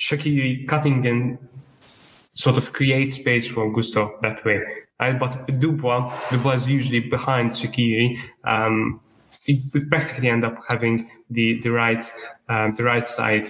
Shaqiri 0.06 0.66
cutting 0.66 1.06
and 1.06 1.38
sort 2.34 2.58
of 2.58 2.72
creates 2.72 3.14
space 3.14 3.46
for 3.48 3.72
Gusto 3.72 4.18
that 4.22 4.44
way. 4.44 4.60
Right? 5.00 5.18
But 5.18 5.32
Dubois, 5.60 6.12
Dubois 6.30 6.54
is 6.54 6.70
usually 6.70 7.00
behind 7.00 7.50
Shaqiri. 7.50 8.18
Um, 8.44 9.00
would 9.74 9.88
practically 9.88 10.28
end 10.28 10.44
up 10.44 10.56
having 10.68 11.10
the 11.30 11.60
the 11.60 11.70
right 11.70 12.04
um, 12.48 12.74
the 12.74 12.84
right 12.84 13.08
side 13.08 13.46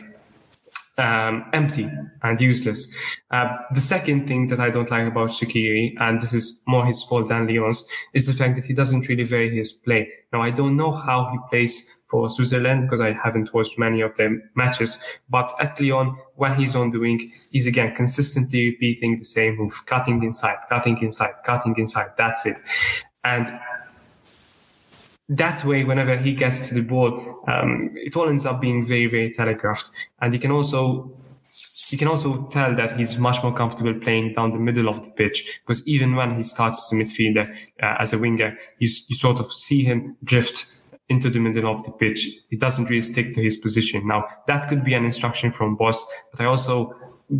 um, 0.98 1.46
empty 1.52 1.90
and 2.22 2.40
useless. 2.40 2.94
Uh, 3.30 3.56
the 3.72 3.80
second 3.80 4.26
thing 4.26 4.48
that 4.48 4.60
I 4.60 4.70
don't 4.70 4.90
like 4.90 5.06
about 5.06 5.30
Shaqiri, 5.30 5.94
and 5.98 6.20
this 6.20 6.32
is 6.32 6.62
more 6.66 6.86
his 6.86 7.02
fault 7.04 7.28
than 7.28 7.46
Lyon's, 7.46 7.86
is 8.12 8.26
the 8.26 8.32
fact 8.32 8.56
that 8.56 8.64
he 8.64 8.74
doesn't 8.74 9.08
really 9.08 9.24
vary 9.24 9.56
his 9.56 9.72
play. 9.72 10.10
Now 10.32 10.42
I 10.42 10.50
don't 10.50 10.76
know 10.76 10.92
how 10.92 11.30
he 11.30 11.38
plays 11.50 12.02
for 12.08 12.28
Switzerland 12.28 12.82
because 12.82 13.00
I 13.00 13.12
haven't 13.12 13.54
watched 13.54 13.78
many 13.78 14.02
of 14.02 14.14
their 14.16 14.38
matches, 14.54 15.02
but 15.30 15.50
at 15.60 15.80
Lyon, 15.80 16.16
when 16.36 16.54
he's 16.54 16.76
on 16.76 16.90
the 16.90 16.98
wing, 16.98 17.32
he's 17.50 17.66
again 17.66 17.94
consistently 17.94 18.70
repeating 18.70 19.16
the 19.16 19.24
same 19.24 19.56
move, 19.56 19.86
cutting 19.86 20.22
inside, 20.22 20.58
cutting 20.68 20.98
inside, 21.00 21.34
cutting 21.44 21.74
inside. 21.78 22.10
That's 22.18 22.44
it. 22.46 22.58
And 23.24 23.46
that 25.36 25.64
way, 25.64 25.84
whenever 25.84 26.16
he 26.16 26.32
gets 26.32 26.68
to 26.68 26.74
the 26.74 26.82
ball, 26.82 27.42
um, 27.48 27.90
it 27.94 28.16
all 28.16 28.28
ends 28.28 28.46
up 28.46 28.60
being 28.60 28.84
very, 28.84 29.06
very 29.06 29.30
telegraphed. 29.30 29.90
And 30.20 30.32
you 30.32 30.38
can 30.38 30.50
also 30.50 31.10
you 31.90 31.98
can 31.98 32.08
also 32.08 32.46
tell 32.46 32.74
that 32.74 32.96
he's 32.96 33.18
much 33.18 33.42
more 33.42 33.52
comfortable 33.52 33.92
playing 33.94 34.32
down 34.32 34.50
the 34.50 34.58
middle 34.58 34.88
of 34.88 35.04
the 35.04 35.10
pitch 35.10 35.60
because 35.66 35.86
even 35.86 36.14
when 36.14 36.30
he 36.34 36.42
starts 36.42 36.92
as 36.92 36.98
a 36.98 37.02
midfielder 37.02 37.44
uh, 37.82 37.96
as 37.98 38.14
a 38.14 38.18
winger, 38.18 38.56
you, 38.78 38.88
you 39.08 39.16
sort 39.16 39.40
of 39.40 39.52
see 39.52 39.84
him 39.84 40.16
drift 40.24 40.78
into 41.08 41.28
the 41.28 41.38
middle 41.38 41.70
of 41.70 41.82
the 41.82 41.92
pitch. 41.92 42.26
He 42.48 42.56
doesn't 42.56 42.88
really 42.88 43.02
stick 43.02 43.34
to 43.34 43.42
his 43.42 43.58
position. 43.58 44.06
Now 44.06 44.24
that 44.46 44.68
could 44.68 44.84
be 44.84 44.94
an 44.94 45.04
instruction 45.04 45.50
from 45.50 45.76
Bosz, 45.76 46.02
but 46.30 46.40
I 46.40 46.46
also, 46.46 46.94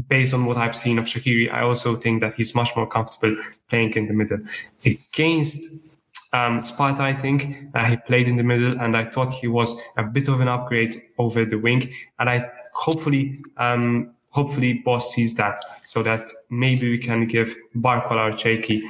based 0.08 0.34
on 0.34 0.44
what 0.44 0.58
I've 0.58 0.76
seen 0.76 0.98
of 0.98 1.06
Shaqiri, 1.06 1.50
I 1.50 1.62
also 1.62 1.96
think 1.96 2.20
that 2.20 2.34
he's 2.34 2.54
much 2.54 2.76
more 2.76 2.86
comfortable 2.86 3.36
playing 3.70 3.94
in 3.94 4.08
the 4.08 4.14
middle. 4.14 4.40
Against 4.84 5.86
um, 6.32 6.62
Sparta, 6.62 7.02
I 7.02 7.12
think. 7.14 7.68
Uh, 7.74 7.84
he 7.84 7.96
played 7.96 8.28
in 8.28 8.36
the 8.36 8.42
middle 8.42 8.80
and 8.80 8.96
I 8.96 9.04
thought 9.04 9.32
he 9.32 9.48
was 9.48 9.78
a 9.96 10.02
bit 10.02 10.28
of 10.28 10.40
an 10.40 10.48
upgrade 10.48 10.92
over 11.18 11.44
the 11.44 11.58
wing. 11.58 11.92
And 12.18 12.30
I 12.30 12.50
hopefully, 12.74 13.38
um, 13.58 14.14
hopefully 14.30 14.82
Bosz 14.86 15.02
sees 15.02 15.34
that 15.36 15.58
so 15.86 16.02
that 16.02 16.28
maybe 16.50 16.90
we 16.90 16.98
can 16.98 17.26
give 17.26 17.54
Barcola 17.76 18.30
or 18.30 18.32
Cherki 18.32 18.82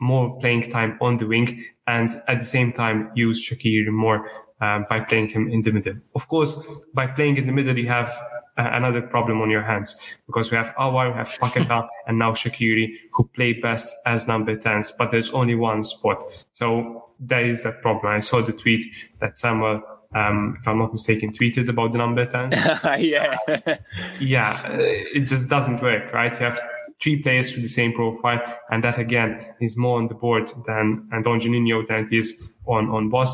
more 0.00 0.38
playing 0.38 0.70
time 0.70 0.98
on 1.00 1.16
the 1.16 1.26
wing 1.26 1.64
and 1.86 2.10
at 2.28 2.38
the 2.38 2.44
same 2.44 2.72
time 2.72 3.10
use 3.14 3.48
Shaqiri 3.48 3.88
more 3.88 4.28
um, 4.60 4.86
by 4.88 5.00
playing 5.00 5.28
him 5.28 5.48
in 5.48 5.62
the 5.62 5.72
middle. 5.72 5.96
Of 6.14 6.28
course, 6.28 6.56
by 6.94 7.06
playing 7.06 7.38
in 7.38 7.44
the 7.44 7.52
middle, 7.52 7.76
you 7.76 7.88
have 7.88 8.10
another 8.56 9.02
problem 9.02 9.40
on 9.40 9.50
your 9.50 9.62
hands 9.62 10.16
because 10.26 10.50
we 10.50 10.56
have 10.56 10.74
Aouar, 10.76 11.10
we 11.10 11.16
have 11.16 11.28
Paqueta, 11.28 11.88
and 12.06 12.18
now 12.18 12.32
Shaqiri 12.32 12.96
who 13.12 13.24
play 13.28 13.52
best 13.54 13.94
as 14.06 14.28
number 14.28 14.56
10s, 14.56 14.92
but 14.96 15.10
there's 15.10 15.32
only 15.32 15.54
one 15.54 15.82
spot. 15.84 16.22
So 16.52 17.04
there 17.18 17.44
is 17.44 17.62
that 17.64 17.82
problem. 17.82 18.12
I 18.12 18.20
saw 18.20 18.42
the 18.42 18.52
tweet 18.52 18.84
that 19.20 19.36
Samuel, 19.36 19.82
um, 20.14 20.56
if 20.60 20.68
I'm 20.68 20.78
not 20.78 20.92
mistaken, 20.92 21.32
tweeted 21.32 21.68
about 21.68 21.92
the 21.92 21.98
number 21.98 22.24
10s. 22.24 23.00
yeah. 23.02 23.76
yeah, 24.20 24.62
uh, 24.64 24.78
it 24.78 25.26
just 25.26 25.48
doesn't 25.48 25.82
work, 25.82 26.12
right? 26.12 26.32
You 26.32 26.46
have 26.46 26.60
three 27.00 27.20
players 27.22 27.52
with 27.52 27.62
the 27.62 27.68
same 27.68 27.92
profile, 27.92 28.40
and 28.70 28.82
that 28.84 28.98
again 28.98 29.44
is 29.60 29.76
more 29.76 29.98
on 29.98 30.06
the 30.06 30.14
board 30.14 30.50
than 30.66 31.08
and 31.12 31.26
on 31.26 31.40
Juninho 31.40 31.86
than 31.86 32.04
it 32.04 32.12
is 32.12 32.54
on 32.66 32.88
on 32.88 33.10
Bosz. 33.10 33.32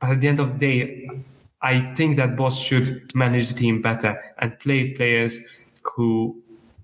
But 0.00 0.10
at 0.10 0.20
the 0.20 0.28
end 0.28 0.40
of 0.40 0.58
the 0.58 0.58
day, 0.58 1.08
I 1.66 1.92
think 1.96 2.14
that 2.18 2.36
Bosz 2.36 2.64
should 2.64 3.10
manage 3.16 3.48
the 3.48 3.54
team 3.54 3.82
better 3.82 4.22
and 4.38 4.56
play 4.60 4.92
players 4.92 5.64
who 5.82 6.40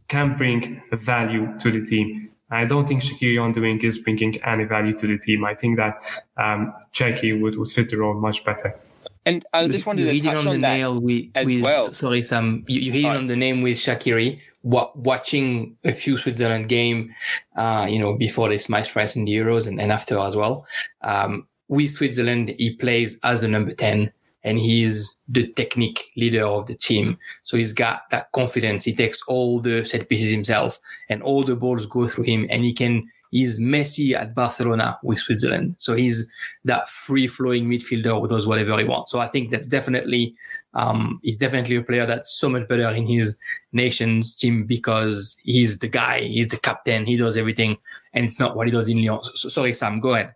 can 0.08 0.36
bring 0.36 0.82
value 0.90 1.56
to 1.60 1.70
the 1.70 1.86
team. 1.86 2.30
I 2.50 2.64
don't 2.64 2.88
think 2.88 3.00
Shaqiri 3.00 3.40
on 3.40 3.52
the 3.52 3.60
wing 3.60 3.80
is 3.82 3.98
bringing 4.00 4.42
any 4.42 4.64
value 4.64 4.92
to 4.94 5.06
the 5.06 5.18
team. 5.18 5.44
I 5.44 5.54
think 5.54 5.76
that 5.76 6.02
um, 6.36 6.74
Cherki 6.92 7.40
would, 7.40 7.56
would 7.56 7.68
fit 7.68 7.90
the 7.90 7.96
role 7.96 8.14
much 8.14 8.44
better. 8.44 8.76
And 9.24 9.44
I 9.52 9.68
just 9.68 9.86
wanted 9.86 10.10
to 10.10 10.20
touch 10.20 10.34
on, 10.34 10.48
on 10.48 10.54
the 10.56 10.60
that 10.66 10.76
nail 10.76 11.00
with, 11.00 11.26
as 11.36 11.46
with, 11.46 11.62
well. 11.62 11.94
Sorry, 11.94 12.20
Sam. 12.20 12.64
You, 12.66 12.80
you 12.80 12.90
hit 12.90 13.04
right. 13.04 13.16
on 13.16 13.26
the 13.26 13.36
name 13.36 13.62
with 13.62 13.76
Shaqiri. 13.76 14.40
What, 14.62 14.98
watching 14.98 15.76
a 15.84 15.92
few 15.92 16.16
Switzerland 16.16 16.68
game, 16.68 17.14
uh, 17.54 17.86
you 17.88 18.00
know, 18.00 18.14
before 18.14 18.48
they 18.48 18.58
smashed 18.58 18.90
France 18.90 19.14
in 19.14 19.26
the 19.26 19.32
Euros 19.32 19.68
and, 19.68 19.80
and 19.80 19.92
after 19.92 20.18
as 20.18 20.34
well. 20.34 20.66
Um, 21.02 21.46
with 21.68 21.90
Switzerland, 21.90 22.54
he 22.58 22.74
plays 22.74 23.20
as 23.22 23.38
the 23.38 23.48
number 23.48 23.72
10 23.72 24.12
and 24.44 24.58
he's 24.58 25.18
the 25.28 25.46
technique 25.48 26.10
leader 26.16 26.44
of 26.44 26.66
the 26.66 26.74
team. 26.74 27.18
So 27.42 27.56
he's 27.56 27.72
got 27.72 28.10
that 28.10 28.32
confidence. 28.32 28.84
He 28.84 28.94
takes 28.94 29.22
all 29.28 29.60
the 29.60 29.84
set 29.84 30.08
pieces 30.08 30.32
himself 30.32 30.78
and 31.08 31.22
all 31.22 31.44
the 31.44 31.56
balls 31.56 31.86
go 31.86 32.06
through 32.06 32.24
him 32.24 32.46
and 32.50 32.64
he 32.64 32.72
can, 32.72 33.08
He's 33.32 33.58
Messi 33.58 34.12
at 34.12 34.34
Barcelona 34.34 34.98
with 35.02 35.18
Switzerland. 35.18 35.76
So 35.78 35.94
he's 35.94 36.30
that 36.66 36.86
free 36.90 37.26
flowing 37.26 37.64
midfielder 37.64 38.20
who 38.20 38.28
does 38.28 38.46
whatever 38.46 38.76
he 38.78 38.84
wants. 38.84 39.10
So 39.10 39.20
I 39.20 39.26
think 39.26 39.48
that's 39.48 39.66
definitely, 39.66 40.34
um, 40.74 41.18
he's 41.22 41.38
definitely 41.38 41.76
a 41.76 41.82
player 41.82 42.04
that's 42.04 42.30
so 42.30 42.50
much 42.50 42.68
better 42.68 42.90
in 42.90 43.06
his 43.06 43.38
nation's 43.72 44.34
team 44.34 44.64
because 44.64 45.40
he's 45.44 45.78
the 45.78 45.88
guy, 45.88 46.20
he's 46.20 46.48
the 46.48 46.58
captain, 46.58 47.06
he 47.06 47.16
does 47.16 47.38
everything. 47.38 47.78
And 48.12 48.26
it's 48.26 48.38
not 48.38 48.54
what 48.54 48.66
he 48.66 48.70
does 48.70 48.90
in 48.90 49.02
Lyon. 49.02 49.20
So, 49.32 49.48
sorry, 49.48 49.72
Sam, 49.72 49.98
go 49.98 50.12
ahead. 50.12 50.34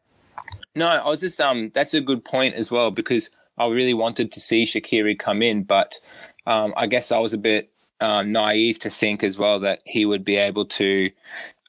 No, 0.74 0.88
I 0.88 1.06
was 1.06 1.20
just, 1.20 1.38
um, 1.38 1.70
that's 1.74 1.92
a 1.92 2.00
good 2.00 2.24
point 2.24 2.54
as 2.54 2.70
well 2.70 2.90
because 2.90 3.30
I 3.58 3.66
really 3.68 3.94
wanted 3.94 4.32
to 4.32 4.40
see 4.40 4.64
Shaqiri 4.64 5.18
come 5.18 5.42
in, 5.42 5.62
but 5.62 5.98
um, 6.46 6.74
I 6.76 6.86
guess 6.86 7.10
I 7.10 7.18
was 7.18 7.32
a 7.32 7.38
bit 7.38 7.70
uh, 8.00 8.22
naive 8.22 8.78
to 8.80 8.90
think 8.90 9.22
as 9.22 9.38
well 9.38 9.60
that 9.60 9.80
he 9.84 10.04
would 10.04 10.24
be 10.24 10.36
able 10.36 10.66
to 10.66 11.10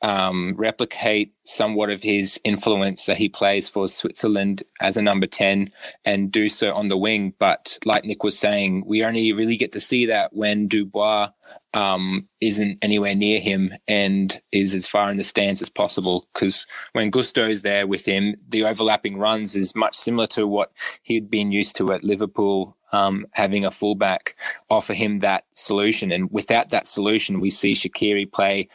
um, 0.02 0.56
replicate 0.58 1.34
somewhat 1.43 1.89
of 1.89 2.04
his 2.04 2.39
influence 2.43 3.06
that 3.06 3.18
he 3.18 3.30
plays 3.30 3.68
for 3.68 3.88
Switzerland 3.88 4.64
as 4.80 4.98
a 4.98 5.02
number 5.02 5.26
10 5.26 5.72
and 6.06 6.32
do 6.32 6.50
so 6.50 6.74
on 6.74 6.88
the 6.88 6.98
wing. 6.98 7.34
But 7.39 7.80
like 7.86 8.06
Nick 8.06 8.24
was 8.24 8.38
saying, 8.38 8.84
we 8.86 9.04
only 9.04 9.34
really 9.34 9.58
get 9.58 9.72
to 9.72 9.82
see 9.82 10.06
that 10.06 10.34
when 10.34 10.68
Dubois 10.68 11.30
um, 11.74 12.28
isn't 12.41 12.78
anywhere 12.82 13.16
near 13.16 13.39
him 13.39 13.74
and 13.88 14.39
is 14.52 14.74
as 14.74 14.88
far 14.88 15.10
in 15.10 15.18
the 15.18 15.24
stands 15.24 15.62
as 15.62 15.70
possible. 15.70 16.28
Because 16.34 16.68
when 16.93 17.10
Gusto's 17.10 17.62
there 17.62 17.88
with 17.88 18.06
him, 18.06 18.36
the 18.48 18.66
overlapping 18.66 19.18
runs 19.18 19.56
is 19.56 19.76
much 19.76 19.95
similar 19.95 20.28
to 20.28 20.45
what 20.45 20.72
he'd 21.04 21.30
been 21.30 21.52
used 21.52 21.76
to 21.78 21.91
at 21.91 22.04
Liverpool 22.04 22.78
um, 22.91 23.28
having 23.34 23.66
a 23.66 23.72
fullback 23.72 24.36
offer 24.70 24.93
him 24.93 25.20
that 25.20 25.45
solution. 25.52 26.12
And 26.12 26.32
without 26.32 26.70
that 26.70 26.88
solution, 26.88 27.39
we 27.39 27.50
see 27.50 27.74
Shaqiri 27.74 28.32
play 28.32 28.70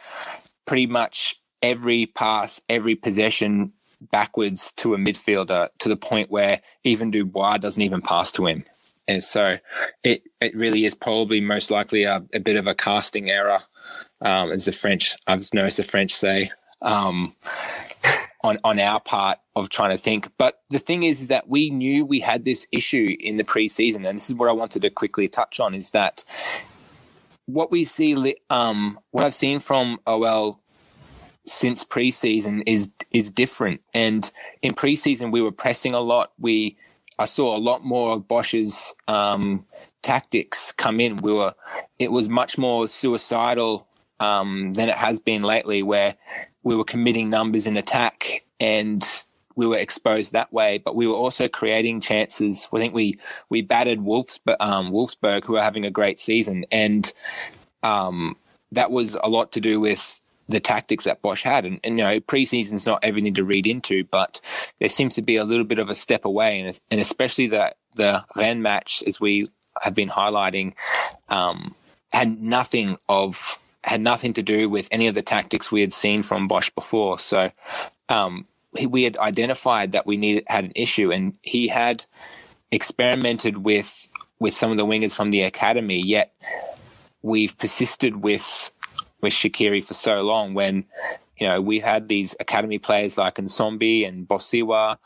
pretty 0.66 0.86
much 0.86 1.36
every 1.62 2.06
pass, 2.06 2.60
every 2.68 2.94
possession 2.94 3.72
backwards 4.10 4.72
to 4.72 4.94
a 4.94 4.98
midfielder 4.98 5.68
to 5.78 5.88
the 5.88 5.96
point 5.96 6.30
where 6.30 6.60
even 6.82 7.10
Dubois 7.10 7.58
doesn't 7.58 7.82
even 7.82 8.02
pass 8.02 8.32
to 8.32 8.46
him. 8.46 8.64
And 9.08 9.22
so 9.22 9.58
it, 10.02 10.22
it 10.40 10.54
really 10.56 10.84
is 10.84 10.94
probably 10.94 11.40
most 11.40 11.70
likely 11.70 12.04
a, 12.04 12.24
a 12.34 12.40
bit 12.40 12.56
of 12.56 12.66
a 12.66 12.74
casting 12.74 13.30
error, 13.30 13.62
um, 14.20 14.52
as 14.52 14.64
the 14.64 14.72
French, 14.72 15.16
I've 15.26 15.44
noticed 15.52 15.76
the 15.76 15.82
French 15.82 16.12
say, 16.12 16.50
um, 16.80 17.34
on, 18.42 18.58
on 18.64 18.78
our 18.80 19.00
part 19.00 19.38
of 19.54 19.70
trying 19.70 19.90
to 19.90 19.98
think. 19.98 20.28
But 20.38 20.60
the 20.70 20.78
thing 20.78 21.02
is, 21.02 21.22
is 21.22 21.28
that 21.28 21.48
we 21.48 21.70
knew 21.70 22.04
we 22.04 22.20
had 22.20 22.44
this 22.44 22.66
issue 22.72 23.16
in 23.20 23.36
the 23.36 23.44
preseason. 23.44 24.04
And 24.06 24.16
this 24.16 24.30
is 24.30 24.36
what 24.36 24.48
I 24.48 24.52
wanted 24.52 24.82
to 24.82 24.90
quickly 24.90 25.28
touch 25.28 25.60
on 25.60 25.74
is 25.74 25.92
that 25.92 26.24
what 27.46 27.70
we 27.70 27.84
see, 27.84 28.34
um, 28.50 28.98
what 29.10 29.24
I've 29.24 29.34
seen 29.34 29.60
from 29.60 30.00
OL 30.06 30.60
since 31.46 31.84
preseason 31.84 32.62
is 32.66 32.90
is 33.12 33.30
different. 33.30 33.80
And 33.94 34.30
in 34.62 34.72
preseason, 34.72 35.32
we 35.32 35.42
were 35.42 35.52
pressing 35.52 35.92
a 35.92 36.00
lot. 36.00 36.32
We 36.38 36.76
I 37.18 37.26
saw 37.26 37.56
a 37.56 37.58
lot 37.58 37.84
more 37.84 38.12
of 38.12 38.28
Bosz's 38.28 38.94
um, 39.08 39.66
tactics 40.02 40.72
come 40.72 41.00
in. 41.00 41.16
We 41.16 41.32
were 41.32 41.54
it 41.98 42.12
was 42.12 42.28
much 42.28 42.58
more 42.58 42.88
suicidal 42.88 43.86
um, 44.20 44.72
than 44.74 44.88
it 44.88 44.94
has 44.94 45.20
been 45.20 45.42
lately, 45.42 45.82
where 45.82 46.16
we 46.64 46.76
were 46.76 46.84
committing 46.84 47.28
numbers 47.28 47.66
in 47.66 47.76
attack 47.76 48.44
and 48.60 49.04
we 49.56 49.66
were 49.66 49.78
exposed 49.78 50.32
that 50.32 50.52
way, 50.52 50.78
but 50.78 50.94
we 50.94 51.06
were 51.06 51.14
also 51.14 51.48
creating 51.48 52.00
chances. 52.00 52.68
I 52.72 52.78
think 52.78 52.94
we 52.94 53.14
we 53.48 53.62
battered 53.62 54.00
Wolfs, 54.00 54.40
um, 54.60 54.92
Wolfsburg, 54.92 55.44
who 55.44 55.56
are 55.56 55.62
having 55.62 55.84
a 55.84 55.90
great 55.90 56.18
season, 56.18 56.64
and 56.70 57.12
um, 57.82 58.36
that 58.70 58.90
was 58.90 59.16
a 59.22 59.28
lot 59.28 59.52
to 59.52 59.60
do 59.60 59.80
with 59.80 60.20
the 60.48 60.60
tactics 60.60 61.04
that 61.04 61.22
Bosz 61.22 61.42
had. 61.42 61.64
And, 61.64 61.80
and 61.84 61.98
you 61.98 62.04
know, 62.04 62.20
preseason's 62.20 62.86
not 62.86 63.02
everything 63.02 63.34
to 63.34 63.44
read 63.44 63.66
into, 63.66 64.04
but 64.04 64.40
there 64.78 64.88
seems 64.88 65.14
to 65.14 65.22
be 65.22 65.36
a 65.36 65.44
little 65.44 65.64
bit 65.64 65.78
of 65.78 65.88
a 65.88 65.94
step 65.94 66.24
away, 66.24 66.60
and 66.60 66.80
and 66.90 67.00
especially 67.00 67.46
the 67.46 67.74
the 67.94 68.24
Rennes 68.36 68.62
match, 68.62 69.02
as 69.06 69.20
we 69.20 69.44
have 69.80 69.94
been 69.94 70.08
highlighting, 70.08 70.74
um, 71.28 71.74
had 72.12 72.40
nothing 72.40 72.98
of 73.08 73.58
had 73.84 74.00
nothing 74.00 74.32
to 74.32 74.42
do 74.42 74.68
with 74.68 74.88
any 74.92 75.08
of 75.08 75.14
the 75.14 75.22
tactics 75.22 75.72
we 75.72 75.80
had 75.80 75.92
seen 75.92 76.22
from 76.22 76.48
Bosz 76.48 76.72
before. 76.74 77.18
So 77.18 77.50
um, 78.08 78.46
we 78.88 79.02
had 79.04 79.18
identified 79.18 79.92
that 79.92 80.06
we 80.06 80.16
needed 80.16 80.44
had 80.48 80.64
an 80.64 80.72
issue, 80.74 81.12
and 81.12 81.38
he 81.42 81.68
had 81.68 82.04
experimented 82.70 83.58
with 83.58 84.08
with 84.38 84.54
some 84.54 84.70
of 84.70 84.76
the 84.76 84.86
wingers 84.86 85.14
from 85.14 85.30
the 85.30 85.42
academy. 85.42 86.00
Yet 86.00 86.34
we've 87.22 87.56
persisted 87.58 88.16
with 88.16 88.72
with 89.20 89.32
Shaqiri 89.32 89.84
for 89.84 89.94
so 89.94 90.22
long. 90.22 90.54
When 90.54 90.84
you 91.38 91.46
know 91.46 91.60
we 91.60 91.80
had 91.80 92.08
these 92.08 92.34
academy 92.40 92.78
players 92.78 93.18
like 93.18 93.36
Nsombi 93.36 94.06
and 94.06 94.26
Boseiwa. 94.26 94.96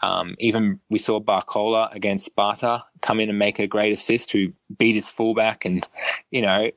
Um, 0.00 0.36
even 0.38 0.80
we 0.88 0.98
saw 0.98 1.20
Barcola 1.20 1.92
against 1.94 2.26
Sparta 2.26 2.84
come 3.00 3.18
in 3.18 3.28
and 3.28 3.38
make 3.38 3.58
a 3.58 3.66
great 3.66 3.92
assist, 3.92 4.32
who 4.32 4.52
beat 4.76 4.94
his 4.94 5.10
fullback, 5.10 5.64
and 5.64 5.86
you 6.30 6.42
know 6.42 6.70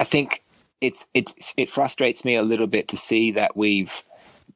I 0.00 0.04
think 0.04 0.42
it's 0.80 1.06
it's 1.14 1.54
it 1.56 1.70
frustrates 1.70 2.24
me 2.24 2.34
a 2.34 2.42
little 2.42 2.66
bit 2.66 2.88
to 2.88 2.96
see 2.96 3.30
that 3.32 3.56
we've 3.56 4.02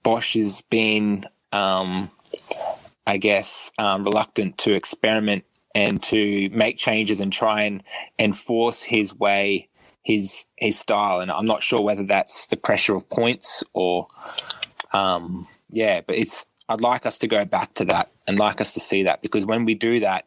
Bosz 0.07 0.41
has 0.41 0.61
been, 0.61 1.25
um, 1.53 2.13
I 3.09 3.17
guess, 3.17 3.73
um, 3.77 4.05
reluctant 4.05 4.57
to 4.59 4.75
experiment 4.75 5.45
and 5.75 6.01
to 6.05 6.49
make 6.51 6.77
changes 6.77 7.19
and 7.19 7.33
try 7.33 7.63
and 7.63 7.83
enforce 8.17 8.85
his 8.85 9.13
way, 9.13 9.69
his 10.05 10.47
his 10.57 10.79
style. 10.79 11.19
And 11.19 11.33
I'm 11.33 11.45
not 11.45 11.61
sure 11.61 11.81
whether 11.81 12.05
that's 12.05 12.47
the 12.47 12.57
pressure 12.57 12.95
of 12.95 13.11
points 13.11 13.65
or, 13.73 14.07
um, 14.93 15.49
yeah. 15.71 16.03
But 16.07 16.19
it's 16.19 16.47
I'd 16.69 16.81
like 16.81 17.05
us 17.05 17.19
to 17.19 17.27
go 17.27 17.45
back 17.45 17.75
to 17.75 17.85
that 17.87 18.13
and 18.29 18.39
like 18.39 18.61
us 18.61 18.73
to 18.75 18.81
see 18.81 19.03
that 19.03 19.23
because 19.23 19.45
when 19.45 19.65
we 19.65 19.75
do 19.75 19.99
that, 20.01 20.27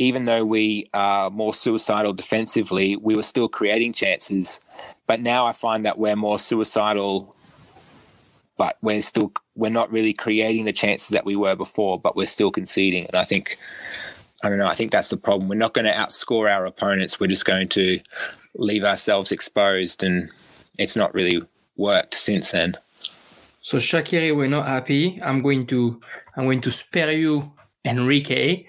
even 0.00 0.24
though 0.24 0.44
we 0.44 0.86
are 0.92 1.30
more 1.30 1.54
suicidal 1.54 2.12
defensively, 2.14 2.96
we 2.96 3.14
were 3.14 3.22
still 3.22 3.48
creating 3.48 3.92
chances. 3.92 4.60
But 5.06 5.20
now 5.20 5.46
I 5.46 5.52
find 5.52 5.86
that 5.86 5.98
we're 5.98 6.16
more 6.16 6.40
suicidal 6.40 7.36
but 8.60 8.76
we're 8.82 9.00
still 9.00 9.32
we're 9.54 9.70
not 9.70 9.90
really 9.90 10.12
creating 10.12 10.66
the 10.66 10.72
chances 10.72 11.08
that 11.08 11.24
we 11.24 11.34
were 11.34 11.56
before, 11.56 11.98
but 11.98 12.14
we're 12.14 12.26
still 12.26 12.50
conceding. 12.50 13.06
And 13.06 13.16
I 13.16 13.24
think 13.24 13.56
I 14.42 14.50
don't 14.50 14.58
know. 14.58 14.66
I 14.66 14.74
think 14.74 14.92
that's 14.92 15.08
the 15.08 15.16
problem. 15.16 15.48
We're 15.48 15.54
not 15.54 15.72
going 15.72 15.86
to 15.86 15.94
outscore 15.94 16.54
our 16.54 16.66
opponents. 16.66 17.18
We're 17.18 17.28
just 17.28 17.46
going 17.46 17.70
to 17.70 17.98
leave 18.56 18.84
ourselves 18.84 19.32
exposed, 19.32 20.04
and 20.04 20.28
it's 20.76 20.94
not 20.94 21.14
really 21.14 21.40
worked 21.78 22.14
since 22.14 22.50
then. 22.50 22.76
So 23.62 23.78
Shaqiri, 23.78 24.36
we're 24.36 24.46
not 24.46 24.66
happy. 24.66 25.18
I'm 25.22 25.40
going 25.40 25.66
to 25.68 25.98
I'm 26.36 26.44
going 26.44 26.60
to 26.60 26.70
spare 26.70 27.12
you 27.12 27.50
Enrique. 27.86 28.66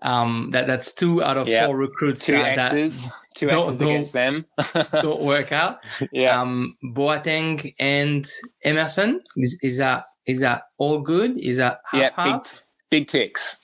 Um, 0.00 0.48
that 0.52 0.66
that's 0.66 0.90
two 0.94 1.22
out 1.22 1.36
of 1.36 1.46
four 1.46 1.76
recruits. 1.76 2.24
Two 2.24 2.36
X's. 2.36 3.02
That, 3.02 3.12
two 3.34 3.50
X's 3.50 3.80
against 3.80 4.12
them. 4.12 4.46
don't 4.92 5.22
work 5.22 5.52
out. 5.52 5.78
Yeah. 6.12 6.40
Um, 6.40 6.76
Boateng 6.82 7.74
and 7.78 8.30
Emerson 8.62 9.20
is 9.36 9.58
is 9.62 9.78
that 9.78 10.06
is 10.26 10.40
that 10.40 10.64
all 10.78 11.00
good? 11.00 11.40
Is 11.40 11.58
that 11.58 11.80
half 11.90 12.00
yeah, 12.00 12.10
half? 12.16 12.64
Big, 12.90 13.02
big 13.02 13.08
ticks. 13.08 13.58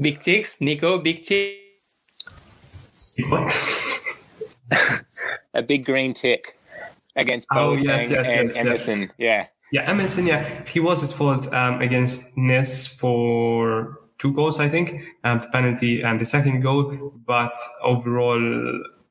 big 0.00 0.20
ticks. 0.20 0.60
Nico, 0.60 0.98
big 0.98 1.24
tick. 1.24 1.58
a 5.54 5.62
big 5.62 5.84
green 5.84 6.14
tick 6.14 6.58
against 7.16 7.46
oh, 7.52 7.74
yes, 7.74 8.10
yes, 8.10 8.28
and 8.28 8.48
yes, 8.48 8.56
Emerson. 8.56 9.12
Yeah. 9.18 9.46
Yeah, 9.72 9.90
Emerson. 9.90 10.26
Yeah, 10.26 10.64
he 10.66 10.80
was 10.80 11.02
at 11.04 11.10
fault 11.10 11.52
um, 11.52 11.80
against 11.80 12.36
Nice 12.36 12.86
for 12.86 13.98
two 14.24 14.32
goals, 14.32 14.58
I 14.58 14.68
think, 14.68 15.02
and 15.22 15.40
the 15.40 15.48
penalty 15.48 16.02
and 16.02 16.18
the 16.18 16.24
second 16.24 16.62
goal. 16.62 17.12
But 17.26 17.54
overall, 17.82 18.42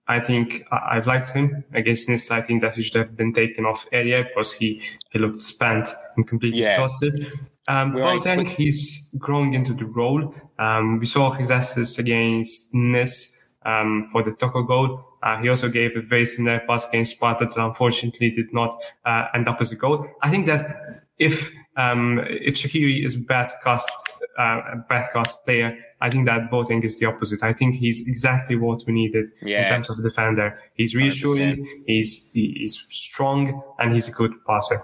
I 0.08 0.20
think 0.20 0.66
I've 0.72 1.08
liked 1.08 1.30
him 1.30 1.64
against 1.74 2.08
this. 2.08 2.32
I 2.32 2.42
think 2.42 2.62
that 2.62 2.74
he 2.74 2.82
should 2.82 2.96
have 2.96 3.16
been 3.16 3.32
taken 3.32 3.66
off 3.66 3.88
earlier 3.94 4.24
because 4.24 4.54
he, 4.54 4.82
he 5.12 5.20
looked 5.20 5.42
spent 5.42 5.90
and 6.16 6.28
completely 6.28 6.62
yeah. 6.62 6.72
exhausted. 6.72 7.32
Um, 7.68 7.94
Boateng, 7.94 8.48
he's 8.48 9.16
growing 9.20 9.54
into 9.54 9.74
the 9.74 9.86
role. 9.86 10.36
Um, 10.60 11.00
we 11.00 11.06
saw 11.06 11.30
his 11.30 11.52
assists 11.52 12.00
against 12.00 12.74
Nice 12.74 13.54
um, 13.66 14.04
for 14.04 14.24
the 14.24 14.34
Toko 14.34 14.64
goal. 14.64 15.06
Uh, 15.22 15.38
he 15.42 15.48
also 15.48 15.70
gave 15.70 15.96
a 15.96 16.02
very 16.02 16.26
similar 16.26 16.60
pass 16.68 16.90
against 16.90 17.16
Sparta 17.16 17.46
that 17.46 17.58
unfortunately 17.58 18.30
did 18.32 18.52
not 18.52 18.76
uh, 19.06 19.28
end 19.34 19.48
up 19.48 19.62
as 19.62 19.72
a 19.72 19.78
goal. 19.78 20.06
I 20.22 20.30
think 20.30 20.48
that 20.48 21.06
if 21.18 21.54
um, 21.78 22.20
if 22.28 22.56
Shaqiri 22.56 23.06
is 23.06 23.16
bad 23.16 23.52
cast 23.64 23.92
uh, 24.38 24.76
bad 24.90 25.06
cast 25.14 25.46
player, 25.46 25.78
I 26.02 26.10
think 26.10 26.26
that 26.26 26.52
Boateng 26.52 26.84
is 26.84 27.00
the 27.00 27.06
opposite. 27.06 27.44
I 27.44 27.54
think 27.54 27.76
he's 27.76 28.08
exactly 28.08 28.56
what 28.56 28.84
we 28.86 28.94
needed 28.94 29.30
yeah. 29.42 29.64
in 29.64 29.70
terms 29.70 29.90
of 29.90 30.02
defender. 30.02 30.60
He's 30.76 30.96
reassuring, 30.96 31.66
100%. 31.66 31.68
he's 31.88 32.32
he's 32.34 32.86
strong, 32.90 33.62
and 33.80 33.94
he's 33.94 34.08
a 34.08 34.12
good 34.12 34.34
passer. 34.46 34.84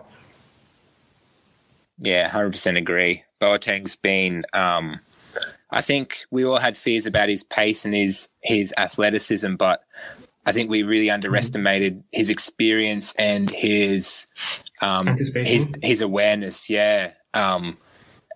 Yeah, 1.99 2.29
hundred 2.29 2.51
percent 2.51 2.77
agree. 2.77 3.23
Boateng's 3.41 3.95
been. 3.95 4.45
Um, 4.53 5.01
I 5.71 5.81
think 5.81 6.19
we 6.31 6.45
all 6.45 6.57
had 6.57 6.77
fears 6.77 7.05
about 7.05 7.29
his 7.29 7.43
pace 7.43 7.85
and 7.85 7.93
his 7.93 8.29
his 8.41 8.73
athleticism, 8.77 9.55
but 9.55 9.83
I 10.45 10.51
think 10.51 10.69
we 10.69 10.83
really 10.83 11.09
underestimated 11.09 12.03
his 12.11 12.29
experience 12.29 13.13
and 13.15 13.49
his 13.49 14.25
um, 14.81 15.07
his 15.17 15.67
his 15.83 16.01
awareness. 16.01 16.69
Yeah. 16.69 17.11
Um, 17.33 17.77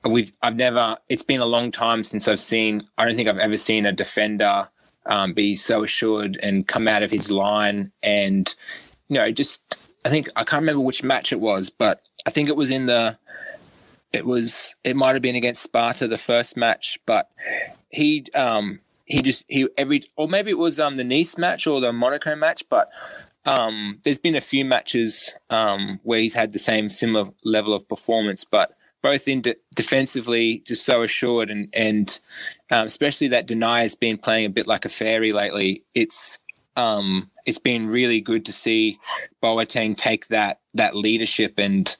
we've 0.10 0.32
I've 0.42 0.56
never. 0.56 0.98
It's 1.10 1.24
been 1.24 1.40
a 1.40 1.46
long 1.46 1.72
time 1.72 2.04
since 2.04 2.28
I've 2.28 2.40
seen. 2.40 2.82
I 2.98 3.06
don't 3.06 3.16
think 3.16 3.28
I've 3.28 3.38
ever 3.38 3.58
seen 3.58 3.86
a 3.86 3.92
defender 3.92 4.70
um, 5.06 5.34
be 5.34 5.56
so 5.56 5.84
assured 5.84 6.40
and 6.42 6.68
come 6.68 6.88
out 6.88 7.04
of 7.04 7.12
his 7.12 7.30
line 7.32 7.92
and 8.02 8.54
you 9.08 9.16
know 9.16 9.32
just. 9.32 9.78
I 10.06 10.10
think 10.10 10.28
I 10.36 10.44
can't 10.44 10.62
remember 10.62 10.82
which 10.82 11.02
match 11.04 11.32
it 11.32 11.40
was, 11.40 11.70
but 11.70 12.02
I 12.26 12.30
think 12.30 12.50
it 12.50 12.56
was 12.56 12.72
in 12.72 12.88
the. 12.88 13.18
It 14.12 14.26
was. 14.26 14.76
It 14.84 14.96
might 14.96 15.14
have 15.14 15.22
been 15.22 15.36
against 15.36 15.64
Sparta 15.64 16.08
the 16.08 16.18
first 16.18 16.58
match, 16.58 17.00
but 17.06 17.30
he 17.90 18.26
um 18.36 18.80
he 19.06 19.22
just 19.22 19.46
he 19.48 19.68
every 19.78 20.02
or 20.16 20.28
maybe 20.28 20.52
it 20.52 20.58
was 20.58 20.80
um 20.80 20.98
the 20.98 21.04
Nice 21.04 21.38
match 21.38 21.68
or 21.68 21.80
the 21.80 21.94
Monaco 21.94 22.36
match, 22.36 22.64
but 22.70 22.90
um 23.46 24.00
there's 24.04 24.18
been 24.18 24.36
a 24.36 24.42
few 24.42 24.66
matches 24.66 25.34
um 25.50 26.00
where 26.04 26.20
he's 26.20 26.36
had 26.36 26.54
the 26.54 26.60
same 26.60 26.90
similar 26.90 27.32
level 27.44 27.74
of 27.74 27.88
performance, 27.88 28.44
but 28.44 28.76
both 29.04 29.28
in 29.28 29.42
de- 29.42 29.56
defensively, 29.76 30.64
just 30.66 30.84
so 30.84 31.04
assured, 31.04 31.52
and 31.52 31.70
and 31.74 32.20
um, 32.72 32.88
especially 32.88 33.28
that 33.28 33.48
Denayer 33.48 33.82
has 33.82 33.94
been 33.94 34.18
playing 34.18 34.46
a 34.48 34.50
bit 34.50 34.66
like 34.66 34.86
a 34.86 34.90
fairy 34.90 35.32
lately. 35.32 35.84
It's 35.94 36.40
um, 36.76 37.30
it's 37.46 37.60
been 37.60 37.88
really 37.88 38.22
good 38.22 38.46
to 38.46 38.54
see 38.54 38.98
Boateng 39.44 39.96
take 39.96 40.28
that 40.30 40.62
that 40.74 40.96
leadership 40.96 41.56
and 41.58 41.96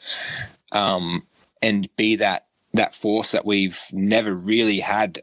um, 0.74 1.28
and 1.62 1.88
be 1.98 2.16
that 2.16 2.48
that 2.74 2.96
force 2.96 3.32
that 3.32 3.46
we've 3.46 3.80
never 3.92 4.34
really 4.34 4.80
had. 4.80 5.20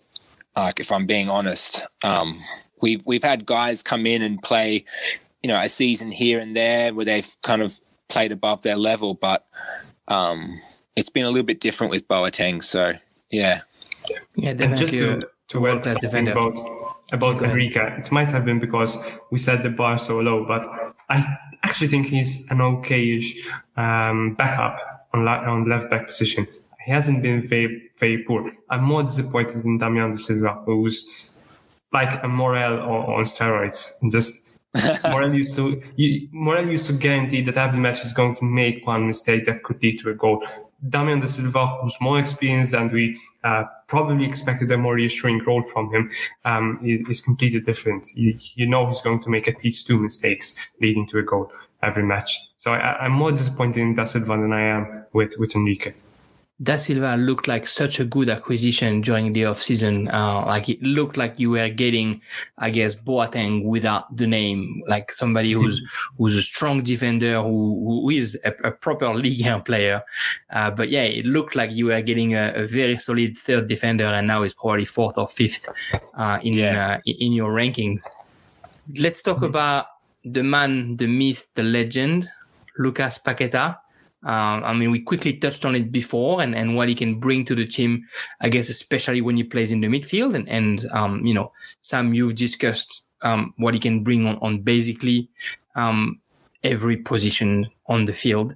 Like, 0.56 0.78
if 0.80 0.92
I'm 0.92 1.06
being 1.06 1.30
honest, 1.30 1.86
um, 2.04 2.40
we've 2.82 3.04
we've 3.06 3.24
had 3.24 3.46
guys 3.46 3.82
come 3.82 4.04
in 4.04 4.20
and 4.20 4.42
play, 4.42 4.84
you 5.42 5.48
know, 5.48 5.58
a 5.58 5.68
season 5.68 6.12
here 6.12 6.38
and 6.38 6.54
there 6.54 6.92
where 6.92 7.06
they've 7.06 7.36
kind 7.42 7.62
of 7.62 7.80
played 8.08 8.32
above 8.32 8.60
their 8.62 8.76
level, 8.76 9.14
but 9.14 9.46
um, 10.08 10.60
it's 10.96 11.10
been 11.10 11.24
a 11.24 11.28
little 11.28 11.46
bit 11.46 11.60
different 11.60 11.90
with 11.90 12.06
Boateng. 12.08 12.62
So 12.62 12.94
yeah, 13.30 13.62
yeah, 14.36 14.50
and 14.50 14.76
just 14.76 14.94
to, 14.94 15.28
to 15.48 15.68
add 15.68 15.84
something 15.84 16.28
about 16.28 16.56
about 17.12 17.42
Enrique, 17.42 17.98
it 17.98 18.10
might 18.12 18.30
have 18.30 18.44
been 18.44 18.60
because 18.60 19.02
we 19.30 19.38
set 19.38 19.62
the 19.62 19.70
bar 19.70 19.98
so 19.98 20.20
low, 20.20 20.44
but 20.46 20.62
I 21.08 21.24
actually 21.62 21.88
think 21.88 22.06
he's 22.06 22.50
an 22.50 22.58
okayish 22.58 23.36
um, 23.76 24.34
backup 24.34 25.08
on 25.12 25.26
on 25.26 25.68
left 25.68 25.90
back 25.90 26.06
position. 26.06 26.46
He 26.84 26.92
hasn't 26.92 27.22
been 27.22 27.42
very 27.42 27.90
very 27.98 28.22
poor. 28.24 28.52
I'm 28.70 28.84
more 28.84 29.02
disappointed 29.02 29.64
in 29.64 29.78
Damien 29.78 30.10
Da 30.10 30.16
Silva, 30.16 30.62
who's 30.64 31.30
like 31.92 32.22
a 32.22 32.28
Morel 32.28 32.80
on 32.80 33.24
steroids, 33.24 33.92
just 34.10 34.58
Morel 35.04 35.34
used 35.34 35.56
to 35.56 35.82
you, 35.96 36.28
Morel 36.30 36.68
used 36.68 36.86
to 36.86 36.92
guarantee 36.92 37.42
that 37.42 37.56
every 37.56 37.80
match 37.80 38.04
is 38.04 38.12
going 38.12 38.36
to 38.36 38.44
make 38.44 38.86
one 38.86 39.06
mistake 39.06 39.44
that 39.46 39.62
could 39.62 39.82
lead 39.82 39.98
to 40.00 40.10
a 40.10 40.14
goal. 40.14 40.44
Damien 40.88 41.20
Da 41.20 41.26
Silva 41.26 41.66
who's 41.66 41.96
more 42.00 42.18
experienced 42.18 42.72
and 42.74 42.90
we 42.90 43.18
uh, 43.44 43.64
probably 43.86 44.26
expected 44.26 44.70
a 44.70 44.78
more 44.78 44.94
reassuring 44.94 45.38
role 45.40 45.62
from 45.62 45.92
him. 45.92 46.10
Um, 46.44 46.80
is 46.82 47.20
completely 47.20 47.60
different. 47.60 48.08
You, 48.14 48.34
you, 48.54 48.66
know 48.66 48.86
he's 48.86 49.00
going 49.00 49.20
to 49.20 49.30
make 49.30 49.48
at 49.48 49.62
least 49.64 49.86
two 49.86 50.00
mistakes 50.00 50.70
leading 50.80 51.06
to 51.08 51.18
a 51.18 51.22
goal 51.22 51.52
every 51.82 52.02
match. 52.02 52.38
So 52.56 52.72
I, 52.72 53.06
am 53.06 53.12
more 53.12 53.30
disappointed 53.30 53.80
in 53.80 53.94
Da 53.94 54.04
Silva 54.04 54.36
than 54.36 54.52
I 54.52 54.62
am 54.62 55.04
with, 55.12 55.34
with 55.38 55.54
Enrique. 55.54 55.92
Da 56.62 56.76
Silva 56.76 57.16
looked 57.16 57.48
like 57.48 57.66
such 57.66 58.00
a 58.00 58.04
good 58.04 58.28
acquisition 58.28 59.00
during 59.00 59.32
the 59.32 59.46
off 59.46 59.62
season. 59.62 60.08
Uh, 60.08 60.44
like 60.44 60.68
it 60.68 60.82
looked 60.82 61.16
like 61.16 61.40
you 61.40 61.50
were 61.50 61.70
getting, 61.70 62.20
I 62.58 62.68
guess, 62.68 62.94
Boateng 62.94 63.64
without 63.64 64.14
the 64.14 64.26
name, 64.26 64.82
like 64.86 65.10
somebody 65.10 65.52
who's 65.52 65.80
who's 66.18 66.36
a 66.36 66.42
strong 66.42 66.82
defender, 66.82 67.40
who 67.40 68.02
who 68.02 68.10
is 68.10 68.38
a, 68.44 68.52
a 68.64 68.72
proper 68.72 69.14
Ligue 69.14 69.46
1 69.46 69.62
player. 69.62 70.02
Uh, 70.50 70.70
but 70.70 70.90
yeah, 70.90 71.04
it 71.04 71.24
looked 71.24 71.56
like 71.56 71.70
you 71.72 71.86
were 71.86 72.02
getting 72.02 72.34
a, 72.34 72.52
a, 72.54 72.66
very 72.66 72.98
solid 72.98 73.38
third 73.38 73.66
defender, 73.66 74.04
and 74.04 74.26
now 74.26 74.42
it's 74.42 74.54
probably 74.54 74.84
fourth 74.84 75.16
or 75.16 75.28
fifth 75.28 75.66
uh, 76.14 76.38
in 76.42 76.54
yeah. 76.54 76.98
Uh, 76.98 77.00
in 77.06 77.32
your 77.32 77.52
rankings. 77.52 78.06
Let's 78.98 79.22
talk 79.22 79.36
mm-hmm. 79.36 79.46
about 79.46 79.86
the 80.24 80.42
man, 80.42 80.98
the 80.98 81.06
myth, 81.06 81.48
the 81.54 81.62
legend, 81.62 82.28
Lucas 82.76 83.18
Paqueta. 83.18 83.78
Um, 84.22 84.62
I 84.64 84.74
mean, 84.74 84.90
we 84.90 85.00
quickly 85.00 85.32
touched 85.32 85.64
on 85.64 85.74
it 85.74 85.90
before 85.90 86.42
and, 86.42 86.54
and 86.54 86.76
what 86.76 86.88
he 86.88 86.94
can 86.94 87.18
bring 87.18 87.44
to 87.46 87.54
the 87.54 87.66
team, 87.66 88.06
I 88.40 88.50
guess, 88.50 88.68
especially 88.68 89.22
when 89.22 89.36
he 89.36 89.44
plays 89.44 89.72
in 89.72 89.80
the 89.80 89.88
midfield. 89.88 90.34
And, 90.34 90.48
and 90.48 90.84
um, 90.92 91.24
you 91.24 91.32
know, 91.32 91.52
Sam, 91.80 92.12
you've 92.12 92.34
discussed 92.34 93.06
um, 93.22 93.54
what 93.56 93.74
he 93.74 93.80
can 93.80 94.02
bring 94.04 94.26
on, 94.26 94.36
on 94.42 94.60
basically 94.60 95.28
um, 95.74 96.20
every 96.64 96.98
position 96.98 97.70
on 97.86 98.04
the 98.04 98.12
field. 98.12 98.54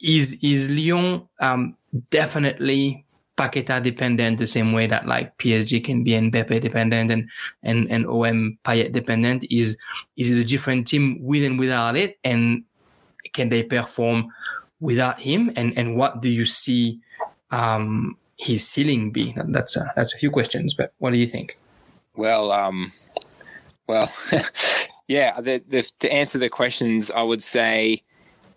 Is, 0.00 0.36
is 0.40 0.70
Lyon 0.70 1.26
um, 1.40 1.76
definitely 2.10 3.04
Paqueta 3.36 3.82
dependent 3.82 4.38
the 4.38 4.46
same 4.46 4.72
way 4.72 4.86
that 4.86 5.06
like 5.06 5.36
PSG 5.38 5.84
can 5.84 6.04
be 6.04 6.14
and 6.14 6.32
Mbappe 6.32 6.60
dependent 6.60 7.10
and, 7.10 7.28
and, 7.64 7.90
and 7.90 8.06
OM 8.06 8.56
Payet 8.64 8.92
dependent? 8.92 9.44
Is, 9.50 9.76
is 10.16 10.30
it 10.30 10.38
a 10.38 10.44
different 10.44 10.86
team 10.86 11.18
with 11.20 11.42
and 11.42 11.58
without 11.58 11.96
it? 11.96 12.18
And 12.22 12.62
can 13.32 13.48
they 13.48 13.64
perform 13.64 14.32
without 14.80 15.20
him, 15.20 15.52
and 15.56 15.76
and 15.76 15.96
what 15.96 16.20
do 16.20 16.28
you 16.28 16.44
see 16.44 17.00
um, 17.50 18.16
his 18.38 18.66
ceiling 18.66 19.10
be? 19.10 19.34
That's 19.36 19.76
a, 19.76 19.92
that's 19.96 20.14
a 20.14 20.18
few 20.18 20.30
questions, 20.30 20.74
but 20.74 20.92
what 20.98 21.12
do 21.12 21.18
you 21.18 21.26
think? 21.26 21.58
Well, 22.14 22.50
um, 22.52 22.92
well, 23.86 24.10
yeah. 25.08 25.40
The, 25.40 25.58
the, 25.58 25.90
to 26.00 26.12
answer 26.12 26.38
the 26.38 26.48
questions, 26.48 27.10
I 27.10 27.22
would 27.22 27.42
say 27.42 28.02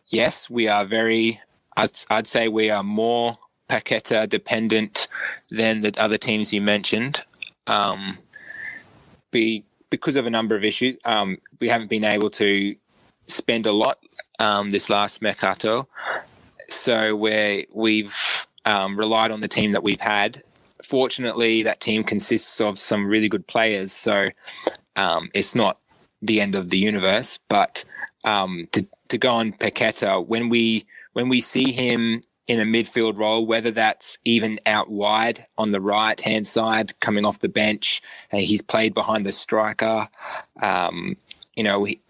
yes. 0.07 0.49
We 0.49 0.67
are 0.67 0.86
very. 0.86 1.41
I'd, 1.78 1.91
I'd 2.09 2.28
say 2.28 2.47
we 2.47 2.70
are 2.70 2.84
more 2.84 3.38
Paqueta 3.70 4.28
dependent 4.28 5.07
than 5.51 5.82
the 5.82 5.93
other 5.99 6.17
teams 6.17 6.53
you 6.53 6.61
mentioned. 6.61 7.22
Um, 7.67 8.17
be 9.32 9.63
because 9.89 10.15
of 10.15 10.26
a 10.26 10.30
number 10.30 10.55
of 10.55 10.63
issues, 10.63 10.97
um, 11.05 11.38
we 11.59 11.70
haven't 11.70 11.89
been 11.89 12.03
able 12.03 12.30
to 12.32 12.76
spend 13.30 13.65
a 13.65 13.71
lot 13.71 13.97
um, 14.39 14.69
this 14.71 14.89
last 14.89 15.21
mercato. 15.21 15.88
So 16.69 17.15
where 17.15 17.65
we've 17.73 18.15
um, 18.65 18.97
relied 18.97 19.32
on 19.32 19.41
the 19.41 19.47
team 19.47 19.71
that 19.71 19.84
we've 19.84 19.99
had. 19.99 20.43
Fortunately, 20.84 21.63
that 21.63 21.80
team 21.80 22.03
consists 22.03 22.59
of 22.61 22.77
some 22.77 23.05
really 23.05 23.30
good 23.30 23.47
players, 23.47 23.91
so 23.91 24.30
um, 24.95 25.30
it's 25.34 25.55
not 25.55 25.80
the 26.21 26.41
end 26.41 26.55
of 26.55 26.69
the 26.69 26.77
universe. 26.77 27.39
But 27.47 27.84
um, 28.23 28.67
to 28.71 28.88
to 29.09 29.17
go 29.17 29.34
on 29.34 29.53
Paqueta, 29.53 30.25
when 30.25 30.49
we 30.49 30.86
when 31.13 31.30
we 31.30 31.41
see 31.41 31.71
him 31.71 32.21
in 32.47 32.59
a 32.59 32.63
midfield 32.63 33.17
role, 33.17 33.45
whether 33.45 33.69
that's 33.69 34.17
even 34.25 34.59
out 34.65 34.89
wide 34.89 35.45
on 35.57 35.71
the 35.71 35.82
right 35.82 36.19
hand 36.19 36.47
side, 36.47 36.99
coming 36.99 37.23
off 37.23 37.39
the 37.39 37.49
bench, 37.49 38.01
he's 38.32 38.63
played 38.63 38.93
behind 38.93 39.25
the 39.25 39.32
striker. 39.32 40.09
Um, 40.59 41.17
you 41.55 41.63
know, 41.63 41.84
he, 41.84 42.01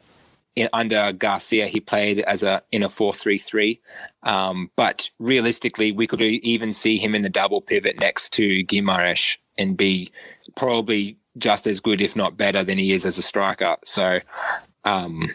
in, 0.60 0.70
under 0.74 1.14
Garcia, 1.14 1.68
he 1.68 1.80
played 1.80 2.20
as 2.20 2.44
a 2.44 2.62
in 2.72 2.84
a 2.84 2.90
four 2.90 3.14
three 3.14 3.38
three. 3.38 3.80
Um, 4.24 4.70
but 4.76 5.10
realistically, 5.20 5.92
we 5.92 6.06
could 6.06 6.22
even 6.22 6.74
see 6.74 6.98
him 6.98 7.16
in 7.16 7.22
the 7.22 7.30
double 7.30 7.62
pivot 7.62 8.00
next 8.00 8.34
to 8.34 8.64
Guimaraes 8.66 9.38
and 9.58 9.78
be 9.78 10.12
probably 10.56 11.18
just 11.38 11.68
as 11.68 11.80
good, 11.80 12.02
if 12.02 12.16
not 12.16 12.38
better, 12.38 12.64
than 12.64 12.78
he 12.78 12.92
is 12.92 13.06
as 13.06 13.18
a 13.18 13.22
striker. 13.22 13.78
So, 13.86 14.20
um, 14.84 15.34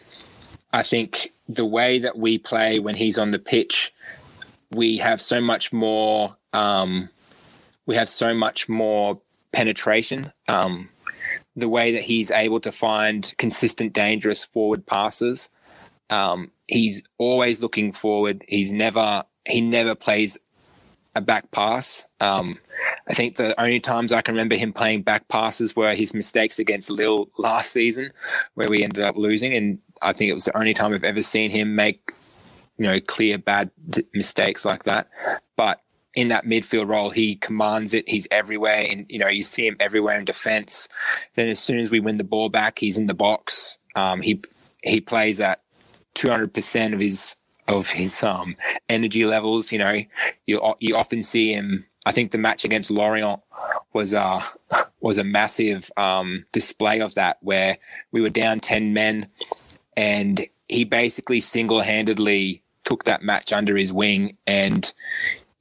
I 0.72 0.83
think 0.83 1.33
the 1.49 1.64
way 1.64 1.99
that 1.99 2.18
we 2.18 2.37
play 2.39 2.79
when 2.79 2.95
he's 2.95 3.18
on 3.18 3.31
the 3.31 3.39
pitch, 3.39 3.93
we 4.70 4.99
have 4.99 5.20
so 5.20 5.41
much 5.41 5.72
more. 5.72 6.37
Um, 6.53 7.09
we 7.87 7.97
have 7.97 8.09
so 8.09 8.35
much 8.35 8.68
more 8.68 9.20
penetration. 9.53 10.33
Um, 10.49 10.89
the 11.57 11.68
way 11.68 11.92
that 11.92 12.02
he's 12.02 12.30
able 12.30 12.61
to 12.61 12.72
find 12.72 13.34
consistent, 13.38 13.92
dangerous 13.92 14.44
forward 14.44 14.86
passes. 14.86 15.50
Um, 16.11 16.50
he's 16.66 17.02
always 17.18 17.62
looking 17.62 17.92
forward. 17.92 18.44
He's 18.48 18.72
never 18.72 19.24
he 19.46 19.61
never 19.61 19.94
plays 19.94 20.38
a 21.14 21.20
back 21.20 21.50
pass. 21.50 22.07
Um, 22.20 22.59
I 23.09 23.14
think 23.14 23.36
the 23.36 23.59
only 23.61 23.80
times 23.80 24.12
I 24.12 24.22
can 24.22 24.34
remember 24.34 24.57
him 24.57 24.72
playing 24.72 25.02
back 25.02 25.28
passes 25.28 25.76
were 25.76 25.94
his 25.94 26.14
mistakes 26.14 26.59
against 26.59 26.90
Lille 26.90 27.28
last 27.38 27.72
season, 27.72 28.11
where 28.55 28.68
we 28.68 28.82
ended 28.82 29.05
up 29.05 29.16
losing. 29.16 29.55
And 29.55 29.78
I 30.02 30.12
think 30.12 30.30
it 30.30 30.34
was 30.34 30.46
the 30.46 30.57
only 30.57 30.74
time 30.74 30.92
I've 30.92 31.05
ever 31.05 31.22
seen 31.22 31.50
him 31.50 31.74
make, 31.74 32.11
you 32.78 32.84
know, 32.86 33.00
clear 33.00 33.38
bad 33.38 33.70
mistakes 34.12 34.64
like 34.64 34.84
that. 34.84 35.09
But 35.57 35.84
in 36.15 36.29
that 36.29 36.45
midfield 36.45 36.89
role, 36.89 37.11
he 37.11 37.35
commands 37.37 37.93
it. 37.93 38.09
He's 38.09 38.29
everywhere, 38.31 38.87
and 38.89 39.07
you 39.09 39.19
know 39.19 39.29
you 39.29 39.43
see 39.43 39.67
him 39.67 39.77
everywhere 39.81 40.19
in 40.19 40.25
defence. 40.25 40.89
Then 41.35 41.49
as 41.49 41.59
soon 41.59 41.79
as 41.79 41.91
we 41.91 42.01
win 42.01 42.17
the 42.17 42.25
ball 42.25 42.49
back, 42.49 42.79
he's 42.79 42.99
in 42.99 43.07
the 43.07 43.15
box. 43.15 43.79
Um, 43.97 44.21
he 44.21 44.41
he 44.83 45.01
plays 45.01 45.41
at 45.41 45.62
two 46.15 46.29
hundred 46.29 46.55
percent 46.55 46.95
of 46.95 47.01
his 47.01 47.37
of 47.67 47.91
his 47.91 48.23
um, 48.23 48.57
energy 48.89 49.25
levels. 49.27 49.73
You 49.73 49.79
know, 49.79 50.03
you 50.47 50.75
you 50.79 50.97
often 50.97 51.23
see 51.23 51.53
him. 51.53 51.87
I 52.07 52.12
think 52.12 52.31
the 52.31 52.39
match 52.39 52.65
against 52.65 52.91
Lorient 52.91 53.41
was 53.93 54.12
a 54.12 54.41
was 55.01 55.19
a 55.19 55.25
massive 55.25 55.91
um, 55.97 56.45
display 56.53 57.01
of 57.01 57.15
that, 57.15 57.39
where 57.41 57.79
we 58.12 58.21
were 58.21 58.31
down 58.31 58.61
ten 58.61 58.93
men, 58.93 59.29
and 59.97 60.47
he 60.69 60.85
basically 60.85 61.41
single 61.41 61.81
handedly 61.81 62.62
took 62.85 63.05
that 63.05 63.23
match 63.23 63.53
under 63.53 63.77
his 63.77 63.93
wing, 63.93 64.37
and 64.47 64.93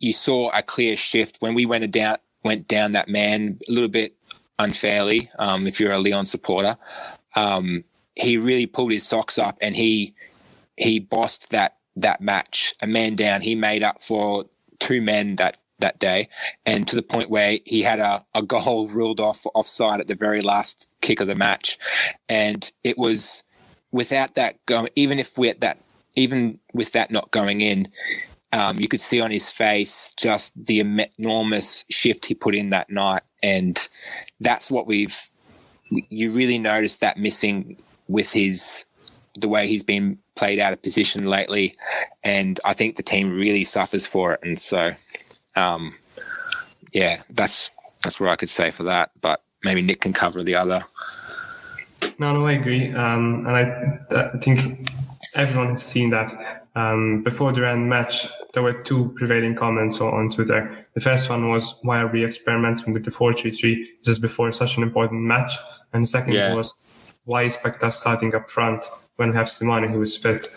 you 0.04 0.12
saw 0.12 0.50
a 0.50 0.62
clear 0.62 0.98
shift 0.98 1.38
when 1.40 1.54
we 1.54 1.66
went 1.66 1.90
down 1.92 2.18
went 2.44 2.68
down 2.68 2.92
that 2.92 3.08
man 3.08 3.58
a 3.70 3.72
little 3.72 3.90
bit 3.90 4.18
unfairly. 4.60 5.30
Um, 5.40 5.66
if 5.66 5.80
you're 5.80 5.94
a 5.94 5.98
Lyon 5.98 6.26
supporter, 6.26 6.76
um, 7.38 7.86
he 8.14 8.38
really 8.38 8.66
pulled 8.66 8.92
his 8.92 9.08
socks 9.08 9.40
up 9.40 9.58
and 9.62 9.78
he 9.78 10.14
he 10.76 11.00
bossed 11.00 11.52
that 11.52 11.78
that 11.96 12.20
match. 12.20 12.76
A 12.82 12.88
man 12.88 13.16
down, 13.16 13.42
he 13.42 13.56
made 13.56 13.82
up 13.82 14.02
for 14.02 14.46
two 14.80 15.02
men 15.02 15.38
that 15.38 15.58
that 15.80 16.00
day, 16.00 16.28
and 16.66 16.86
to 16.90 16.98
the 16.98 17.02
point 17.02 17.30
where 17.30 17.60
he 17.66 17.84
had 17.84 18.00
a, 18.00 18.26
a 18.36 18.42
goal 18.42 18.88
ruled 18.88 19.22
off 19.22 19.46
offside 19.56 20.02
at 20.02 20.08
the 20.08 20.16
very 20.16 20.42
last 20.42 20.90
kick 21.00 21.22
of 21.22 21.28
the 21.28 21.36
match, 21.36 21.78
and 22.28 22.74
it 22.84 22.98
was 22.98 23.44
without 23.94 24.36
that 24.36 24.64
going. 24.66 24.90
Even 24.98 25.18
if 25.18 25.38
we 25.38 25.54
that 25.54 25.78
even 26.18 26.60
with 26.74 26.92
that 26.92 27.10
not 27.10 27.32
going 27.32 27.62
in, 27.62 27.88
um, 28.54 28.80
you 28.80 28.88
could 28.88 29.02
see 29.02 29.20
on 29.20 29.32
his 29.32 29.50
face 29.50 30.14
just 30.16 30.54
the 30.66 30.80
enormous 31.18 31.86
shift 31.90 32.28
he 32.28 32.36
put 32.36 32.54
in 32.54 32.70
that 32.70 32.90
night, 32.90 33.24
and 33.42 33.90
that's 34.40 34.70
what 34.70 34.86
we've. 34.86 35.30
You 35.90 36.32
really 36.32 36.60
noticed 36.60 37.02
that 37.02 37.18
missing 37.18 37.78
with 38.08 38.32
his 38.32 38.86
the 39.36 39.50
way 39.50 39.68
he's 39.68 39.84
been 39.84 40.20
played 40.36 40.60
out 40.60 40.72
of 40.72 40.84
position 40.84 41.26
lately, 41.26 41.76
and 42.24 42.60
I 42.64 42.74
think 42.74 42.96
the 42.96 43.04
team 43.04 43.36
really 43.36 43.64
suffers 43.64 44.06
for 44.06 44.34
it. 44.34 44.40
And 44.44 44.62
so, 44.62 44.94
um, 45.56 45.96
yeah, 46.94 47.24
that's 47.32 47.72
that's 48.04 48.20
what 48.20 48.30
I 48.30 48.36
could 48.36 48.52
say 48.52 48.70
for 48.70 48.84
that. 48.84 49.10
But 49.20 49.42
maybe 49.64 49.82
Nick 49.82 50.02
can 50.02 50.14
cover 50.14 50.44
the 50.44 50.56
other. 50.56 50.86
No, 52.20 52.34
no, 52.34 52.46
I 52.46 52.52
agree, 52.52 52.94
um, 52.94 53.48
and 53.48 53.56
I, 53.56 54.36
I 54.36 54.38
think 54.38 54.92
everyone 55.36 55.70
has 55.70 55.84
seen 55.84 56.12
that. 56.12 56.63
Um, 56.76 57.22
before 57.22 57.54
the 57.54 57.62
Rennes 57.62 57.88
match, 57.88 58.28
there 58.54 58.64
were 58.64 58.74
two 58.74 59.14
prevailing 59.16 59.56
comments 59.56 60.02
on, 60.02 60.14
on, 60.14 60.30
Twitter. 60.32 60.86
The 60.96 61.02
first 61.02 61.30
one 61.30 61.50
was, 61.50 61.80
"Why 61.84 62.00
are 62.00 62.08
we 62.08 62.26
experimenting 62.26 62.94
with 62.94 63.06
the 63.06 63.12
4-3-3 63.12 63.86
just 64.04 64.22
before 64.22 64.52
such 64.52 64.78
an 64.78 64.84
important 64.84 65.22
match?" 65.22 65.54
And 65.94 66.04
the 66.04 66.08
second 66.08 66.34
yeah. 66.34 66.56
was, 66.56 66.74
"Why 67.26 67.44
is 67.44 67.58
Paquetá 67.58 67.94
starting 67.94 68.34
up 68.34 68.50
front 68.50 68.84
when 69.18 69.30
we 69.30 69.36
have 69.36 69.48
Slimani 69.48 69.92
who 69.92 70.02
is 70.02 70.18
fit?" 70.18 70.48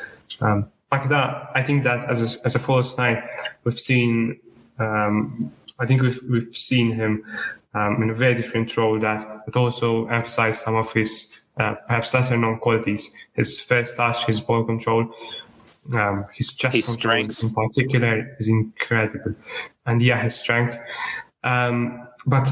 Um, 0.41 0.71
Paquetá, 0.91 1.51
I 1.55 1.63
think 1.63 1.83
that 1.85 2.09
as 2.09 2.23
a, 2.23 2.47
as 2.47 2.55
a 2.55 2.59
false 2.59 2.97
nine, 2.97 3.23
we've 3.65 3.79
seen. 3.79 4.41
Um, 4.79 5.53
I 5.79 5.85
think 5.85 6.01
we've 6.01 6.21
we've 6.31 6.57
seen 6.57 6.93
him 6.93 7.25
um, 7.75 8.03
in 8.03 8.09
a 8.09 8.15
very 8.15 8.35
different 8.35 8.75
role 8.77 8.99
that 9.01 9.45
that 9.45 9.57
also 9.57 10.07
emphasized 10.07 10.63
some 10.63 10.77
of 10.77 10.91
his 10.93 11.43
uh, 11.59 11.75
perhaps 11.87 12.15
lesser 12.15 12.37
known 12.37 12.59
qualities. 12.59 13.15
His 13.35 13.61
first 13.61 13.97
touch, 13.97 14.27
his 14.27 14.41
ball 14.41 14.65
control, 14.65 15.13
um, 15.95 16.27
his 16.33 16.53
chest 16.53 16.75
his 16.75 16.87
control 16.87 17.29
strength. 17.29 17.43
in 17.43 17.55
particular 17.55 18.37
is 18.39 18.49
incredible. 18.49 19.35
And 19.85 20.03
yeah, 20.03 20.23
his 20.23 20.35
strength. 20.35 20.79
Um, 21.45 22.09
but 22.27 22.49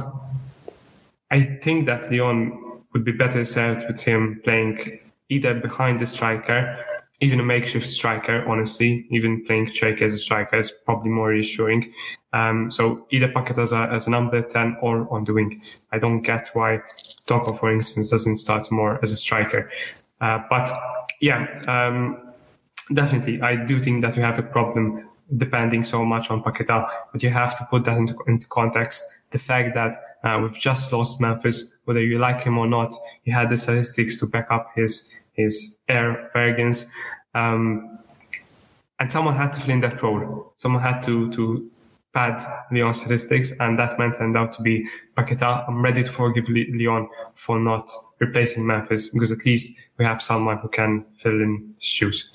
I 1.30 1.58
think 1.62 1.86
that 1.86 2.10
Lyon 2.10 2.82
would 2.92 3.04
be 3.04 3.12
better 3.12 3.44
served 3.44 3.86
with 3.88 4.00
him 4.00 4.40
playing 4.44 5.00
either 5.28 5.54
behind 5.54 5.98
the 5.98 6.06
striker, 6.06 6.78
even 7.20 7.40
a 7.40 7.42
makeshift 7.42 7.86
striker, 7.86 8.44
honestly, 8.48 9.06
even 9.10 9.44
playing 9.44 9.66
Cherki 9.66 10.02
as 10.02 10.14
a 10.14 10.18
striker 10.18 10.58
is 10.58 10.70
probably 10.70 11.10
more 11.10 11.28
reassuring. 11.28 11.92
Um, 12.32 12.70
so 12.70 13.06
either 13.10 13.28
Paquetá 13.28 13.58
as 13.58 13.72
a, 13.72 13.88
as 13.90 14.06
a 14.06 14.10
number 14.10 14.42
10 14.42 14.78
or 14.82 15.12
on 15.12 15.24
the 15.24 15.32
wing. 15.32 15.62
I 15.92 15.98
don't 15.98 16.22
get 16.22 16.50
why 16.54 16.80
Toko, 17.26 17.52
for 17.54 17.70
instance, 17.70 18.10
doesn't 18.10 18.36
start 18.36 18.70
more 18.70 18.98
as 19.02 19.12
a 19.12 19.16
striker. 19.16 19.70
Uh, 20.20 20.40
but 20.50 20.70
yeah, 21.20 21.62
um, 21.68 22.33
definitely, 22.92 23.40
I 23.40 23.56
do 23.56 23.78
think 23.78 24.02
that 24.02 24.16
we 24.16 24.22
have 24.22 24.38
a 24.38 24.42
problem 24.42 25.08
depending 25.36 25.84
so 25.84 26.04
much 26.04 26.30
on 26.30 26.42
Paquetá, 26.42 26.88
but 27.12 27.22
you 27.22 27.30
have 27.30 27.56
to 27.58 27.64
put 27.70 27.84
that 27.84 27.96
into, 27.96 28.14
into 28.26 28.46
context. 28.48 29.02
The 29.30 29.38
fact 29.38 29.74
that 29.74 29.94
uh, 30.22 30.38
we've 30.40 30.58
just 30.58 30.92
lost 30.92 31.20
Memphis, 31.20 31.78
whether 31.84 32.02
you 32.02 32.18
like 32.18 32.42
him 32.42 32.58
or 32.58 32.66
not, 32.66 32.94
he 33.22 33.30
had 33.30 33.48
the 33.48 33.56
statistics 33.56 34.18
to 34.20 34.26
back 34.26 34.50
up 34.50 34.70
his 34.74 35.12
his 35.32 35.80
air 35.88 36.30
Vergens. 36.32 36.88
Um, 37.34 37.98
and 39.00 39.10
someone 39.10 39.34
had 39.34 39.52
to 39.54 39.60
fill 39.60 39.74
in 39.74 39.80
that 39.80 40.00
role. 40.00 40.52
Someone 40.54 40.82
had 40.82 41.02
to 41.04 41.30
to 41.32 41.70
pad 42.12 42.40
Lyon 42.70 42.94
statistics, 42.94 43.52
and 43.58 43.76
that 43.78 43.98
meant 43.98 44.14
turned 44.14 44.36
out 44.36 44.52
to 44.52 44.62
be 44.62 44.86
Paquetá. 45.16 45.64
I'm 45.66 45.82
ready 45.82 46.04
to 46.04 46.10
forgive 46.10 46.48
Lyon 46.48 47.08
for 47.34 47.58
not 47.58 47.90
replacing 48.20 48.64
Memphis 48.66 49.08
because 49.08 49.32
at 49.32 49.44
least 49.44 49.90
we 49.98 50.04
have 50.04 50.22
someone 50.22 50.58
who 50.58 50.68
can 50.68 51.04
fill 51.16 51.40
in 51.40 51.74
shoes 51.80 52.30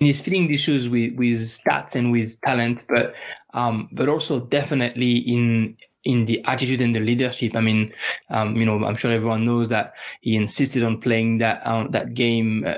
he's 0.00 0.20
filling 0.20 0.48
the 0.48 0.56
shoes 0.56 0.88
with 0.88 1.14
with 1.16 1.38
stats 1.38 1.94
and 1.94 2.12
with 2.12 2.40
talent, 2.42 2.84
but 2.88 3.14
um, 3.54 3.88
but 3.92 4.08
also 4.08 4.40
definitely 4.40 5.18
in 5.18 5.76
in 6.04 6.24
the 6.24 6.42
attitude 6.44 6.80
and 6.80 6.94
the 6.94 7.00
leadership. 7.00 7.56
I 7.56 7.60
mean, 7.60 7.92
um, 8.30 8.56
you 8.56 8.64
know, 8.64 8.84
I'm 8.84 8.94
sure 8.94 9.12
everyone 9.12 9.44
knows 9.44 9.68
that 9.68 9.94
he 10.20 10.36
insisted 10.36 10.82
on 10.82 11.00
playing 11.00 11.38
that 11.38 11.66
um, 11.66 11.90
that 11.90 12.14
game. 12.14 12.64
Uh, 12.66 12.74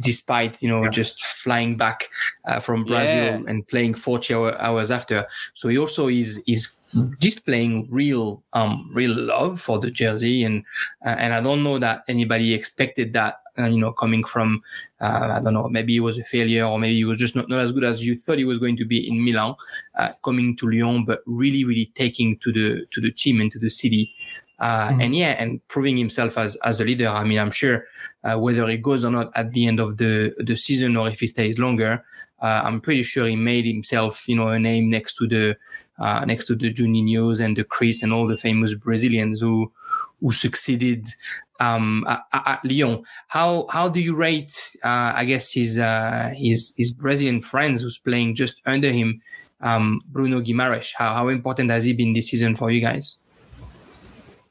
despite 0.00 0.62
you 0.62 0.68
know 0.68 0.84
yeah. 0.84 0.90
just 0.90 1.24
flying 1.24 1.74
back 1.74 2.10
uh, 2.44 2.60
from 2.60 2.84
Brazil 2.84 3.40
yeah. 3.40 3.42
and 3.48 3.66
playing 3.66 3.94
40 3.94 4.34
hour, 4.34 4.60
hours 4.60 4.90
after, 4.90 5.26
so 5.54 5.68
he 5.68 5.78
also 5.78 6.08
is 6.08 6.40
is 6.46 6.74
displaying 7.18 7.88
real 7.90 8.42
um 8.52 8.90
real 8.92 9.14
love 9.14 9.60
for 9.60 9.78
the 9.78 9.90
jersey 9.90 10.44
and 10.44 10.64
uh, 11.04 11.16
and 11.18 11.34
I 11.34 11.40
don't 11.40 11.62
know 11.62 11.78
that 11.78 12.04
anybody 12.08 12.54
expected 12.54 13.12
that 13.14 13.40
uh, 13.58 13.66
you 13.66 13.78
know, 13.78 13.92
coming 13.92 14.24
from, 14.24 14.62
uh, 15.00 15.36
I 15.36 15.40
don't 15.40 15.54
know, 15.54 15.68
maybe 15.68 15.96
it 15.96 16.00
was 16.00 16.18
a 16.18 16.24
failure 16.24 16.64
or 16.64 16.78
maybe 16.78 17.00
it 17.00 17.04
was 17.04 17.18
just 17.18 17.36
not, 17.36 17.48
not 17.48 17.60
as 17.60 17.72
good 17.72 17.84
as 17.84 18.04
you 18.04 18.16
thought 18.16 18.38
it 18.38 18.46
was 18.46 18.58
going 18.58 18.76
to 18.78 18.84
be 18.84 19.06
in 19.08 19.24
Milan, 19.24 19.54
uh, 19.96 20.10
coming 20.24 20.56
to 20.56 20.68
Lyon, 20.68 21.04
but 21.04 21.20
really, 21.26 21.64
really 21.64 21.92
taking 21.94 22.36
to 22.38 22.52
the, 22.52 22.86
to 22.90 23.00
the 23.00 23.12
team 23.12 23.40
and 23.40 23.52
to 23.52 23.58
the 23.58 23.70
city. 23.70 24.12
Uh, 24.60 24.88
mm-hmm. 24.88 25.00
and 25.00 25.16
yeah, 25.16 25.36
and 25.38 25.66
proving 25.68 25.96
himself 25.96 26.38
as, 26.38 26.56
as 26.64 26.78
the 26.78 26.84
leader. 26.84 27.08
I 27.08 27.24
mean, 27.24 27.38
I'm 27.38 27.50
sure, 27.50 27.84
uh, 28.22 28.38
whether 28.38 28.66
he 28.68 28.76
goes 28.76 29.04
or 29.04 29.10
not 29.10 29.30
at 29.36 29.52
the 29.52 29.66
end 29.66 29.80
of 29.80 29.98
the, 29.98 30.34
the 30.38 30.56
season 30.56 30.96
or 30.96 31.08
if 31.08 31.20
he 31.20 31.26
stays 31.26 31.58
longer, 31.58 32.04
uh, 32.40 32.62
I'm 32.64 32.80
pretty 32.80 33.02
sure 33.02 33.26
he 33.26 33.36
made 33.36 33.66
himself, 33.66 34.28
you 34.28 34.36
know, 34.36 34.48
a 34.48 34.58
name 34.58 34.90
next 34.90 35.14
to 35.16 35.26
the, 35.26 35.56
next 35.98 36.46
to 36.46 36.54
the 36.54 36.72
Juninhos 36.72 37.40
and 37.44 37.56
the 37.56 37.64
Cris 37.64 38.02
and 38.02 38.12
all 38.12 38.26
the 38.26 38.36
famous 38.36 38.74
Brazilians 38.74 39.40
who, 39.40 39.72
who 40.20 40.32
succeeded 40.32 41.06
um, 41.60 42.04
at, 42.08 42.22
at, 42.32 42.64
Lyon. 42.64 43.04
How 43.28 43.66
how 43.70 43.88
do 43.88 44.00
you 44.00 44.14
rate? 44.14 44.76
Uh, 44.84 45.12
I 45.14 45.24
guess 45.24 45.52
his 45.52 45.78
uh, 45.78 46.32
his 46.36 46.74
his 46.76 46.92
Brazilian 46.92 47.42
friends 47.42 47.82
who's 47.82 47.98
playing 47.98 48.34
just 48.34 48.60
under 48.66 48.90
him, 48.90 49.20
um, 49.60 50.00
Bruno 50.06 50.40
Guimaraes. 50.40 50.92
How 50.96 51.14
how 51.14 51.28
important 51.28 51.70
has 51.70 51.84
he 51.84 51.92
been 51.92 52.12
this 52.12 52.30
season 52.30 52.56
for 52.56 52.70
you 52.70 52.80
guys? 52.80 53.18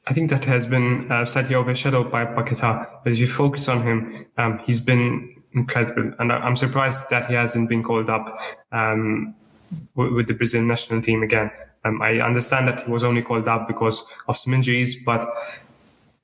I 0.06 0.12
think 0.12 0.30
that 0.30 0.44
has 0.44 0.66
been 0.66 1.10
uh, 1.10 1.24
slightly 1.24 1.54
overshadowed 1.54 2.10
by 2.10 2.26
Paquetá. 2.26 2.86
But 3.02 3.12
if 3.12 3.18
you 3.18 3.26
focus 3.26 3.68
on 3.68 3.82
him, 3.82 4.26
um, 4.36 4.58
he's 4.64 4.80
been 4.80 5.42
incredible, 5.52 6.12
and 6.18 6.32
I'm 6.32 6.56
surprised 6.56 7.08
that 7.10 7.26
he 7.26 7.34
hasn't 7.34 7.68
been 7.68 7.82
called 7.82 8.10
up 8.10 8.38
um, 8.72 9.34
with 9.94 10.26
the 10.26 10.34
Brazilian 10.34 10.68
national 10.68 11.00
team 11.00 11.22
again. 11.22 11.50
Um, 11.84 12.00
I 12.00 12.20
understand 12.20 12.68
that 12.68 12.80
he 12.80 12.90
was 12.90 13.04
only 13.04 13.22
called 13.22 13.46
up 13.48 13.68
because 13.68 14.06
of 14.26 14.36
some 14.36 14.54
injuries, 14.54 15.04
but 15.04 15.22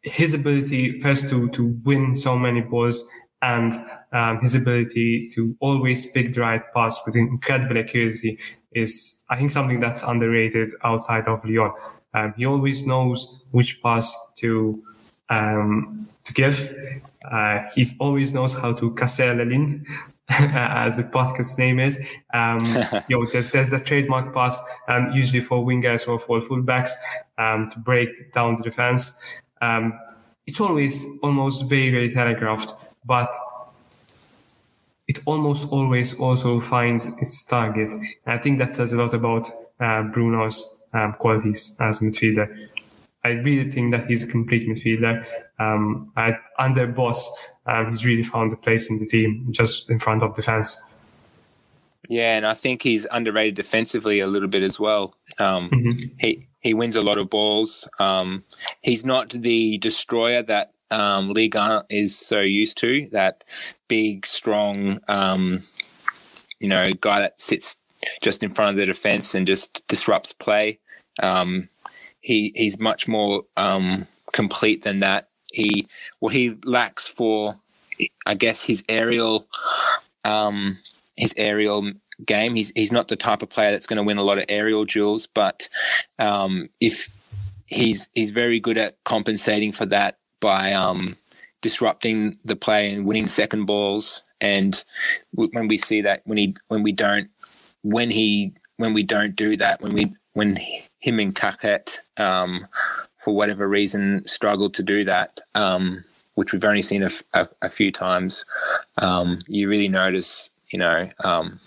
his 0.03 0.33
ability 0.33 0.99
first 1.01 1.29
to 1.29 1.49
to 1.51 1.79
win 1.85 2.17
so 2.17 2.39
many 2.39 2.63
balls 2.63 3.07
and 3.43 3.75
um, 4.13 4.41
his 4.41 4.55
ability 4.55 5.31
to 5.35 5.57
always 5.61 6.11
pick 6.11 6.35
the 6.35 6.41
right 6.41 6.63
pass 6.75 6.99
with 7.07 7.17
incredible 7.17 7.79
accuracy 7.79 8.39
is, 8.73 9.25
I 9.31 9.37
think, 9.37 9.51
something 9.51 9.81
that's 9.81 10.03
underrated 10.03 10.69
outside 10.85 11.27
of 11.29 11.45
Lyon. 11.45 11.73
Um, 12.15 12.35
he 12.37 12.45
always 12.47 12.87
knows 12.87 13.43
which 13.51 13.83
pass 13.83 14.33
to 14.39 14.83
um, 15.29 16.09
to 16.25 16.33
give. 16.33 16.77
Uh, 17.31 17.61
he 17.75 17.87
always 18.01 18.35
knows 18.35 18.59
how 18.59 18.73
to 18.73 18.91
casser 18.93 19.37
la 19.37 19.45
ligne, 19.45 19.85
as 20.39 20.97
the 20.97 21.03
podcast 21.03 21.59
name 21.59 21.81
is. 21.81 21.99
Um, 22.33 22.59
you 23.09 23.19
know, 23.19 23.27
there's 23.33 23.51
there's 23.51 23.71
the 23.71 23.81
trademark 23.81 24.33
pass, 24.33 24.63
um, 24.89 25.11
usually 25.13 25.41
for 25.41 25.65
wingers 25.65 26.09
or 26.09 26.19
for 26.19 26.41
fullbacks, 26.41 26.93
um, 27.39 27.69
to 27.71 27.79
break 27.81 28.33
down 28.33 28.57
the 28.57 28.63
defense. 28.63 29.21
Um, 29.61 29.99
it's 30.47 30.61
always 30.61 31.05
almost 31.23 31.69
very, 31.69 31.91
very 31.91 32.09
telegraphed, 32.09 32.75
but 33.05 33.33
it 35.09 35.19
almost 35.27 35.71
always 35.73 36.19
also 36.21 36.61
finds 36.61 37.09
its 37.19 37.45
target. 37.45 37.89
And 38.25 38.39
I 38.39 38.39
think 38.39 38.59
that 38.59 38.75
says 38.75 38.93
a 38.93 38.97
lot 38.97 39.13
about 39.13 39.51
uh, 39.81 40.05
Bruno's 40.05 40.83
um, 40.93 41.15
qualities 41.19 41.77
as 41.81 42.01
a 42.01 42.05
midfielder. 42.05 42.69
I 43.25 43.29
really 43.31 43.69
think 43.69 43.91
that 43.91 44.07
he's 44.07 44.27
a 44.27 44.31
complete 44.31 44.69
midfielder. 44.69 45.27
Um, 45.61 46.11
at, 46.17 46.41
under 46.59 46.89
Bosz, 46.89 47.23
um, 47.67 47.89
he's 47.89 48.07
really 48.07 48.23
found 48.23 48.53
a 48.53 48.57
place 48.57 48.91
in 48.91 48.99
the 48.99 49.07
team, 49.07 49.47
just 49.51 49.91
in 49.91 49.99
front 49.99 50.23
of 50.23 50.35
defense. 50.35 50.91
Yeah, 52.09 52.37
and 52.37 52.45
I 52.45 52.55
think 52.55 52.83
he's 52.83 53.07
underrated 53.13 53.55
defensively 53.55 54.19
a 54.19 54.27
little 54.27 54.49
bit 54.49 54.65
as 54.65 54.81
well. 54.81 55.15
Um, 55.39 55.71
mm-hmm. 55.71 56.09
He 56.19 56.49
he 56.61 56.75
wins 56.75 56.97
a 56.97 57.03
lot 57.03 57.19
of 57.19 57.31
balls. 57.31 57.89
Um, 57.99 58.45
he's 58.83 59.05
not 59.05 59.31
the 59.31 59.79
destroyer 59.79 60.43
that 60.43 60.73
um, 60.91 61.33
Liga 61.33 61.85
is 61.89 62.19
so 62.19 62.41
used 62.41 62.79
to. 62.79 63.09
That 63.13 63.45
big, 63.89 64.27
strong, 64.27 65.01
um, 65.09 65.63
you 66.59 66.69
know, 66.69 66.91
guy 67.01 67.21
that 67.21 67.41
sits 67.41 67.77
just 68.23 68.43
in 68.43 68.55
front 68.55 68.71
of 68.71 68.77
the 68.77 68.87
defense 68.87 69.35
and 69.35 69.47
just 69.47 69.87
disrupts 69.89 70.33
play. 70.33 70.81
Um, 71.23 71.69
he 72.21 72.53
he's 72.55 72.79
much 72.79 73.09
more 73.09 73.45
um, 73.57 74.07
complete 74.33 74.85
than 74.85 75.01
that. 75.01 75.29
He 75.53 75.87
what 76.19 76.35
he 76.35 76.57
lacks 76.65 77.09
for, 77.09 77.57
I 78.27 78.35
guess, 78.35 78.63
his 78.63 78.85
aerial, 78.89 79.47
um, 80.25 80.79
his 81.17 81.35
aerial 81.37 81.93
game. 82.25 82.55
He's 82.55 82.73
he's 82.75 82.93
not 82.93 83.09
the 83.09 83.17
type 83.17 83.43
of 83.43 83.51
player 83.51 83.71
that's 83.71 83.87
going 83.87 83.99
to 83.99 84.03
win 84.03 84.19
a 84.19 84.25
lot 84.25 84.39
of 84.39 84.45
aerial 84.49 84.85
duels, 84.85 85.27
but 85.27 85.69
um, 86.19 86.69
if 86.81 87.09
he's 87.67 88.09
he's 88.15 88.31
very 88.31 88.61
good 88.61 88.79
at 88.79 89.03
compensating 89.05 89.73
for 89.73 89.87
that 89.87 90.19
by 90.41 90.73
um, 90.73 91.17
disrupting 91.61 92.39
the 92.45 92.57
play 92.57 92.93
and 92.93 93.07
winning 93.07 93.27
second 93.27 93.67
balls. 93.67 94.25
And 94.41 94.83
when 95.33 95.69
we 95.69 95.77
see 95.77 96.01
that, 96.03 96.23
when 96.25 96.39
he 96.39 96.57
when 96.69 96.83
we 96.83 96.93
don't 96.93 97.31
when 97.83 98.11
he 98.11 98.55
when 98.77 98.95
we 98.95 99.03
don't 99.03 99.37
do 99.37 99.57
that, 99.57 99.81
when 99.81 99.93
we 99.93 100.15
when 100.33 100.59
him 101.01 101.19
and 101.19 101.35
Caqueret, 101.35 101.99
um, 102.17 102.67
for 103.21 103.35
whatever 103.35 103.69
reason, 103.69 104.25
struggle 104.27 104.71
to 104.71 104.83
do 104.83 105.05
that, 105.05 105.41
um, 105.55 106.03
which 106.35 106.53
we've 106.53 106.65
only 106.65 106.83
seen 106.83 107.03
a, 107.03 107.69
few 107.69 107.93
times, 107.93 108.45
um, 108.99 109.39
you 109.47 109.69
really 109.69 109.89
notice, 109.89 110.51
you 110.71 110.79
know, 110.79 111.09
um, 111.23 111.61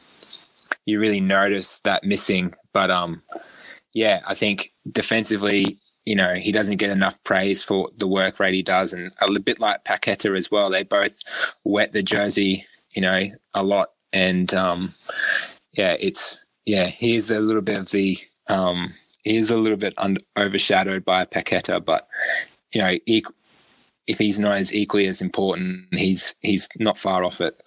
you 0.86 1.00
really 1.00 1.22
notice 1.22 1.80
that 1.80 2.04
missing. 2.04 2.54
But 2.74 2.90
um, 2.90 3.22
yeah, 3.94 4.22
I 4.26 4.34
think 4.34 4.74
defensively, 4.92 5.78
you 6.06 6.16
know, 6.16 6.34
he 6.34 6.52
doesn't 6.52 6.78
get 6.78 6.90
enough 6.90 7.24
praise 7.24 7.64
for 7.64 7.90
the 7.98 8.08
work 8.08 8.40
rate 8.40 8.54
he 8.54 8.64
does, 8.64 8.94
and 8.94 9.14
a 9.22 9.40
bit 9.40 9.60
like 9.60 9.86
Paqueta 9.86 10.38
as 10.38 10.52
well. 10.52 10.70
They 10.70 10.84
both 10.84 11.14
wet 11.64 11.94
the 11.94 12.04
jersey, 12.04 12.66
you 12.92 13.02
know, 13.02 13.30
a 13.54 13.64
lot, 13.64 13.90
and 14.12 14.54
um, 14.54 14.94
yeah, 15.74 15.96
it's 16.00 16.44
yeah, 16.66 16.88
he 16.88 17.16
is 17.16 17.30
a 17.30 17.40
little 17.40 17.62
bit 17.62 17.80
of 17.80 17.92
the 17.92 18.18
um, 18.48 18.94
he 19.24 19.38
is 19.38 19.50
a 19.50 19.58
little 19.58 19.78
bit 19.78 19.94
overshadowed 20.38 21.06
by 21.06 21.26
Paqueta, 21.26 21.84
but 21.84 22.08
you 22.74 22.82
know, 22.82 22.98
e- 23.06 23.24
if 24.08 24.18
he's 24.18 24.40
not 24.40 24.58
as 24.58 24.74
equally 24.76 25.08
as 25.08 25.22
important, 25.22 25.86
he's 25.92 26.36
he's 26.42 26.68
not 26.78 26.98
far 26.98 27.24
off 27.24 27.40
it. 27.40 27.62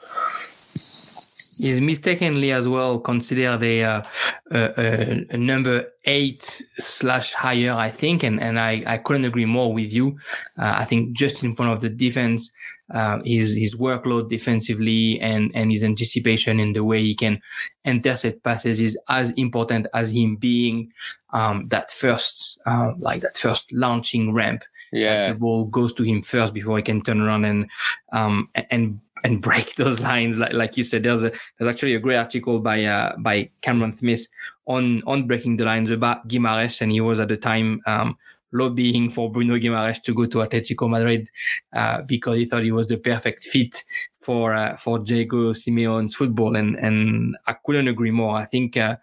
Is 1.59 1.81
mistakenly 1.81 2.53
as 2.53 2.69
well 2.69 2.99
considered 2.99 3.63
a, 3.63 3.83
uh, 3.83 4.03
a, 4.51 5.25
a, 5.31 5.37
number 5.39 5.87
eight 6.05 6.63
slash 6.75 7.33
higher, 7.33 7.73
I 7.73 7.89
think, 7.89 8.23
and 8.23 8.39
and 8.39 8.61
I, 8.61 8.83
I 8.87 8.99
couldn't 8.99 9.25
agree 9.25 9.47
more 9.47 9.73
with 9.73 9.91
you. 9.91 10.19
Uh, 10.59 10.75
I 10.77 10.85
think 10.85 11.17
just 11.17 11.43
in 11.43 11.57
front 11.57 11.73
of 11.73 11.81
the 11.81 11.89
defense, 11.89 12.53
uh, 12.93 13.19
his 13.25 13.55
his 13.55 13.75
workload 13.75 14.29
defensively 14.29 15.21
and 15.21 15.51
and 15.55 15.73
his 15.73 15.83
anticipation 15.83 16.61
in 16.61 16.73
the 16.73 16.85
way 16.85 17.03
he 17.03 17.15
can 17.15 17.41
intercept 17.85 18.43
passes 18.45 18.81
is 18.81 18.99
as 19.09 19.33
important 19.33 19.87
as 19.93 20.11
him 20.11 20.37
being 20.37 20.93
um, 21.31 21.65
that 21.65 21.91
first 21.91 22.61
uh, 22.67 22.93
like 22.99 23.23
that 23.23 23.37
first 23.37 23.73
launching 23.73 24.33
ramp. 24.33 24.63
Yeah, 24.93 25.33
the 25.33 25.39
ball 25.39 25.65
goes 25.65 25.93
to 25.95 26.05
him 26.05 26.23
first 26.23 26.55
before 26.55 26.77
he 26.77 26.83
can 26.83 27.01
turn 27.01 27.21
around 27.21 27.45
and 27.45 27.67
um, 28.13 28.49
and 28.71 29.01
and 29.25 29.43
break 29.43 29.75
those 29.75 30.01
lines. 30.01 30.39
Like 30.39 30.53
like 30.53 30.77
you 30.77 30.85
said, 30.85 31.03
there's 31.03 31.25
a 31.25 31.33
there's 31.59 31.75
actually 31.75 31.95
a 31.95 32.01
great 32.01 32.17
article 32.17 32.61
by 32.61 32.85
uh, 32.85 33.17
by 33.19 33.51
Cameron 33.63 33.93
Smith 33.93 34.29
on 34.67 35.03
on 35.07 35.27
breaking 35.27 35.57
the 35.57 35.65
lines 35.65 35.91
about 35.91 36.29
Guimaraes, 36.29 36.81
and 36.81 36.93
he 36.93 37.01
was 37.01 37.19
at 37.19 37.29
the 37.29 37.37
time 37.37 37.81
um, 37.87 38.17
lobbying 38.53 39.11
for 39.11 39.31
Bruno 39.31 39.57
Guimaraes 39.57 40.03
to 40.03 40.15
go 40.15 40.27
to 40.27 40.39
Atletico 40.39 40.89
Madrid 40.89 41.29
uh, 41.73 42.03
because 42.03 42.39
he 42.39 42.45
thought 42.45 42.63
he 42.63 42.73
was 42.73 42.87
the 42.87 42.97
perfect 42.97 43.45
fit 43.45 43.83
for 44.21 44.55
uh, 44.55 44.77
for 44.77 44.99
Diego 44.99 45.53
Simeone's 45.53 46.15
football, 46.15 46.57
and 46.57 46.77
and 46.77 47.37
I 47.47 47.55
couldn't 47.65 47.89
agree 47.89 48.11
more. 48.11 48.37
I 48.37 48.45
think 48.45 48.77
uh, 48.77 48.97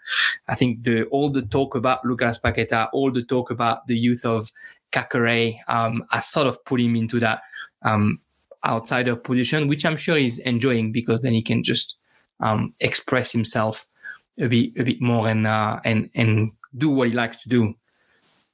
I 0.48 0.56
think 0.56 0.84
the 0.84 1.04
all 1.06 1.30
the 1.30 1.42
talk 1.42 1.76
about 1.76 2.06
Lucas 2.06 2.40
Paqueta, 2.40 2.90
all 2.94 3.12
the 3.12 3.24
talk 3.24 3.52
about 3.52 3.88
the 3.88 3.98
youth 3.98 4.26
of 4.26 4.52
Caqueret, 4.92 5.56
um, 5.68 6.04
I 6.12 6.20
sort 6.20 6.48
of 6.48 6.64
put 6.66 6.82
him 6.82 6.96
into 6.96 7.20
that 7.22 7.42
um, 7.84 8.20
outsider 8.66 9.16
position, 9.16 9.68
which 9.68 9.86
I'm 9.86 9.98
sure 9.98 10.18
he's 10.18 10.40
enjoying 10.40 10.92
because 10.92 11.22
then 11.22 11.34
he 11.34 11.42
can 11.42 11.64
just 11.64 11.98
um, 12.40 12.74
express 12.80 13.32
himself 13.32 13.88
a 14.40 14.48
bit 14.48 14.78
a 14.78 14.84
bit 14.84 15.02
more 15.02 15.28
and 15.28 15.48
uh, 15.48 15.80
and 15.86 16.10
and 16.16 16.52
do 16.78 16.90
what 16.90 17.08
he 17.08 17.14
likes 17.14 17.42
to 17.44 17.50
do. 17.50 17.76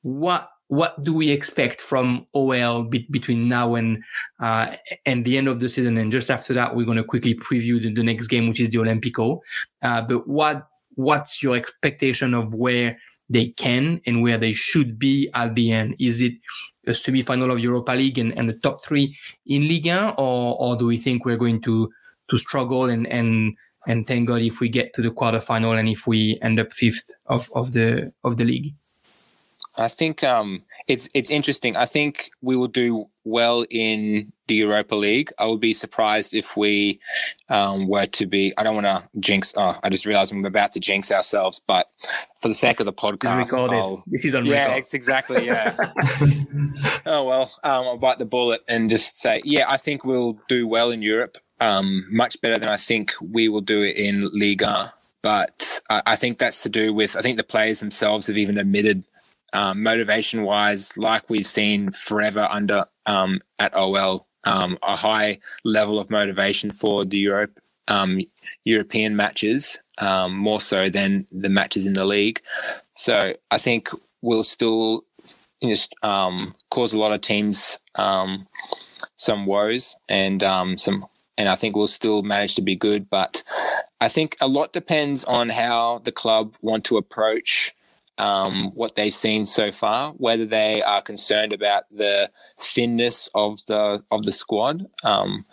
What 0.01 0.49
what 0.69 1.03
do 1.03 1.13
we 1.13 1.31
expect 1.31 1.81
from 1.81 2.27
OL 2.35 2.83
be- 2.83 3.07
between 3.09 3.47
now 3.47 3.73
and 3.73 4.03
uh, 4.39 4.75
and 5.05 5.25
the 5.25 5.37
end 5.37 5.47
of 5.47 5.59
the 5.59 5.67
season? 5.67 5.97
And 5.97 6.11
just 6.11 6.29
after 6.29 6.53
that, 6.53 6.75
we're 6.75 6.85
going 6.85 6.97
to 6.97 7.03
quickly 7.03 7.33
preview 7.33 7.81
the, 7.81 7.91
the, 7.91 8.03
next 8.03 8.27
game, 8.27 8.47
which 8.47 8.59
is 8.59 8.69
the 8.69 8.77
Olympico. 8.77 9.39
Uh, 9.81 10.01
but 10.03 10.27
what 10.27 10.67
what's 10.93 11.41
your 11.41 11.55
expectation 11.55 12.35
of 12.35 12.53
where 12.53 12.99
they 13.29 13.47
can 13.47 13.99
and 14.05 14.21
where 14.21 14.37
they 14.37 14.53
should 14.53 14.99
be 14.99 15.29
at 15.33 15.55
the 15.55 15.71
end? 15.71 15.95
Is 15.99 16.21
it 16.21 16.33
a 16.85 16.93
semi-final 16.93 17.49
of 17.49 17.59
Europa 17.59 17.93
League 17.93 18.19
and, 18.19 18.37
and 18.37 18.47
the 18.47 18.53
top 18.53 18.83
three 18.83 19.17
in 19.47 19.67
Liga, 19.67 20.13
or 20.19 20.55
or 20.59 20.77
do 20.77 20.85
we 20.85 20.97
think 20.97 21.25
we're 21.25 21.35
going 21.35 21.61
to 21.63 21.89
to 22.29 22.37
struggle 22.37 22.85
and 22.85 23.07
and 23.07 23.55
and 23.87 24.05
thank 24.05 24.27
God 24.27 24.41
if 24.41 24.59
we 24.59 24.69
get 24.69 24.93
to 24.93 25.01
the 25.01 25.09
quarterfinal 25.09 25.79
and 25.79 25.89
if 25.89 26.05
we 26.05 26.37
end 26.43 26.59
up 26.59 26.73
fifth 26.73 27.09
of, 27.25 27.49
of 27.55 27.71
the 27.71 28.13
of 28.23 28.37
the 28.37 28.45
league? 28.45 28.75
I 29.79 29.87
think 29.87 30.23
um, 30.23 30.63
it's 30.87 31.07
it's 31.13 31.29
interesting. 31.29 31.75
I 31.75 31.85
think 31.85 32.31
we 32.41 32.55
will 32.55 32.67
do 32.67 33.07
well 33.23 33.65
in 33.69 34.33
the 34.47 34.55
Europa 34.55 34.95
League. 34.95 35.29
I 35.39 35.45
would 35.45 35.61
be 35.61 35.73
surprised 35.73 36.33
if 36.33 36.57
we 36.57 36.99
um, 37.47 37.87
were 37.87 38.05
to 38.07 38.25
be. 38.25 38.51
I 38.57 38.63
don't 38.63 38.75
want 38.75 38.87
to 38.87 39.07
jinx. 39.19 39.53
Oh, 39.55 39.79
I 39.81 39.89
just 39.89 40.05
realized 40.05 40.33
I'm 40.33 40.43
about 40.45 40.73
to 40.73 40.79
jinx 40.79 41.11
ourselves. 41.11 41.59
But 41.59 41.87
for 42.41 42.49
the 42.49 42.53
sake 42.53 42.79
of 42.79 42.85
the 42.85 42.93
podcast, 42.93 43.53
I'll, 43.53 44.03
this 44.07 44.25
is 44.25 44.35
on 44.35 44.45
yeah, 44.45 44.75
it's 44.75 44.93
exactly 44.93 45.45
yeah. 45.45 45.75
oh 47.05 47.23
well, 47.23 47.51
um, 47.63 47.87
I'll 47.87 47.97
bite 47.97 48.19
the 48.19 48.25
bullet 48.25 48.61
and 48.67 48.89
just 48.89 49.19
say, 49.19 49.41
yeah, 49.45 49.65
I 49.69 49.77
think 49.77 50.03
we'll 50.03 50.39
do 50.49 50.67
well 50.67 50.91
in 50.91 51.01
Europe. 51.01 51.37
Um, 51.61 52.05
much 52.09 52.39
better 52.41 52.57
than 52.57 52.69
I 52.69 52.77
think 52.77 53.13
we 53.21 53.49
will 53.49 53.61
do 53.61 53.81
it 53.81 53.95
in 53.97 54.21
Liga. 54.33 54.93
But 55.21 55.81
I, 55.89 56.01
I 56.05 56.15
think 56.15 56.37
that's 56.37 56.63
to 56.63 56.69
do 56.69 56.93
with 56.93 57.15
I 57.15 57.21
think 57.21 57.37
the 57.37 57.43
players 57.43 57.79
themselves 57.79 58.27
have 58.27 58.37
even 58.37 58.57
admitted 58.57 59.03
um, 59.53 59.83
motivation 59.83 60.43
wise, 60.43 60.95
like 60.97 61.29
we've 61.29 61.47
seen 61.47 61.91
forever 61.91 62.47
under 62.49 62.85
um, 63.05 63.39
at 63.59 63.75
OL, 63.75 64.27
um, 64.43 64.77
a 64.83 64.95
high 64.95 65.39
level 65.63 65.99
of 65.99 66.09
motivation 66.09 66.71
for 66.71 67.05
the 67.05 67.17
Europe 67.17 67.59
um, 67.87 68.21
European 68.65 69.15
matches, 69.15 69.79
um, 69.97 70.37
more 70.37 70.61
so 70.61 70.89
than 70.89 71.25
the 71.31 71.49
matches 71.49 71.87
in 71.87 71.93
the 71.93 72.05
league. 72.05 72.39
So 72.95 73.33
I 73.49 73.57
think 73.57 73.89
we'll 74.21 74.43
still 74.43 75.05
um, 76.03 76.53
cause 76.69 76.93
a 76.93 76.99
lot 76.99 77.11
of 77.11 77.21
teams 77.21 77.79
some 79.15 79.45
woes 79.45 79.95
and 80.07 80.41
some 80.77 81.05
and 81.39 81.47
I 81.47 81.55
think 81.55 81.75
we'll 81.75 81.87
still 81.87 82.21
manage 82.21 82.55
to 82.55 82.61
be 82.61 82.75
good. 82.75 83.09
But 83.09 83.43
I 84.01 84.09
think 84.09 84.35
a 84.41 84.47
lot 84.47 84.73
depends 84.73 85.23
on 85.23 85.49
how 85.49 85.99
the 86.03 86.11
club 86.11 86.55
want 86.61 86.83
to 86.85 86.97
approach 86.97 87.73
um, 88.19 88.71
what 88.75 88.95
they've 88.95 89.13
seen 89.13 89.45
so 89.45 89.71
far, 89.71 90.11
whether 90.11 90.45
they 90.45 90.83
are 90.83 91.01
concerned 91.01 91.53
about 91.53 91.89
the 91.89 92.29
thinness 92.59 93.29
of 93.33 93.65
the 93.65 94.03
of 94.11 94.23
the 94.25 94.31
squad, 94.31 94.85
um, 95.03 95.45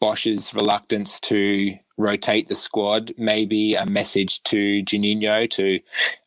Bosz's 0.00 0.54
reluctance 0.54 1.20
to 1.20 1.78
rotate 1.96 2.48
the 2.48 2.54
squad, 2.54 3.14
maybe 3.16 3.74
a 3.74 3.86
message 3.86 4.42
to 4.44 4.82
Juninho 4.82 5.48
to 5.50 5.80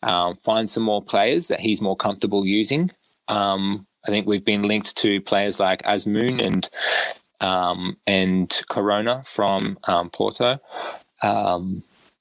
um, 0.03 0.35
find 0.37 0.69
some 0.69 0.83
more 0.83 1.01
players 1.01 1.47
that 1.49 1.59
he's 1.59 1.81
more 1.81 1.97
comfortable 1.97 2.45
using. 2.45 2.91
Um, 3.27 3.85
I 4.07 4.11
think 4.11 4.27
we've 4.27 4.45
been 4.45 4.63
linked 4.63 4.95
to 4.97 5.19
players 5.21 5.59
like 5.59 5.81
Azmoun 5.83 6.41
and 6.41 6.69
um, 7.41 7.97
and 8.05 8.61
Corona 8.69 9.23
from 9.25 9.77
um, 9.83 10.09
Porto. 10.11 10.59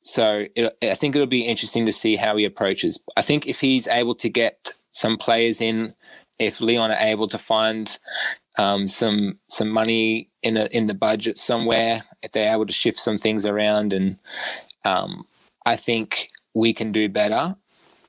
So 0.06 0.46
it, 0.54 0.78
I 0.82 0.94
think 0.94 1.16
it'll 1.16 1.26
be 1.26 1.46
interesting 1.46 1.84
to 1.86 1.92
see 1.92 2.14
how 2.14 2.36
he 2.36 2.44
approaches. 2.44 3.00
I 3.16 3.22
think 3.22 3.48
if 3.48 3.60
he's 3.60 3.88
able 3.88 4.14
to 4.16 4.28
get 4.28 4.72
some 4.92 5.16
players 5.16 5.60
in, 5.60 5.94
if 6.38 6.60
Lyon 6.60 6.92
are 6.92 6.98
able 7.00 7.26
to 7.26 7.38
find 7.38 7.98
um, 8.56 8.86
some 8.86 9.40
some 9.48 9.68
money 9.68 10.30
in 10.44 10.56
a, 10.56 10.66
in 10.66 10.86
the 10.86 10.94
budget 10.94 11.38
somewhere, 11.38 12.04
if 12.22 12.30
they're 12.30 12.54
able 12.54 12.66
to 12.66 12.72
shift 12.72 13.00
some 13.00 13.18
things 13.18 13.44
around, 13.44 13.92
and 13.92 14.18
um, 14.84 15.26
I 15.66 15.74
think 15.74 16.28
we 16.54 16.72
can 16.72 16.92
do 16.92 17.08
better. 17.08 17.56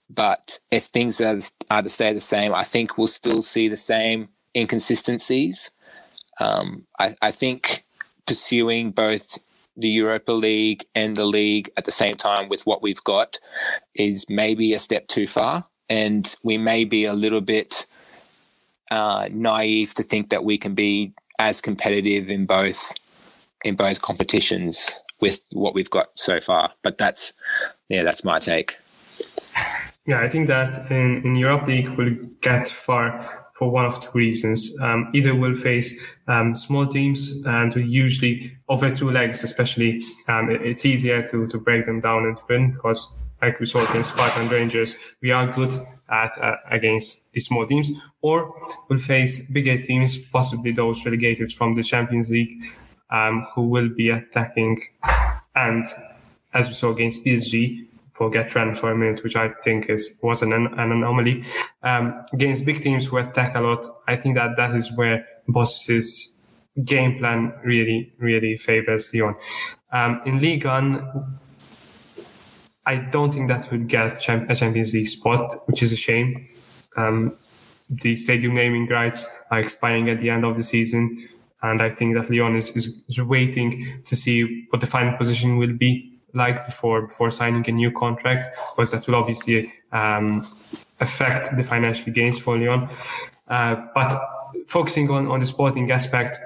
But 0.07 0.59
if 0.71 0.83
things 0.83 1.19
are, 1.19 1.39
are 1.71 1.81
to 1.81 1.89
stay 1.89 2.13
the 2.13 2.19
same, 2.19 2.53
I 2.53 2.63
think 2.63 2.97
we'll 2.97 3.07
still 3.07 3.41
see 3.41 3.67
the 3.67 3.75
same 3.75 4.29
inconsistencies. 4.55 5.71
Um, 6.39 6.85
I, 6.99 7.15
I 7.23 7.31
think 7.31 7.85
pursuing 8.27 8.91
both 8.91 9.39
the 9.77 9.89
Europa 9.89 10.31
League 10.31 10.83
and 10.95 11.15
the 11.15 11.25
league 11.25 11.69
at 11.77 11.85
the 11.85 11.91
same 11.91 12.15
time 12.15 12.49
with 12.49 12.65
what 12.65 12.81
we've 12.81 13.03
got 13.03 13.37
is 13.95 14.25
maybe 14.27 14.73
a 14.73 14.79
step 14.79 15.07
too 15.07 15.27
far. 15.27 15.65
and 15.89 16.35
we 16.43 16.57
may 16.57 16.83
be 16.83 17.05
a 17.05 17.13
little 17.13 17.39
bit 17.39 17.85
uh, 18.91 19.27
naive 19.31 19.93
to 19.93 20.03
think 20.03 20.29
that 20.29 20.43
we 20.43 20.57
can 20.57 20.73
be 20.73 21.13
as 21.39 21.61
competitive 21.61 22.29
in 22.29 22.45
both 22.45 22.93
in 23.63 23.75
both 23.75 24.01
competitions 24.01 24.91
with 25.19 25.45
what 25.53 25.73
we've 25.73 25.89
got 25.89 26.07
so 26.15 26.39
far. 26.39 26.71
But 26.83 26.97
that's 26.97 27.33
yeah, 27.89 28.03
that's 28.03 28.23
my 28.23 28.39
take. 28.39 28.77
Yeah, 30.05 30.21
I 30.21 30.29
think 30.29 30.47
that 30.47 30.89
in, 30.89 31.21
in 31.25 31.35
Europe 31.35 31.67
League 31.67 31.89
we'll 31.89 32.15
get 32.41 32.69
far 32.69 33.45
for 33.57 33.71
one 33.71 33.85
of 33.85 33.99
two 33.99 34.11
reasons. 34.13 34.77
Um, 34.79 35.09
either 35.15 35.33
we'll 35.33 35.55
face 35.55 36.05
um, 36.27 36.53
small 36.53 36.85
teams 36.85 37.41
and 37.45 37.75
usually 37.75 38.55
over 38.69 38.95
two 38.95 39.09
legs, 39.09 39.43
especially, 39.43 40.01
um, 40.27 40.51
it, 40.51 40.61
it's 40.61 40.85
easier 40.85 41.25
to, 41.27 41.47
to 41.47 41.57
break 41.57 41.85
them 41.85 41.99
down 41.99 42.25
and 42.25 42.37
win 42.47 42.73
because 42.73 43.17
like 43.41 43.59
we 43.59 43.65
saw 43.65 43.83
against 43.89 44.13
Spartan 44.13 44.47
Rangers, 44.49 44.95
we 45.21 45.31
are 45.31 45.47
good 45.51 45.73
at 46.09 46.37
uh, 46.39 46.55
against 46.69 47.31
the 47.33 47.39
small 47.39 47.65
teams, 47.65 47.91
or 48.21 48.53
we'll 48.89 48.99
face 48.99 49.49
bigger 49.51 49.81
teams, 49.81 50.17
possibly 50.17 50.71
those 50.71 51.05
relegated 51.05 51.51
from 51.51 51.75
the 51.75 51.83
Champions 51.83 52.31
League, 52.31 52.63
um, 53.11 53.45
who 53.53 53.63
will 53.63 53.89
be 53.89 54.09
attacking. 54.09 54.81
And 55.55 55.85
as 56.53 56.67
we 56.67 56.73
saw 56.73 56.91
against 56.91 57.25
PSG, 57.25 57.87
forget 58.17 58.49
Trent 58.49 58.77
for 58.77 58.91
a 58.91 58.97
minute, 58.97 59.23
which 59.23 59.35
I 59.35 59.49
think 59.63 59.89
is 59.89 60.17
was 60.21 60.41
an, 60.41 60.51
an 60.53 60.91
anomaly. 60.91 61.43
Um, 61.83 62.25
against 62.33 62.65
big 62.65 62.81
teams 62.81 63.05
who 63.07 63.17
attack 63.17 63.55
a 63.55 63.61
lot, 63.61 63.85
I 64.07 64.15
think 64.15 64.35
that 64.35 64.55
that 64.57 64.75
is 64.75 64.91
where 64.95 65.25
Bosz's 65.47 66.45
game 66.83 67.17
plan 67.17 67.53
really, 67.63 68.11
really 68.19 68.57
favors 68.57 69.13
Lyon. 69.13 69.35
Um, 69.91 70.21
in 70.25 70.39
Ligue 70.39 70.65
1, 70.65 71.39
I 72.85 72.95
don't 72.95 73.33
think 73.33 73.47
that 73.49 73.69
would 73.71 73.87
get 73.87 74.29
a 74.29 74.55
Champions 74.55 74.93
League 74.93 75.07
spot, 75.07 75.55
which 75.65 75.81
is 75.81 75.91
a 75.91 75.97
shame. 75.97 76.47
Um, 76.95 77.37
the 77.89 78.15
stadium 78.15 78.55
naming 78.55 78.87
rights 78.87 79.25
are 79.49 79.59
expiring 79.59 80.09
at 80.09 80.19
the 80.19 80.29
end 80.29 80.43
of 80.43 80.57
the 80.57 80.63
season. 80.63 81.27
And 81.61 81.81
I 81.81 81.89
think 81.89 82.15
that 82.15 82.29
Lyon 82.29 82.55
is, 82.55 82.69
is, 82.75 83.03
is 83.07 83.21
waiting 83.21 84.01
to 84.05 84.15
see 84.15 84.67
what 84.69 84.79
the 84.79 84.87
final 84.87 85.17
position 85.17 85.57
will 85.57 85.73
be 85.73 86.16
like 86.33 86.65
before 86.65 87.03
before 87.03 87.31
signing 87.31 87.67
a 87.67 87.71
new 87.71 87.91
contract, 87.91 88.47
because 88.75 88.91
that 88.91 89.07
will 89.07 89.15
obviously 89.15 89.71
um, 89.91 90.47
affect 90.99 91.55
the 91.55 91.63
financial 91.63 92.11
gains 92.13 92.39
for 92.39 92.57
Lyon. 92.57 92.89
Uh, 93.47 93.75
but 93.93 94.13
focusing 94.65 95.09
on, 95.09 95.27
on 95.27 95.39
the 95.39 95.45
sporting 95.45 95.89
aspect, 95.91 96.37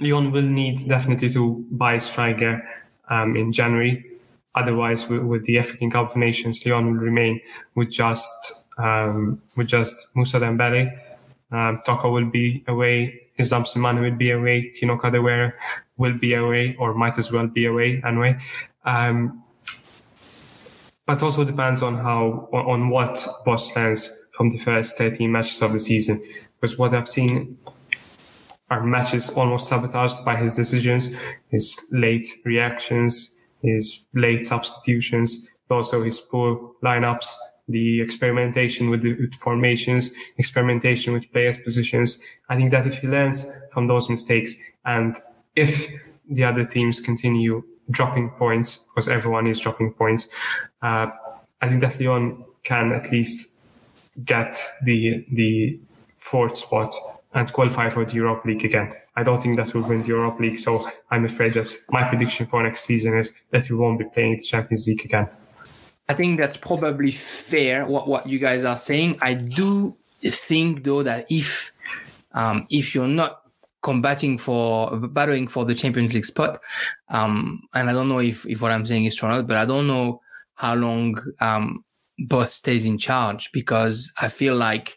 Lyon 0.00 0.30
will 0.30 0.42
need 0.42 0.86
definitely 0.88 1.28
to 1.30 1.64
buy 1.70 1.94
a 1.94 2.00
striker 2.00 2.66
um, 3.08 3.36
in 3.36 3.52
January. 3.52 4.04
Otherwise, 4.54 5.08
with, 5.08 5.22
with, 5.22 5.44
the 5.44 5.58
African 5.58 5.90
Cup 5.90 6.10
of 6.10 6.16
Nations, 6.16 6.64
Lyon 6.64 6.86
will 6.86 7.04
remain 7.04 7.40
with 7.74 7.90
just 7.90 8.66
um, 8.78 9.40
with 9.56 9.68
just 9.68 10.14
Moussa 10.16 10.38
Dembele. 10.38 10.98
Um, 11.50 11.80
Toko 11.84 12.12
will 12.12 12.26
be 12.30 12.64
away. 12.66 13.22
Islam 13.38 13.62
Slimani 13.62 14.00
will 14.02 14.16
be 14.16 14.30
away. 14.30 14.70
Tino 14.74 14.96
Kadewere 14.96 15.52
will 15.96 16.18
be 16.18 16.34
away, 16.34 16.76
or 16.78 16.94
might 16.94 17.18
as 17.18 17.30
well 17.30 17.46
be 17.46 17.66
away 17.66 18.02
anyway. 18.04 18.38
Um, 18.88 19.44
but 21.04 21.22
also 21.22 21.44
depends 21.44 21.82
on 21.82 21.96
how 21.96 22.48
on 22.52 22.88
what 22.88 23.14
Bosz 23.46 23.76
learns 23.76 24.26
from 24.32 24.48
the 24.50 24.58
first 24.58 24.96
13 24.96 25.30
matches 25.30 25.60
of 25.62 25.72
the 25.72 25.78
season. 25.78 26.22
Because 26.60 26.78
what 26.78 26.94
I've 26.94 27.08
seen 27.08 27.58
are 28.70 28.82
matches 28.82 29.30
almost 29.30 29.68
sabotaged 29.68 30.24
by 30.24 30.36
his 30.36 30.54
decisions, 30.56 31.14
his 31.48 31.86
late 31.90 32.26
reactions, 32.44 33.44
his 33.62 34.08
late 34.14 34.44
substitutions, 34.46 35.50
also 35.70 36.02
his 36.02 36.20
poor 36.20 36.72
lineups, 36.82 37.34
the 37.68 38.00
experimentation 38.00 38.88
with 38.88 39.02
the 39.02 39.14
with 39.14 39.34
formations, 39.34 40.12
experimentation 40.38 41.12
with 41.12 41.30
players' 41.30 41.58
positions. 41.58 42.22
I 42.48 42.56
think 42.56 42.70
that 42.70 42.86
if 42.86 42.98
he 42.98 43.06
learns 43.08 43.46
from 43.70 43.86
those 43.86 44.08
mistakes 44.08 44.54
and 44.84 45.16
if 45.54 45.88
the 46.26 46.44
other 46.44 46.64
teams 46.64 47.00
continue 47.00 47.64
dropping 47.90 48.30
points 48.30 48.88
because 48.88 49.08
everyone 49.08 49.46
is 49.46 49.60
dropping 49.60 49.92
points. 49.92 50.28
Uh, 50.82 51.08
I 51.60 51.68
think 51.68 51.80
that 51.80 52.00
Lyon 52.00 52.44
can 52.64 52.92
at 52.92 53.10
least 53.10 53.60
get 54.24 54.56
the 54.84 55.24
the 55.32 55.78
fourth 56.14 56.56
spot 56.56 56.94
and 57.34 57.52
qualify 57.52 57.88
for 57.88 58.04
the 58.04 58.14
Europe 58.14 58.44
League 58.44 58.64
again. 58.64 58.92
I 59.16 59.22
don't 59.22 59.42
think 59.42 59.56
that 59.56 59.74
we'll 59.74 59.86
win 59.88 60.02
the 60.02 60.08
Europe 60.08 60.40
League, 60.40 60.58
so 60.58 60.88
I'm 61.10 61.24
afraid 61.24 61.54
that 61.54 61.70
my 61.90 62.04
prediction 62.04 62.46
for 62.46 62.62
next 62.62 62.84
season 62.84 63.16
is 63.18 63.32
that 63.50 63.68
we 63.68 63.76
won't 63.76 63.98
be 63.98 64.04
playing 64.06 64.36
the 64.36 64.44
Champions 64.44 64.86
League 64.86 65.04
again. 65.04 65.28
I 66.08 66.14
think 66.14 66.38
that's 66.40 66.56
probably 66.56 67.10
fair 67.10 67.86
what, 67.86 68.08
what 68.08 68.26
you 68.26 68.38
guys 68.38 68.64
are 68.64 68.78
saying. 68.78 69.18
I 69.20 69.34
do 69.34 69.94
think 70.22 70.84
though 70.84 71.02
that 71.02 71.26
if 71.28 71.72
um, 72.32 72.66
if 72.70 72.94
you're 72.94 73.08
not 73.08 73.37
combating 73.82 74.38
for 74.38 74.96
battling 75.08 75.48
for 75.48 75.64
the 75.64 75.74
Champions 75.74 76.14
League 76.14 76.24
spot. 76.24 76.60
Um, 77.08 77.62
and 77.74 77.88
I 77.88 77.92
don't 77.92 78.08
know 78.08 78.18
if, 78.18 78.46
if 78.46 78.60
what 78.60 78.72
I'm 78.72 78.86
saying 78.86 79.04
is 79.04 79.16
true 79.16 79.28
or 79.28 79.32
not, 79.32 79.46
but 79.46 79.56
I 79.56 79.64
don't 79.64 79.86
know 79.86 80.20
how 80.54 80.74
long 80.74 81.16
um, 81.40 81.84
Bosz 82.22 82.48
stays 82.48 82.86
in 82.86 82.98
charge 82.98 83.50
because 83.52 84.12
I 84.20 84.28
feel 84.28 84.56
like 84.56 84.96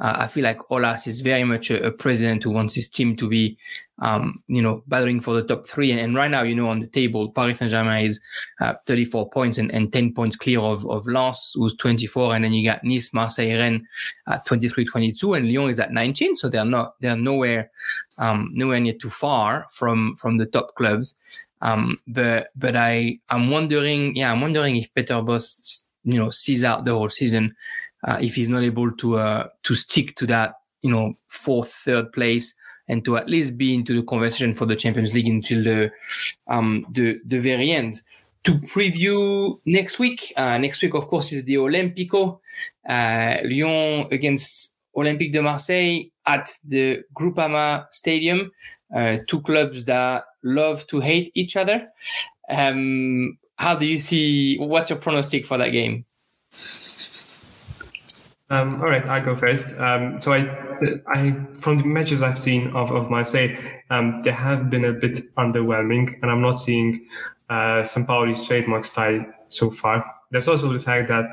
uh, 0.00 0.14
I 0.20 0.26
feel 0.28 0.44
like 0.44 0.58
Aulas 0.70 1.08
is 1.08 1.20
very 1.20 1.42
much 1.42 1.70
a, 1.70 1.86
a, 1.86 1.90
president 1.90 2.44
who 2.44 2.50
wants 2.50 2.74
his 2.74 2.88
team 2.88 3.16
to 3.16 3.28
be, 3.28 3.58
um, 3.98 4.42
you 4.46 4.62
know, 4.62 4.84
battling 4.86 5.20
for 5.20 5.34
the 5.34 5.42
top 5.42 5.66
three. 5.66 5.90
And, 5.90 6.00
and, 6.00 6.14
right 6.14 6.30
now, 6.30 6.42
you 6.42 6.54
know, 6.54 6.68
on 6.68 6.78
the 6.78 6.86
table, 6.86 7.32
Paris 7.32 7.58
Saint-Germain 7.58 8.06
is 8.06 8.20
uh, 8.60 8.74
34 8.86 9.30
points 9.30 9.58
and, 9.58 9.72
and 9.72 9.92
10 9.92 10.14
points 10.14 10.36
clear 10.36 10.60
of, 10.60 10.88
of 10.88 11.06
Lens, 11.08 11.52
who's 11.56 11.74
24. 11.74 12.36
And 12.36 12.44
then 12.44 12.52
you 12.52 12.68
got 12.68 12.84
Nice, 12.84 13.12
Marseille, 13.12 13.58
Rennes 13.58 13.82
at 14.28 14.46
23, 14.46 14.84
22, 14.84 15.34
and 15.34 15.46
Lyon 15.48 15.70
is 15.70 15.80
at 15.80 15.92
19. 15.92 16.36
So 16.36 16.48
they're 16.48 16.64
not, 16.64 16.94
they're 17.00 17.16
nowhere, 17.16 17.70
um, 18.18 18.50
nowhere 18.54 18.78
near 18.78 18.94
too 18.94 19.10
far 19.10 19.66
from, 19.72 20.14
from 20.14 20.36
the 20.36 20.46
top 20.46 20.76
clubs. 20.76 21.16
Um, 21.60 21.98
but, 22.06 22.50
but 22.54 22.76
I, 22.76 23.18
I'm 23.30 23.50
wondering, 23.50 24.14
yeah, 24.14 24.30
I'm 24.30 24.40
wondering 24.40 24.76
if 24.76 24.94
Peter 24.94 25.14
Bosz, 25.14 25.86
you 26.08 26.18
know, 26.18 26.30
sees 26.30 26.64
out 26.64 26.86
the 26.86 26.94
whole 26.94 27.10
season 27.10 27.54
uh, 28.04 28.18
if 28.20 28.34
he's 28.34 28.48
not 28.48 28.62
able 28.62 28.90
to 28.92 29.18
uh, 29.18 29.48
to 29.62 29.74
stick 29.74 30.16
to 30.16 30.26
that, 30.26 30.54
you 30.82 30.90
know, 30.90 31.14
fourth, 31.26 31.70
third 31.70 32.12
place, 32.12 32.54
and 32.88 33.04
to 33.04 33.18
at 33.18 33.28
least 33.28 33.58
be 33.58 33.74
into 33.74 33.94
the 33.94 34.02
conversation 34.02 34.54
for 34.54 34.64
the 34.64 34.74
Champions 34.76 35.12
League 35.12 35.28
until 35.28 35.62
the 35.62 35.92
um, 36.46 36.86
the 36.92 37.20
the 37.26 37.38
very 37.38 37.72
end. 37.72 38.00
To 38.44 38.52
preview 38.54 39.60
next 39.66 39.98
week, 39.98 40.32
uh, 40.36 40.56
next 40.56 40.80
week 40.80 40.94
of 40.94 41.08
course 41.08 41.32
is 41.32 41.44
the 41.44 41.56
Olympico, 41.56 42.40
uh, 42.88 43.36
Lyon 43.44 44.06
against 44.10 44.76
Olympique 44.96 45.32
de 45.32 45.42
Marseille 45.42 46.10
at 46.24 46.48
the 46.64 47.02
Groupama 47.14 47.86
Stadium. 47.90 48.50
Uh, 48.94 49.18
two 49.26 49.42
clubs 49.42 49.84
that 49.84 50.24
love 50.42 50.86
to 50.86 51.00
hate 51.00 51.30
each 51.34 51.56
other. 51.56 51.88
Um, 52.48 53.36
how 53.58 53.74
do 53.74 53.86
you 53.86 53.98
see? 53.98 54.56
What's 54.56 54.88
your 54.88 54.98
pronostic 54.98 55.44
for 55.44 55.58
that 55.58 55.70
game? 55.70 56.04
Um, 58.50 58.70
all 58.80 58.88
right, 58.88 59.06
I 59.06 59.20
go 59.20 59.36
first. 59.36 59.78
Um, 59.78 60.20
so 60.20 60.32
I, 60.32 60.48
I, 61.08 61.36
from 61.58 61.78
the 61.78 61.84
matches 61.84 62.22
I've 62.22 62.38
seen 62.38 62.74
of, 62.74 62.92
of 62.92 63.10
Marseille, 63.10 63.56
um, 63.90 64.22
they 64.22 64.30
have 64.30 64.70
been 64.70 64.84
a 64.84 64.92
bit 64.92 65.20
underwhelming, 65.36 66.14
and 66.22 66.30
I'm 66.30 66.40
not 66.40 66.52
seeing 66.52 67.06
uh, 67.50 67.84
Pauli's 68.06 68.46
trademark 68.46 68.84
style 68.84 69.26
so 69.48 69.70
far. 69.70 70.04
There's 70.30 70.48
also 70.48 70.72
the 70.72 70.78
fact 70.78 71.08
that 71.08 71.30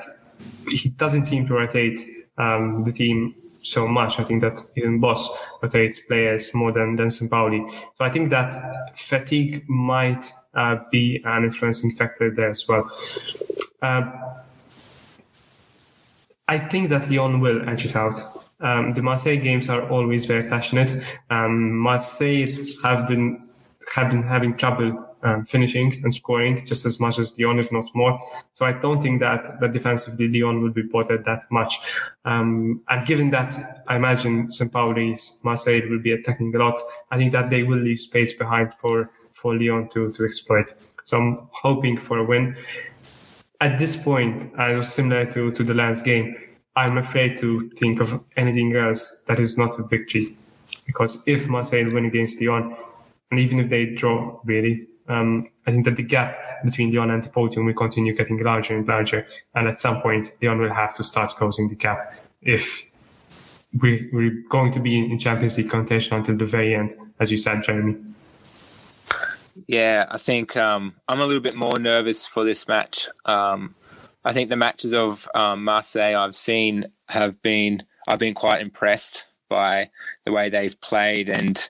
he 0.67 0.89
doesn't 0.89 1.25
seem 1.25 1.47
to 1.47 1.53
rotate 1.53 1.99
um, 2.37 2.83
the 2.83 2.91
team 2.91 3.35
so 3.65 3.87
much. 3.87 4.19
I 4.19 4.23
think 4.23 4.41
that 4.41 4.63
even 4.75 5.01
Bosz 5.01 5.27
rotates 5.61 5.99
players 5.99 6.53
more 6.53 6.71
than 6.71 6.95
than 6.95 7.09
Pauli. 7.29 7.65
So 7.95 8.05
I 8.05 8.11
think 8.11 8.29
that 8.29 8.53
fatigue 8.97 9.67
might 9.67 10.31
uh, 10.53 10.77
be 10.91 11.21
an 11.25 11.43
influencing 11.43 11.91
factor 11.91 12.33
there 12.33 12.51
as 12.51 12.67
well. 12.67 12.89
Uh, 13.81 14.03
I 16.47 16.59
think 16.59 16.89
that 16.89 17.09
Lyon 17.09 17.39
will 17.39 17.67
edge 17.67 17.85
it 17.85 17.95
out. 17.95 18.15
Um, 18.59 18.91
the 18.91 19.01
Marseille 19.01 19.37
games 19.37 19.69
are 19.69 19.89
always 19.89 20.25
very 20.25 20.47
passionate. 20.47 20.95
Um, 21.29 21.75
Marseille 21.77 22.45
have 22.83 23.07
been 23.07 23.41
have 23.95 24.11
been 24.11 24.23
having 24.23 24.55
trouble 24.57 25.14
um, 25.25 25.43
finishing 25.43 26.01
and 26.03 26.15
scoring 26.15 26.65
just 26.65 26.85
as 26.85 27.01
much 27.01 27.19
as 27.19 27.37
Lyon, 27.37 27.59
if 27.59 27.71
not 27.71 27.93
more. 27.93 28.17
So 28.53 28.65
I 28.65 28.71
don't 28.71 29.01
think 29.01 29.19
that 29.19 29.59
that 29.59 29.73
defensively 29.73 30.29
Lyon 30.29 30.61
will 30.61 30.71
be 30.71 30.83
bothered 30.83 31.25
that 31.25 31.43
much. 31.51 31.79
Um, 32.23 32.81
and 32.87 33.05
given 33.05 33.29
that 33.31 33.53
I 33.87 33.97
imagine 33.97 34.47
Sampaoli's 34.47 35.41
Marseille 35.43 35.89
will 35.89 35.99
be 35.99 36.13
attacking 36.13 36.55
a 36.55 36.59
lot, 36.59 36.79
I 37.11 37.17
think 37.17 37.33
that 37.33 37.49
they 37.49 37.63
will 37.63 37.79
leave 37.79 37.99
space 37.99 38.31
behind 38.31 38.73
for 38.73 39.11
for 39.33 39.53
Lyon 39.53 39.89
to 39.89 40.13
to 40.13 40.23
exploit. 40.23 40.73
So 41.03 41.17
I'm 41.17 41.47
hoping 41.51 41.97
for 41.97 42.19
a 42.19 42.23
win 42.23 42.55
at 43.61 43.79
this 43.79 43.95
point, 43.95 44.51
I 44.57 44.73
was 44.73 44.93
similar 44.93 45.25
to, 45.27 45.51
to 45.51 45.63
the 45.63 45.73
last 45.73 46.05
game. 46.05 46.35
I'm 46.75 46.97
afraid 46.97 47.37
to 47.37 47.69
think 47.77 48.01
of 48.01 48.23
anything 48.35 48.75
else 48.75 49.23
that 49.27 49.39
is 49.39 49.57
not 49.57 49.79
a 49.79 49.83
victory. 49.83 50.35
Because 50.85 51.23
if 51.25 51.47
Marseille 51.47 51.91
win 51.91 52.05
against 52.05 52.41
Lyon, 52.41 52.75
and 53.31 53.39
even 53.39 53.59
if 53.59 53.69
they 53.69 53.85
draw, 53.85 54.39
really, 54.43 54.87
um, 55.07 55.49
I 55.67 55.71
think 55.71 55.85
that 55.85 55.95
the 55.95 56.03
gap 56.03 56.63
between 56.63 56.93
Lyon 56.93 57.11
and 57.11 57.23
the 57.23 57.29
podium 57.29 57.65
will 57.65 57.73
continue 57.73 58.15
getting 58.15 58.37
larger 58.39 58.75
and 58.75 58.87
larger. 58.87 59.27
And 59.53 59.67
at 59.67 59.79
some 59.79 60.01
point, 60.01 60.33
Lyon 60.41 60.59
will 60.59 60.73
have 60.73 60.95
to 60.95 61.03
start 61.03 61.31
closing 61.31 61.67
the 61.69 61.75
gap 61.75 62.13
if 62.41 62.91
we, 63.81 64.09
we're 64.11 64.43
going 64.49 64.71
to 64.71 64.79
be 64.79 64.97
in 64.97 65.19
Champions 65.19 65.57
League 65.57 65.69
contention 65.69 66.17
until 66.17 66.37
the 66.37 66.45
very 66.45 66.75
end, 66.75 66.95
as 67.19 67.31
you 67.31 67.37
said, 67.37 67.63
Jeremy. 67.63 67.97
Yeah, 69.67 70.05
I 70.09 70.17
think 70.17 70.55
um, 70.57 70.95
I'm 71.07 71.21
a 71.21 71.25
little 71.25 71.41
bit 71.41 71.55
more 71.55 71.79
nervous 71.79 72.25
for 72.25 72.43
this 72.43 72.67
match. 72.67 73.07
Um, 73.25 73.75
I 74.23 74.33
think 74.33 74.49
the 74.49 74.55
matches 74.55 74.93
of 74.93 75.27
um, 75.35 75.63
Marseille 75.63 76.15
I've 76.15 76.35
seen 76.35 76.85
have 77.09 77.41
been 77.41 77.83
I've 78.07 78.19
been 78.19 78.33
quite 78.33 78.61
impressed 78.61 79.27
by 79.49 79.89
the 80.25 80.31
way 80.31 80.49
they've 80.49 80.79
played, 80.81 81.29
and 81.29 81.69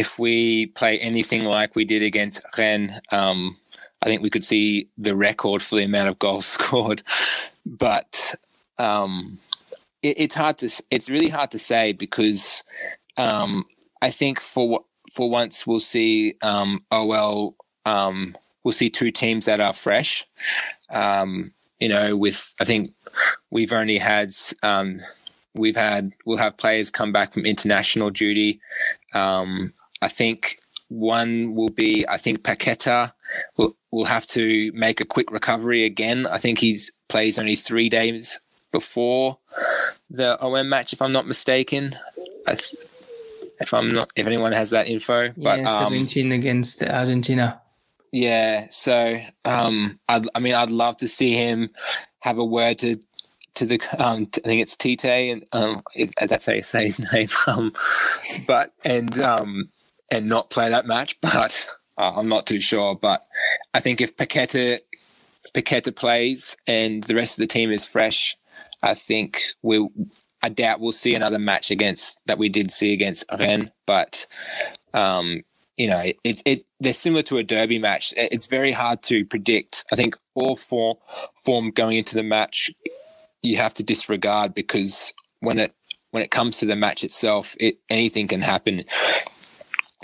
if 0.00 0.18
we 0.18 0.66
play 0.68 0.98
anything 0.98 1.44
like 1.44 1.76
we 1.76 1.84
did 1.84 2.02
against 2.02 2.42
Rennes, 2.56 2.92
um, 3.12 3.58
I 4.00 4.06
think 4.06 4.22
we 4.22 4.30
could 4.30 4.44
see 4.44 4.88
the 4.96 5.14
record 5.14 5.60
for 5.60 5.76
the 5.76 5.84
amount 5.84 6.08
of 6.08 6.18
goals 6.18 6.46
scored. 6.56 7.02
But 7.66 8.34
um, 8.78 9.38
it, 10.02 10.14
it's 10.18 10.34
hard 10.34 10.56
to 10.58 10.70
it's 10.90 11.10
really 11.10 11.28
hard 11.28 11.50
to 11.50 11.58
say 11.58 11.92
because 11.92 12.64
um, 13.18 13.66
I 14.00 14.10
think 14.10 14.40
for 14.40 14.80
for 15.12 15.28
once 15.28 15.66
we'll 15.66 15.80
see 15.80 16.34
um, 16.40 16.82
OL 16.90 17.56
um, 17.84 18.34
we'll 18.64 18.72
see 18.72 18.88
two 18.88 19.10
teams 19.10 19.44
that 19.44 19.60
are 19.60 19.74
fresh. 19.74 20.26
Um, 20.94 21.52
you 21.78 21.90
know, 21.90 22.16
with 22.16 22.54
I 22.58 22.64
think 22.64 22.88
we've 23.50 23.74
only 23.74 23.98
had 23.98 24.32
um, 24.62 25.02
we've 25.52 25.76
had 25.76 26.12
we'll 26.24 26.38
have 26.38 26.56
players 26.56 26.90
come 26.90 27.12
back 27.12 27.34
from 27.34 27.44
international 27.44 28.08
duty. 28.08 28.60
Um, 29.12 29.74
I 30.02 30.08
think 30.08 30.56
one 30.88 31.54
will 31.54 31.68
be 31.68 32.06
I 32.08 32.16
think 32.16 32.42
Paqueta 32.42 33.12
will 33.56 33.76
will 33.90 34.06
have 34.06 34.26
to 34.26 34.72
make 34.72 35.00
a 35.00 35.04
quick 35.04 35.30
recovery 35.30 35.84
again. 35.84 36.26
I 36.26 36.38
think 36.38 36.58
he's 36.58 36.92
plays 37.08 37.38
only 37.38 37.56
three 37.56 37.88
days 37.88 38.38
before 38.72 39.38
the 40.08 40.40
OM 40.42 40.68
match, 40.68 40.92
if 40.92 41.02
I'm 41.02 41.12
not 41.12 41.26
mistaken. 41.26 41.92
If 42.46 43.74
I'm 43.74 43.90
not, 43.90 44.10
if 44.16 44.26
anyone 44.26 44.52
has 44.52 44.70
that 44.70 44.88
info, 44.88 45.32
but 45.36 45.60
yeah, 45.60 45.88
17 45.88 46.26
um, 46.26 46.32
against 46.32 46.82
Argentina. 46.82 47.60
Yeah, 48.10 48.68
so 48.70 49.20
um, 49.44 50.00
I'd, 50.08 50.26
I 50.34 50.40
mean, 50.40 50.54
I'd 50.54 50.70
love 50.70 50.96
to 50.98 51.08
see 51.08 51.34
him 51.34 51.70
have 52.20 52.38
a 52.38 52.44
word 52.44 52.78
to 52.78 52.96
to 53.54 53.66
the 53.66 53.80
um, 53.98 54.28
I 54.36 54.48
think 54.48 54.62
it's 54.62 54.76
Tite, 54.76 55.04
and 55.04 55.44
um, 55.52 55.82
if, 55.94 56.10
that's 56.14 56.46
how 56.46 56.54
you 56.54 56.62
say 56.62 56.84
his 56.84 56.98
name. 57.12 57.28
Um, 57.46 57.72
but 58.46 58.72
and 58.84 59.18
um, 59.20 59.68
and 60.10 60.28
not 60.28 60.50
play 60.50 60.68
that 60.70 60.86
match, 60.86 61.16
but 61.22 61.68
uh, 61.98 62.12
I'm 62.16 62.28
not 62.28 62.46
too 62.46 62.60
sure. 62.60 62.94
But 62.94 63.26
I 63.74 63.80
think 63.80 64.00
if 64.00 64.16
Paqueta 64.16 64.80
Paqueta 65.54 65.94
plays 65.94 66.56
and 66.66 67.02
the 67.04 67.14
rest 67.14 67.38
of 67.38 67.42
the 67.42 67.46
team 67.46 67.70
is 67.70 67.86
fresh, 67.86 68.36
I 68.82 68.94
think 68.94 69.40
we. 69.62 69.88
I 70.42 70.48
doubt 70.48 70.80
we'll 70.80 70.92
see 70.92 71.14
another 71.14 71.38
match 71.38 71.70
against 71.70 72.18
that 72.24 72.38
we 72.38 72.48
did 72.48 72.70
see 72.70 72.94
against 72.94 73.26
Rennes, 73.38 73.70
but 73.86 74.26
um, 74.94 75.42
you 75.76 75.86
know, 75.86 76.02
it's 76.24 76.42
it 76.44 76.66
they're 76.78 76.92
similar 76.92 77.22
to 77.22 77.38
a 77.38 77.42
derby 77.42 77.78
match. 77.78 78.12
It's 78.16 78.46
very 78.46 78.72
hard 78.72 79.02
to 79.04 79.24
predict. 79.24 79.84
I 79.90 79.96
think 79.96 80.14
all 80.34 80.56
four 80.56 80.98
form 81.42 81.70
going 81.70 81.96
into 81.96 82.14
the 82.14 82.22
match, 82.22 82.70
you 83.42 83.56
have 83.56 83.72
to 83.74 83.82
disregard 83.82 84.54
because 84.54 85.14
when 85.40 85.58
it 85.58 85.74
when 86.10 86.22
it 86.22 86.30
comes 86.30 86.58
to 86.58 86.66
the 86.66 86.76
match 86.76 87.02
itself, 87.02 87.56
it 87.58 87.78
anything 87.88 88.28
can 88.28 88.42
happen. 88.42 88.84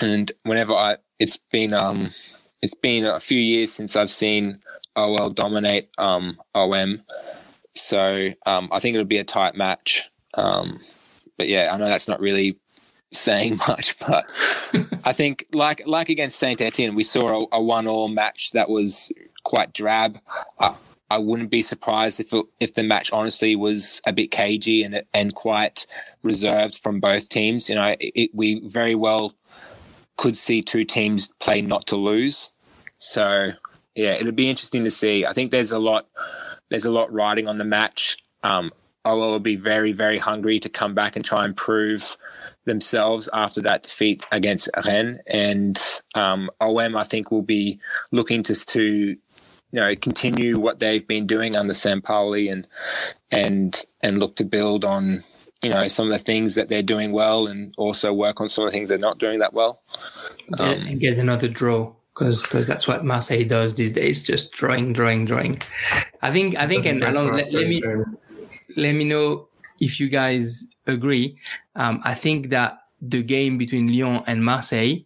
And 0.01 0.31
whenever 0.43 0.75
I, 0.75 0.97
it's 1.19 1.37
been 1.37 1.73
um, 1.73 2.11
it's 2.63 2.75
been 2.75 3.05
a 3.05 3.21
few 3.21 3.39
years 3.39 3.73
since 3.73 3.97
I've 3.97 4.11
seen 4.11 4.61
OL 4.95 5.31
dominate 5.31 5.89
um 5.99 6.39
OM, 6.55 7.03
so 7.75 8.31
um, 8.47 8.69
I 8.73 8.79
think 8.79 8.95
it'll 8.95 9.07
be 9.07 9.19
a 9.19 9.25
tight 9.25 9.55
match. 9.55 10.11
Um, 10.35 10.81
but 11.39 11.49
yeah, 11.49 11.71
I 11.73 11.77
know 11.77 11.89
that's 11.89 12.09
not 12.09 12.21
really 12.21 12.59
saying 13.13 13.59
much, 13.69 13.99
but 13.99 14.27
I 15.05 15.13
think 15.13 15.47
like 15.53 15.87
like 15.87 16.09
against 16.09 16.39
Saint 16.39 16.61
Etienne, 16.61 16.95
we 16.95 17.05
saw 17.05 17.45
a, 17.45 17.57
a 17.57 17.63
one-all 17.63 18.09
match 18.09 18.53
that 18.53 18.69
was 18.69 19.13
quite 19.45 19.73
drab. 19.73 20.19
Uh, 20.59 20.75
I 21.09 21.19
wouldn't 21.19 21.51
be 21.51 21.63
surprised 21.63 22.19
if 22.19 22.33
it, 22.33 22.47
if 22.59 22.75
the 22.75 22.83
match 22.83 23.13
honestly 23.13 23.55
was 23.55 24.01
a 24.07 24.13
bit 24.13 24.31
cagey 24.31 24.83
and 24.83 25.03
and 25.15 25.35
quite 25.35 25.87
reserved 26.23 26.77
from 26.77 27.01
both 27.01 27.29
teams. 27.29 27.69
You 27.69 27.77
know, 27.77 27.97
it, 28.01 28.13
it, 28.15 28.31
we 28.35 28.67
very 28.69 28.95
well 28.95 29.35
could 30.17 30.37
see 30.37 30.63
two 30.63 30.85
teams 30.85 31.29
play 31.41 31.61
not 31.61 31.87
to 31.89 31.97
lose. 31.97 32.51
So 32.99 33.53
yeah, 33.95 34.13
it'll 34.13 34.33
be 34.33 34.49
interesting 34.49 34.85
to 34.85 34.91
see. 34.91 35.25
I 35.27 35.33
think 35.33 35.51
there's 35.51 35.73
a 35.73 35.79
lot 35.79 36.07
there's 36.71 36.85
a 36.85 36.93
lot 36.93 37.13
riding 37.13 37.49
on 37.49 37.59
the 37.59 37.65
match. 37.65 38.19
Um, 38.43 38.73
OL 39.05 39.31
will 39.31 39.39
be 39.39 39.57
very, 39.57 39.93
very 39.93 40.19
hungry 40.19 40.59
to 40.59 40.69
come 40.69 40.95
back 40.95 41.15
and 41.15 41.25
try 41.25 41.45
and 41.45 41.57
prove 41.57 42.17
themselves 42.65 43.29
after 43.33 43.63
that 43.63 43.85
defeat 43.85 44.25
against 44.33 44.69
Rennes. 44.85 45.21
And 45.29 45.81
um, 46.17 46.51
OM, 46.61 46.97
I 46.97 47.05
think, 47.05 47.31
will 47.31 47.43
be 47.43 47.79
looking 48.11 48.43
to, 48.45 48.55
to 48.67 49.17
you 49.73 49.81
know 49.81 49.95
continue 49.97 50.59
what 50.59 50.79
they've 50.79 51.07
been 51.07 51.27
doing 51.27 51.57
under 51.57 51.75
Sampaoli 51.75 52.51
and 52.51 52.67
and 53.31 53.85
and 54.03 54.19
look 54.19 54.37
to 54.37 54.45
build 54.45 54.85
on 54.85 55.25
you 55.63 55.71
know 55.71 55.89
some 55.89 56.07
of 56.07 56.13
the 56.13 56.19
things 56.19 56.55
that 56.55 56.69
they're 56.69 56.83
doing 56.83 57.13
well 57.13 57.47
and 57.47 57.75
also 57.77 58.13
work 58.13 58.41
on 58.41 58.49
some 58.49 58.65
of 58.65 58.71
the 58.71 58.77
things 58.77 58.89
they're 58.89 58.99
not 58.99 59.19
doing 59.19 59.39
that 59.39 59.53
well. 59.53 59.81
Um, 60.59 60.69
and 60.69 61.01
get 61.01 61.19
another 61.19 61.49
draw 61.49 61.93
because 62.15 62.43
because 62.43 62.67
that's 62.67 62.89
what 62.89 63.05
Marseille 63.05 63.45
does 63.45 63.75
these 63.75 63.93
days, 63.93 64.23
just 64.23 64.53
drawing, 64.53 64.93
drawing, 64.93 65.25
drawing. 65.25 65.61
I 66.23 66.31
think 66.33 66.57
I 66.57 66.67
think 66.67 66.87
and 66.87 67.03
along, 67.03 67.33
let, 67.33 67.53
let 67.53 67.69
me 67.69 67.83
let 68.77 68.93
me 68.93 69.05
know 69.05 69.49
if 69.81 70.01
you 70.01 70.09
guys 70.09 70.67
agree. 70.87 71.39
Um, 71.75 72.01
I 72.05 72.15
think 72.15 72.49
that 72.51 72.79
the 73.03 73.23
game 73.23 73.59
between 73.59 73.89
Lyon 73.89 74.23
and 74.27 74.45
Marseille, 74.45 75.05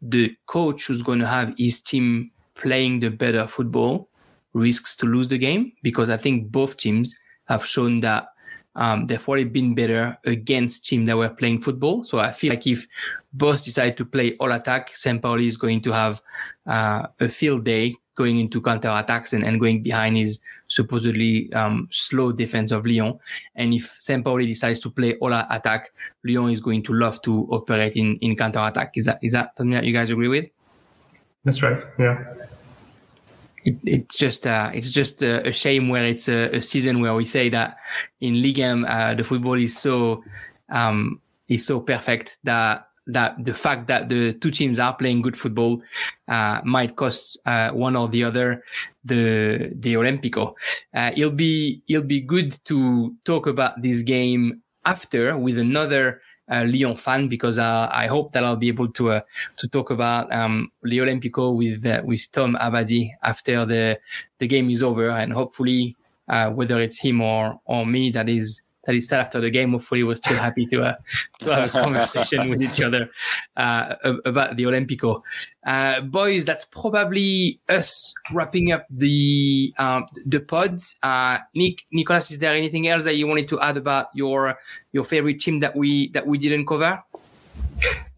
the 0.00 0.36
coach 0.46 0.86
who's 0.86 1.02
going 1.02 1.18
to 1.18 1.26
have 1.26 1.54
his 1.58 1.80
team 1.80 2.30
playing 2.54 3.00
the 3.00 3.10
better 3.10 3.46
football 3.46 4.08
risks 4.52 4.94
to 4.96 5.06
lose 5.06 5.26
the 5.28 5.38
game 5.38 5.72
because 5.82 6.08
I 6.08 6.16
think 6.16 6.52
both 6.52 6.76
teams 6.76 7.18
have 7.46 7.66
shown 7.66 8.00
that 8.00 8.28
um, 8.76 9.06
they've 9.06 9.52
been 9.52 9.74
better 9.74 10.18
against 10.24 10.84
teams 10.84 11.08
that 11.08 11.16
were 11.16 11.28
playing 11.28 11.60
football. 11.60 12.04
So 12.04 12.18
I 12.18 12.32
feel 12.32 12.50
like 12.50 12.66
if 12.66 12.86
both 13.32 13.64
decide 13.64 13.96
to 13.96 14.04
play 14.04 14.36
all 14.36 14.52
attack, 14.52 14.90
Sampaoli 14.90 15.46
is 15.46 15.56
going 15.56 15.80
to 15.82 15.92
have 15.92 16.20
uh, 16.66 17.06
a 17.20 17.28
field 17.28 17.64
day 17.64 17.96
going 18.14 18.38
into 18.38 18.60
counter 18.60 18.90
attacks 18.90 19.32
and, 19.32 19.44
and 19.44 19.58
going 19.58 19.82
behind 19.82 20.16
his 20.16 20.40
supposedly 20.68 21.52
um, 21.52 21.88
slow 21.90 22.32
defense 22.32 22.70
of 22.70 22.86
Lyon. 22.86 23.18
And 23.56 23.74
if 23.74 23.98
Sampaoli 24.00 24.46
decides 24.46 24.80
to 24.80 24.90
play 24.90 25.16
all 25.16 25.32
attack, 25.32 25.90
Lyon 26.24 26.50
is 26.50 26.60
going 26.60 26.82
to 26.84 26.94
love 26.94 27.20
to 27.22 27.46
operate 27.50 27.96
in, 27.96 28.16
in 28.18 28.36
counter 28.36 28.60
attack. 28.60 28.96
Is 28.96 29.06
that 29.06 29.18
is 29.22 29.32
that 29.32 29.56
something 29.56 29.72
that 29.72 29.84
you 29.84 29.92
guys 29.92 30.10
agree 30.10 30.28
with? 30.28 30.48
That's 31.44 31.62
right. 31.62 31.80
Yeah. 31.98 32.24
It, 33.64 33.78
it's 33.84 34.16
just 34.16 34.46
uh, 34.46 34.70
it's 34.74 34.90
just 34.90 35.22
a, 35.22 35.48
a 35.48 35.52
shame 35.52 35.88
where 35.88 36.04
it's 36.04 36.28
a, 36.28 36.56
a, 36.56 36.60
season 36.60 37.00
where 37.00 37.14
we 37.14 37.24
say 37.24 37.48
that 37.48 37.78
in 38.20 38.42
Ligue 38.42 38.58
1 38.58 38.84
uh, 38.84 39.14
the 39.14 39.24
football 39.24 39.54
is 39.54 39.78
so 39.78 40.22
um, 40.68 41.20
is 41.48 41.66
so 41.66 41.80
perfect 41.80 42.38
that 42.44 42.88
that 43.06 43.42
the 43.44 43.52
fact 43.52 43.86
that 43.88 44.08
the 44.08 44.32
two 44.34 44.50
teams 44.50 44.78
are 44.78 44.94
playing 44.94 45.22
good 45.22 45.36
football 45.36 45.82
uh, 46.28 46.60
might 46.64 46.96
cost 46.96 47.38
uh, 47.46 47.70
one 47.70 47.96
or 47.96 48.08
the 48.08 48.24
other 48.24 48.64
the 49.04 49.72
the 49.76 49.94
Olympico. 49.94 50.54
Uh, 50.94 51.10
it'll 51.16 51.30
be 51.30 51.82
it'll 51.88 52.02
be 52.02 52.20
good 52.20 52.52
to 52.64 53.14
talk 53.24 53.46
about 53.46 53.80
this 53.82 54.02
game 54.02 54.62
after 54.84 55.36
with 55.36 55.58
another 55.58 56.20
Lyon 56.48 56.96
fan 56.96 57.28
because 57.28 57.58
uh, 57.58 57.88
I 57.92 58.06
hope 58.06 58.32
that 58.32 58.44
I'll 58.44 58.56
be 58.56 58.68
able 58.68 58.88
to 58.88 59.10
uh, 59.12 59.20
to 59.56 59.68
talk 59.68 59.90
about 59.90 60.32
um, 60.32 60.70
the 60.82 60.98
Olympico 60.98 61.56
with 61.56 61.84
with 62.04 62.32
Tom 62.32 62.56
Abadi 62.60 63.10
after 63.22 63.64
the 63.64 63.98
the 64.38 64.46
game 64.46 64.70
is 64.70 64.82
over. 64.82 65.10
And 65.10 65.32
hopefully 65.32 65.96
whether 66.26 66.80
it's 66.80 66.98
him 66.98 67.20
or 67.20 67.60
or 67.64 67.86
me 67.86 68.10
that 68.10 68.28
is 68.28 68.68
that 68.86 68.94
he 68.94 69.00
said 69.00 69.20
after 69.20 69.40
the 69.40 69.50
game. 69.50 69.72
Hopefully, 69.72 70.02
we're 70.02 70.14
still 70.14 70.36
happy 70.36 70.66
to, 70.66 70.82
uh, 70.82 70.94
to 71.40 71.54
have 71.54 71.74
a 71.74 71.82
conversation 71.82 72.48
with 72.48 72.62
each 72.62 72.80
other 72.80 73.08
uh, 73.56 73.94
about 74.24 74.56
the 74.56 74.64
Olympico. 74.64 75.22
Uh, 75.66 76.00
boys, 76.02 76.44
that's 76.44 76.64
probably 76.64 77.60
us 77.68 78.14
wrapping 78.32 78.72
up 78.72 78.86
the 78.90 79.72
um, 79.78 80.06
the 80.26 80.40
pod. 80.40 80.78
Uh, 81.02 81.38
Nick, 81.54 81.84
Nicolas, 81.92 82.30
is 82.30 82.38
there 82.38 82.54
anything 82.54 82.88
else 82.88 83.04
that 83.04 83.16
you 83.16 83.26
wanted 83.26 83.48
to 83.48 83.60
add 83.60 83.76
about 83.76 84.08
your 84.14 84.58
your 84.92 85.04
favorite 85.04 85.40
team 85.40 85.60
that 85.60 85.74
we 85.74 86.08
that 86.10 86.26
we 86.26 86.38
didn't 86.38 86.66
cover? 86.66 87.02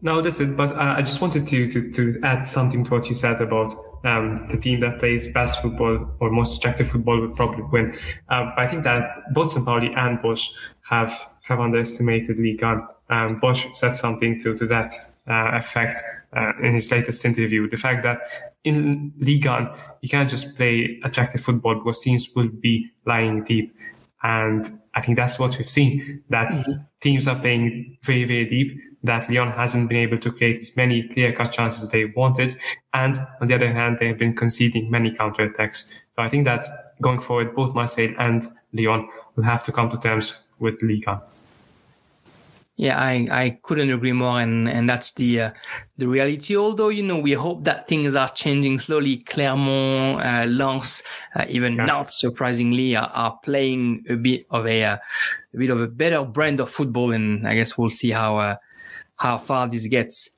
No, 0.01 0.21
that's 0.21 0.39
it. 0.39 0.55
But 0.55 0.75
uh, 0.75 0.95
I 0.97 1.01
just 1.01 1.21
wanted 1.21 1.47
to, 1.47 1.67
to 1.67 1.91
to 1.91 2.19
add 2.23 2.45
something 2.45 2.83
to 2.85 2.91
what 2.91 3.09
you 3.09 3.15
said 3.15 3.41
about 3.41 3.73
um, 4.03 4.35
the 4.47 4.57
team 4.57 4.79
that 4.81 4.99
plays 4.99 5.31
best 5.31 5.61
football 5.61 6.09
or 6.19 6.29
most 6.29 6.57
attractive 6.57 6.87
football 6.87 7.19
would 7.19 7.35
probably 7.35 7.63
win. 7.63 7.93
Um, 8.29 8.51
but 8.55 8.59
I 8.59 8.67
think 8.67 8.83
that 8.83 9.15
both 9.33 9.53
Sampaoli 9.53 9.95
and 9.97 10.19
Bosz 10.19 10.53
have 10.89 11.13
have 11.43 11.59
underestimated 11.59 12.37
Ligue 12.39 12.61
1. 12.61 12.87
Um, 13.09 13.39
Bosz 13.41 13.75
said 13.75 13.95
something 13.95 14.39
to 14.41 14.55
to 14.55 14.65
that 14.67 14.93
uh, 15.27 15.51
effect 15.53 15.95
uh, 16.35 16.53
in 16.61 16.75
his 16.75 16.91
latest 16.91 17.23
interview. 17.25 17.67
The 17.67 17.77
fact 17.77 18.03
that 18.03 18.19
in 18.63 19.13
Ligue 19.19 19.45
1, 19.45 19.69
you 20.01 20.09
can't 20.09 20.29
just 20.29 20.55
play 20.55 20.99
attractive 21.03 21.41
football 21.41 21.75
because 21.75 22.01
teams 22.01 22.29
will 22.35 22.49
be 22.49 22.91
lying 23.05 23.43
deep. 23.43 23.75
And 24.23 24.63
I 24.95 25.01
think 25.01 25.17
that's 25.17 25.37
what 25.37 25.57
we've 25.57 25.69
seen 25.69 26.23
that 26.29 26.49
mm-hmm. 26.49 26.81
teams 26.99 27.27
are 27.27 27.35
playing 27.35 27.97
very, 28.03 28.23
very 28.25 28.45
deep, 28.45 28.79
that 29.03 29.29
Lyon 29.29 29.51
hasn't 29.51 29.89
been 29.89 29.99
able 29.99 30.17
to 30.17 30.31
create 30.31 30.57
as 30.57 30.75
many 30.75 31.07
clear 31.07 31.31
cut 31.31 31.51
chances 31.51 31.89
they 31.89 32.05
wanted. 32.05 32.57
And 32.93 33.15
on 33.39 33.47
the 33.47 33.55
other 33.55 33.71
hand, 33.71 33.97
they've 33.99 34.17
been 34.17 34.35
conceding 34.35 34.89
many 34.89 35.11
counter 35.11 35.43
attacks. 35.43 36.03
So 36.15 36.23
I 36.23 36.29
think 36.29 36.45
that 36.45 36.63
going 36.99 37.19
forward, 37.19 37.55
both 37.55 37.75
Marseille 37.75 38.15
and 38.17 38.45
Lyon 38.73 39.07
will 39.35 39.43
have 39.43 39.63
to 39.63 39.71
come 39.71 39.89
to 39.89 39.99
terms 39.99 40.45
with 40.59 40.81
Liga. 40.81 41.21
Yeah, 42.79 42.99
I, 42.99 43.27
I 43.31 43.59
couldn't 43.63 43.89
agree 43.89 44.11
more, 44.11 44.39
and, 44.39 44.69
and 44.69 44.87
that's 44.87 45.11
the 45.13 45.41
uh, 45.41 45.51
the 45.97 46.05
reality. 46.05 46.55
Although 46.55 46.89
you 46.89 47.01
know, 47.01 47.17
we 47.17 47.31
hope 47.31 47.63
that 47.63 47.87
things 47.87 48.13
are 48.13 48.29
changing 48.29 48.77
slowly. 48.77 49.17
Clermont, 49.17 50.23
uh, 50.23 50.45
Lens, 50.47 51.01
uh, 51.35 51.45
even 51.49 51.73
yeah. 51.73 51.85
not 51.85 52.11
surprisingly, 52.11 52.95
are, 52.95 53.09
are, 53.15 53.35
playing 53.41 54.05
a 54.09 54.15
bit 54.15 54.45
of 54.51 54.67
a, 54.67 54.83
uh, 54.83 54.97
a 55.55 55.57
bit 55.57 55.71
of 55.71 55.81
a 55.81 55.87
better 55.87 56.23
brand 56.23 56.59
of 56.59 56.69
football, 56.69 57.13
and 57.13 57.47
I 57.47 57.55
guess 57.55 57.79
we'll 57.79 57.89
see 57.89 58.11
how 58.11 58.37
uh, 58.37 58.55
how 59.15 59.39
far 59.39 59.67
this 59.67 59.87
gets. 59.87 60.29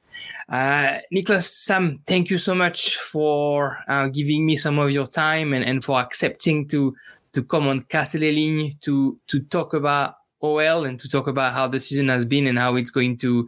Uh, 0.47 0.99
Nicolas, 1.11 1.53
Sam, 1.53 1.99
thank 2.07 2.29
you 2.29 2.37
so 2.37 2.55
much 2.55 2.95
for 2.95 3.79
uh, 3.89 4.07
giving 4.07 4.45
me 4.45 4.55
some 4.55 4.79
of 4.79 4.91
your 4.91 5.05
time 5.05 5.53
and, 5.53 5.65
and 5.65 5.83
for 5.83 5.99
accepting 5.99 6.69
to 6.69 6.95
to 7.33 7.43
come 7.43 7.67
on 7.67 7.85
Lignes 7.89 8.79
to 8.79 9.19
to 9.27 9.39
talk 9.41 9.73
about 9.73 10.15
OL 10.41 10.85
and 10.85 10.99
to 10.99 11.09
talk 11.09 11.27
about 11.27 11.53
how 11.53 11.67
the 11.67 11.79
season 11.79 12.07
has 12.09 12.25
been 12.25 12.47
and 12.47 12.57
how 12.57 12.75
it's 12.75 12.91
going 12.91 13.17
to 13.17 13.47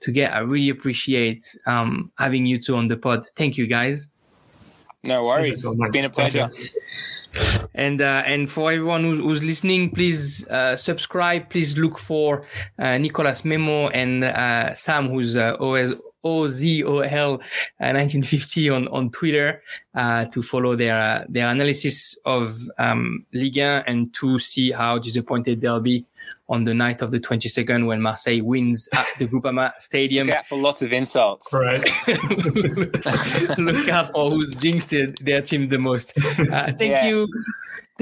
to 0.00 0.12
get. 0.12 0.32
I 0.32 0.40
really 0.40 0.70
appreciate 0.70 1.56
um, 1.66 2.10
having 2.18 2.46
you 2.46 2.58
two 2.58 2.76
on 2.76 2.88
the 2.88 2.96
pod. 2.96 3.24
Thank 3.36 3.56
you, 3.56 3.66
guys. 3.66 4.08
No 5.04 5.24
worries. 5.24 5.64
It's 5.64 5.90
been 5.90 6.04
a 6.04 6.10
pleasure. 6.10 6.48
And 7.74 7.98
uh, 8.02 8.22
and 8.26 8.50
for 8.50 8.70
everyone 8.70 9.04
who's, 9.04 9.18
who's 9.18 9.42
listening, 9.42 9.90
please 9.90 10.46
uh, 10.48 10.76
subscribe. 10.76 11.48
Please 11.48 11.78
look 11.78 11.98
for 11.98 12.44
uh, 12.78 12.98
Nicolas 12.98 13.42
Memo 13.42 13.88
and 13.88 14.22
uh, 14.22 14.74
Sam, 14.74 15.08
who's 15.08 15.34
uh, 15.34 15.56
always 15.58 15.94
OZOL 16.24 17.38
1950 17.78 18.70
uh, 18.70 18.74
on, 18.74 18.88
on 18.88 19.10
Twitter 19.10 19.62
uh, 19.94 20.24
to 20.26 20.42
follow 20.42 20.76
their 20.76 20.98
uh, 20.98 21.24
their 21.28 21.48
analysis 21.48 22.16
of 22.24 22.56
um, 22.78 23.26
Ligue 23.32 23.58
1 23.58 23.84
and 23.86 24.14
to 24.14 24.38
see 24.38 24.70
how 24.72 24.98
disappointed 24.98 25.60
they'll 25.60 25.80
be 25.80 26.04
on 26.48 26.64
the 26.64 26.74
night 26.74 27.02
of 27.02 27.10
the 27.10 27.18
22nd 27.18 27.86
when 27.86 28.02
Marseille 28.02 28.42
wins 28.42 28.88
at 28.92 29.06
the 29.18 29.26
Groupama 29.26 29.72
Stadium. 29.78 30.26
Look 30.26 30.36
out 30.36 30.46
for 30.46 30.58
lots 30.58 30.82
of 30.82 30.92
insults. 30.92 31.52
Right. 31.52 31.80
Look 33.58 33.88
out 33.88 34.12
for 34.12 34.30
who's 34.30 34.54
jinxed 34.54 34.94
their 35.20 35.40
team 35.42 35.68
the 35.68 35.78
most. 35.78 36.12
Uh, 36.18 36.72
thank 36.72 36.80
yeah. 36.80 37.08
you. 37.08 37.28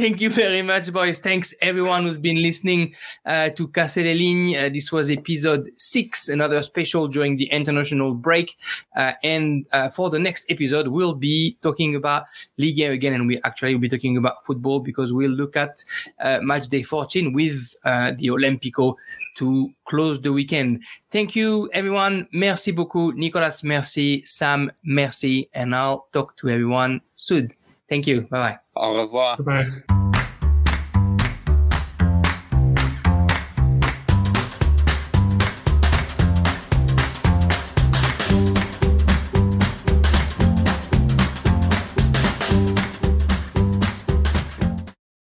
Thank 0.00 0.22
you 0.22 0.30
very 0.30 0.62
much, 0.62 0.90
boys. 0.90 1.18
Thanks 1.18 1.52
everyone 1.60 2.04
who's 2.04 2.16
been 2.16 2.40
listening 2.40 2.94
uh, 3.26 3.50
to 3.50 3.68
Casse. 3.68 3.98
Uh, 3.98 4.70
this 4.70 4.90
was 4.90 5.10
episode 5.10 5.68
six, 5.74 6.30
another 6.30 6.62
special 6.62 7.06
during 7.06 7.36
the 7.36 7.44
international 7.50 8.14
break. 8.14 8.56
Uh, 8.96 9.12
and 9.22 9.66
uh, 9.74 9.90
for 9.90 10.08
the 10.08 10.18
next 10.18 10.46
episode, 10.48 10.88
we'll 10.88 11.12
be 11.12 11.58
talking 11.60 11.96
about 11.96 12.24
Ligue 12.56 12.80
1 12.80 12.92
again, 12.92 13.12
and 13.12 13.26
we 13.26 13.42
actually 13.44 13.74
will 13.74 13.82
be 13.82 13.90
talking 13.90 14.16
about 14.16 14.42
football 14.42 14.80
because 14.80 15.12
we'll 15.12 15.30
look 15.32 15.54
at 15.54 15.84
uh, 16.18 16.38
match 16.40 16.68
day 16.68 16.82
14 16.82 17.34
with 17.34 17.74
uh, 17.84 18.12
the 18.16 18.28
Olympico 18.28 18.94
to 19.36 19.70
close 19.84 20.18
the 20.18 20.32
weekend. 20.32 20.82
Thank 21.10 21.36
you, 21.36 21.68
everyone. 21.74 22.26
Merci 22.32 22.72
beaucoup. 22.72 23.14
Nicolas, 23.16 23.62
merci. 23.62 24.24
Sam, 24.24 24.72
merci. 24.82 25.50
And 25.52 25.74
I'll 25.74 26.08
talk 26.10 26.38
to 26.38 26.48
everyone 26.48 27.02
soon. 27.16 27.50
Thank 27.86 28.06
you. 28.06 28.22
Bye 28.22 28.38
bye. 28.38 28.69
Au 28.82 28.92
revoir. 28.94 29.36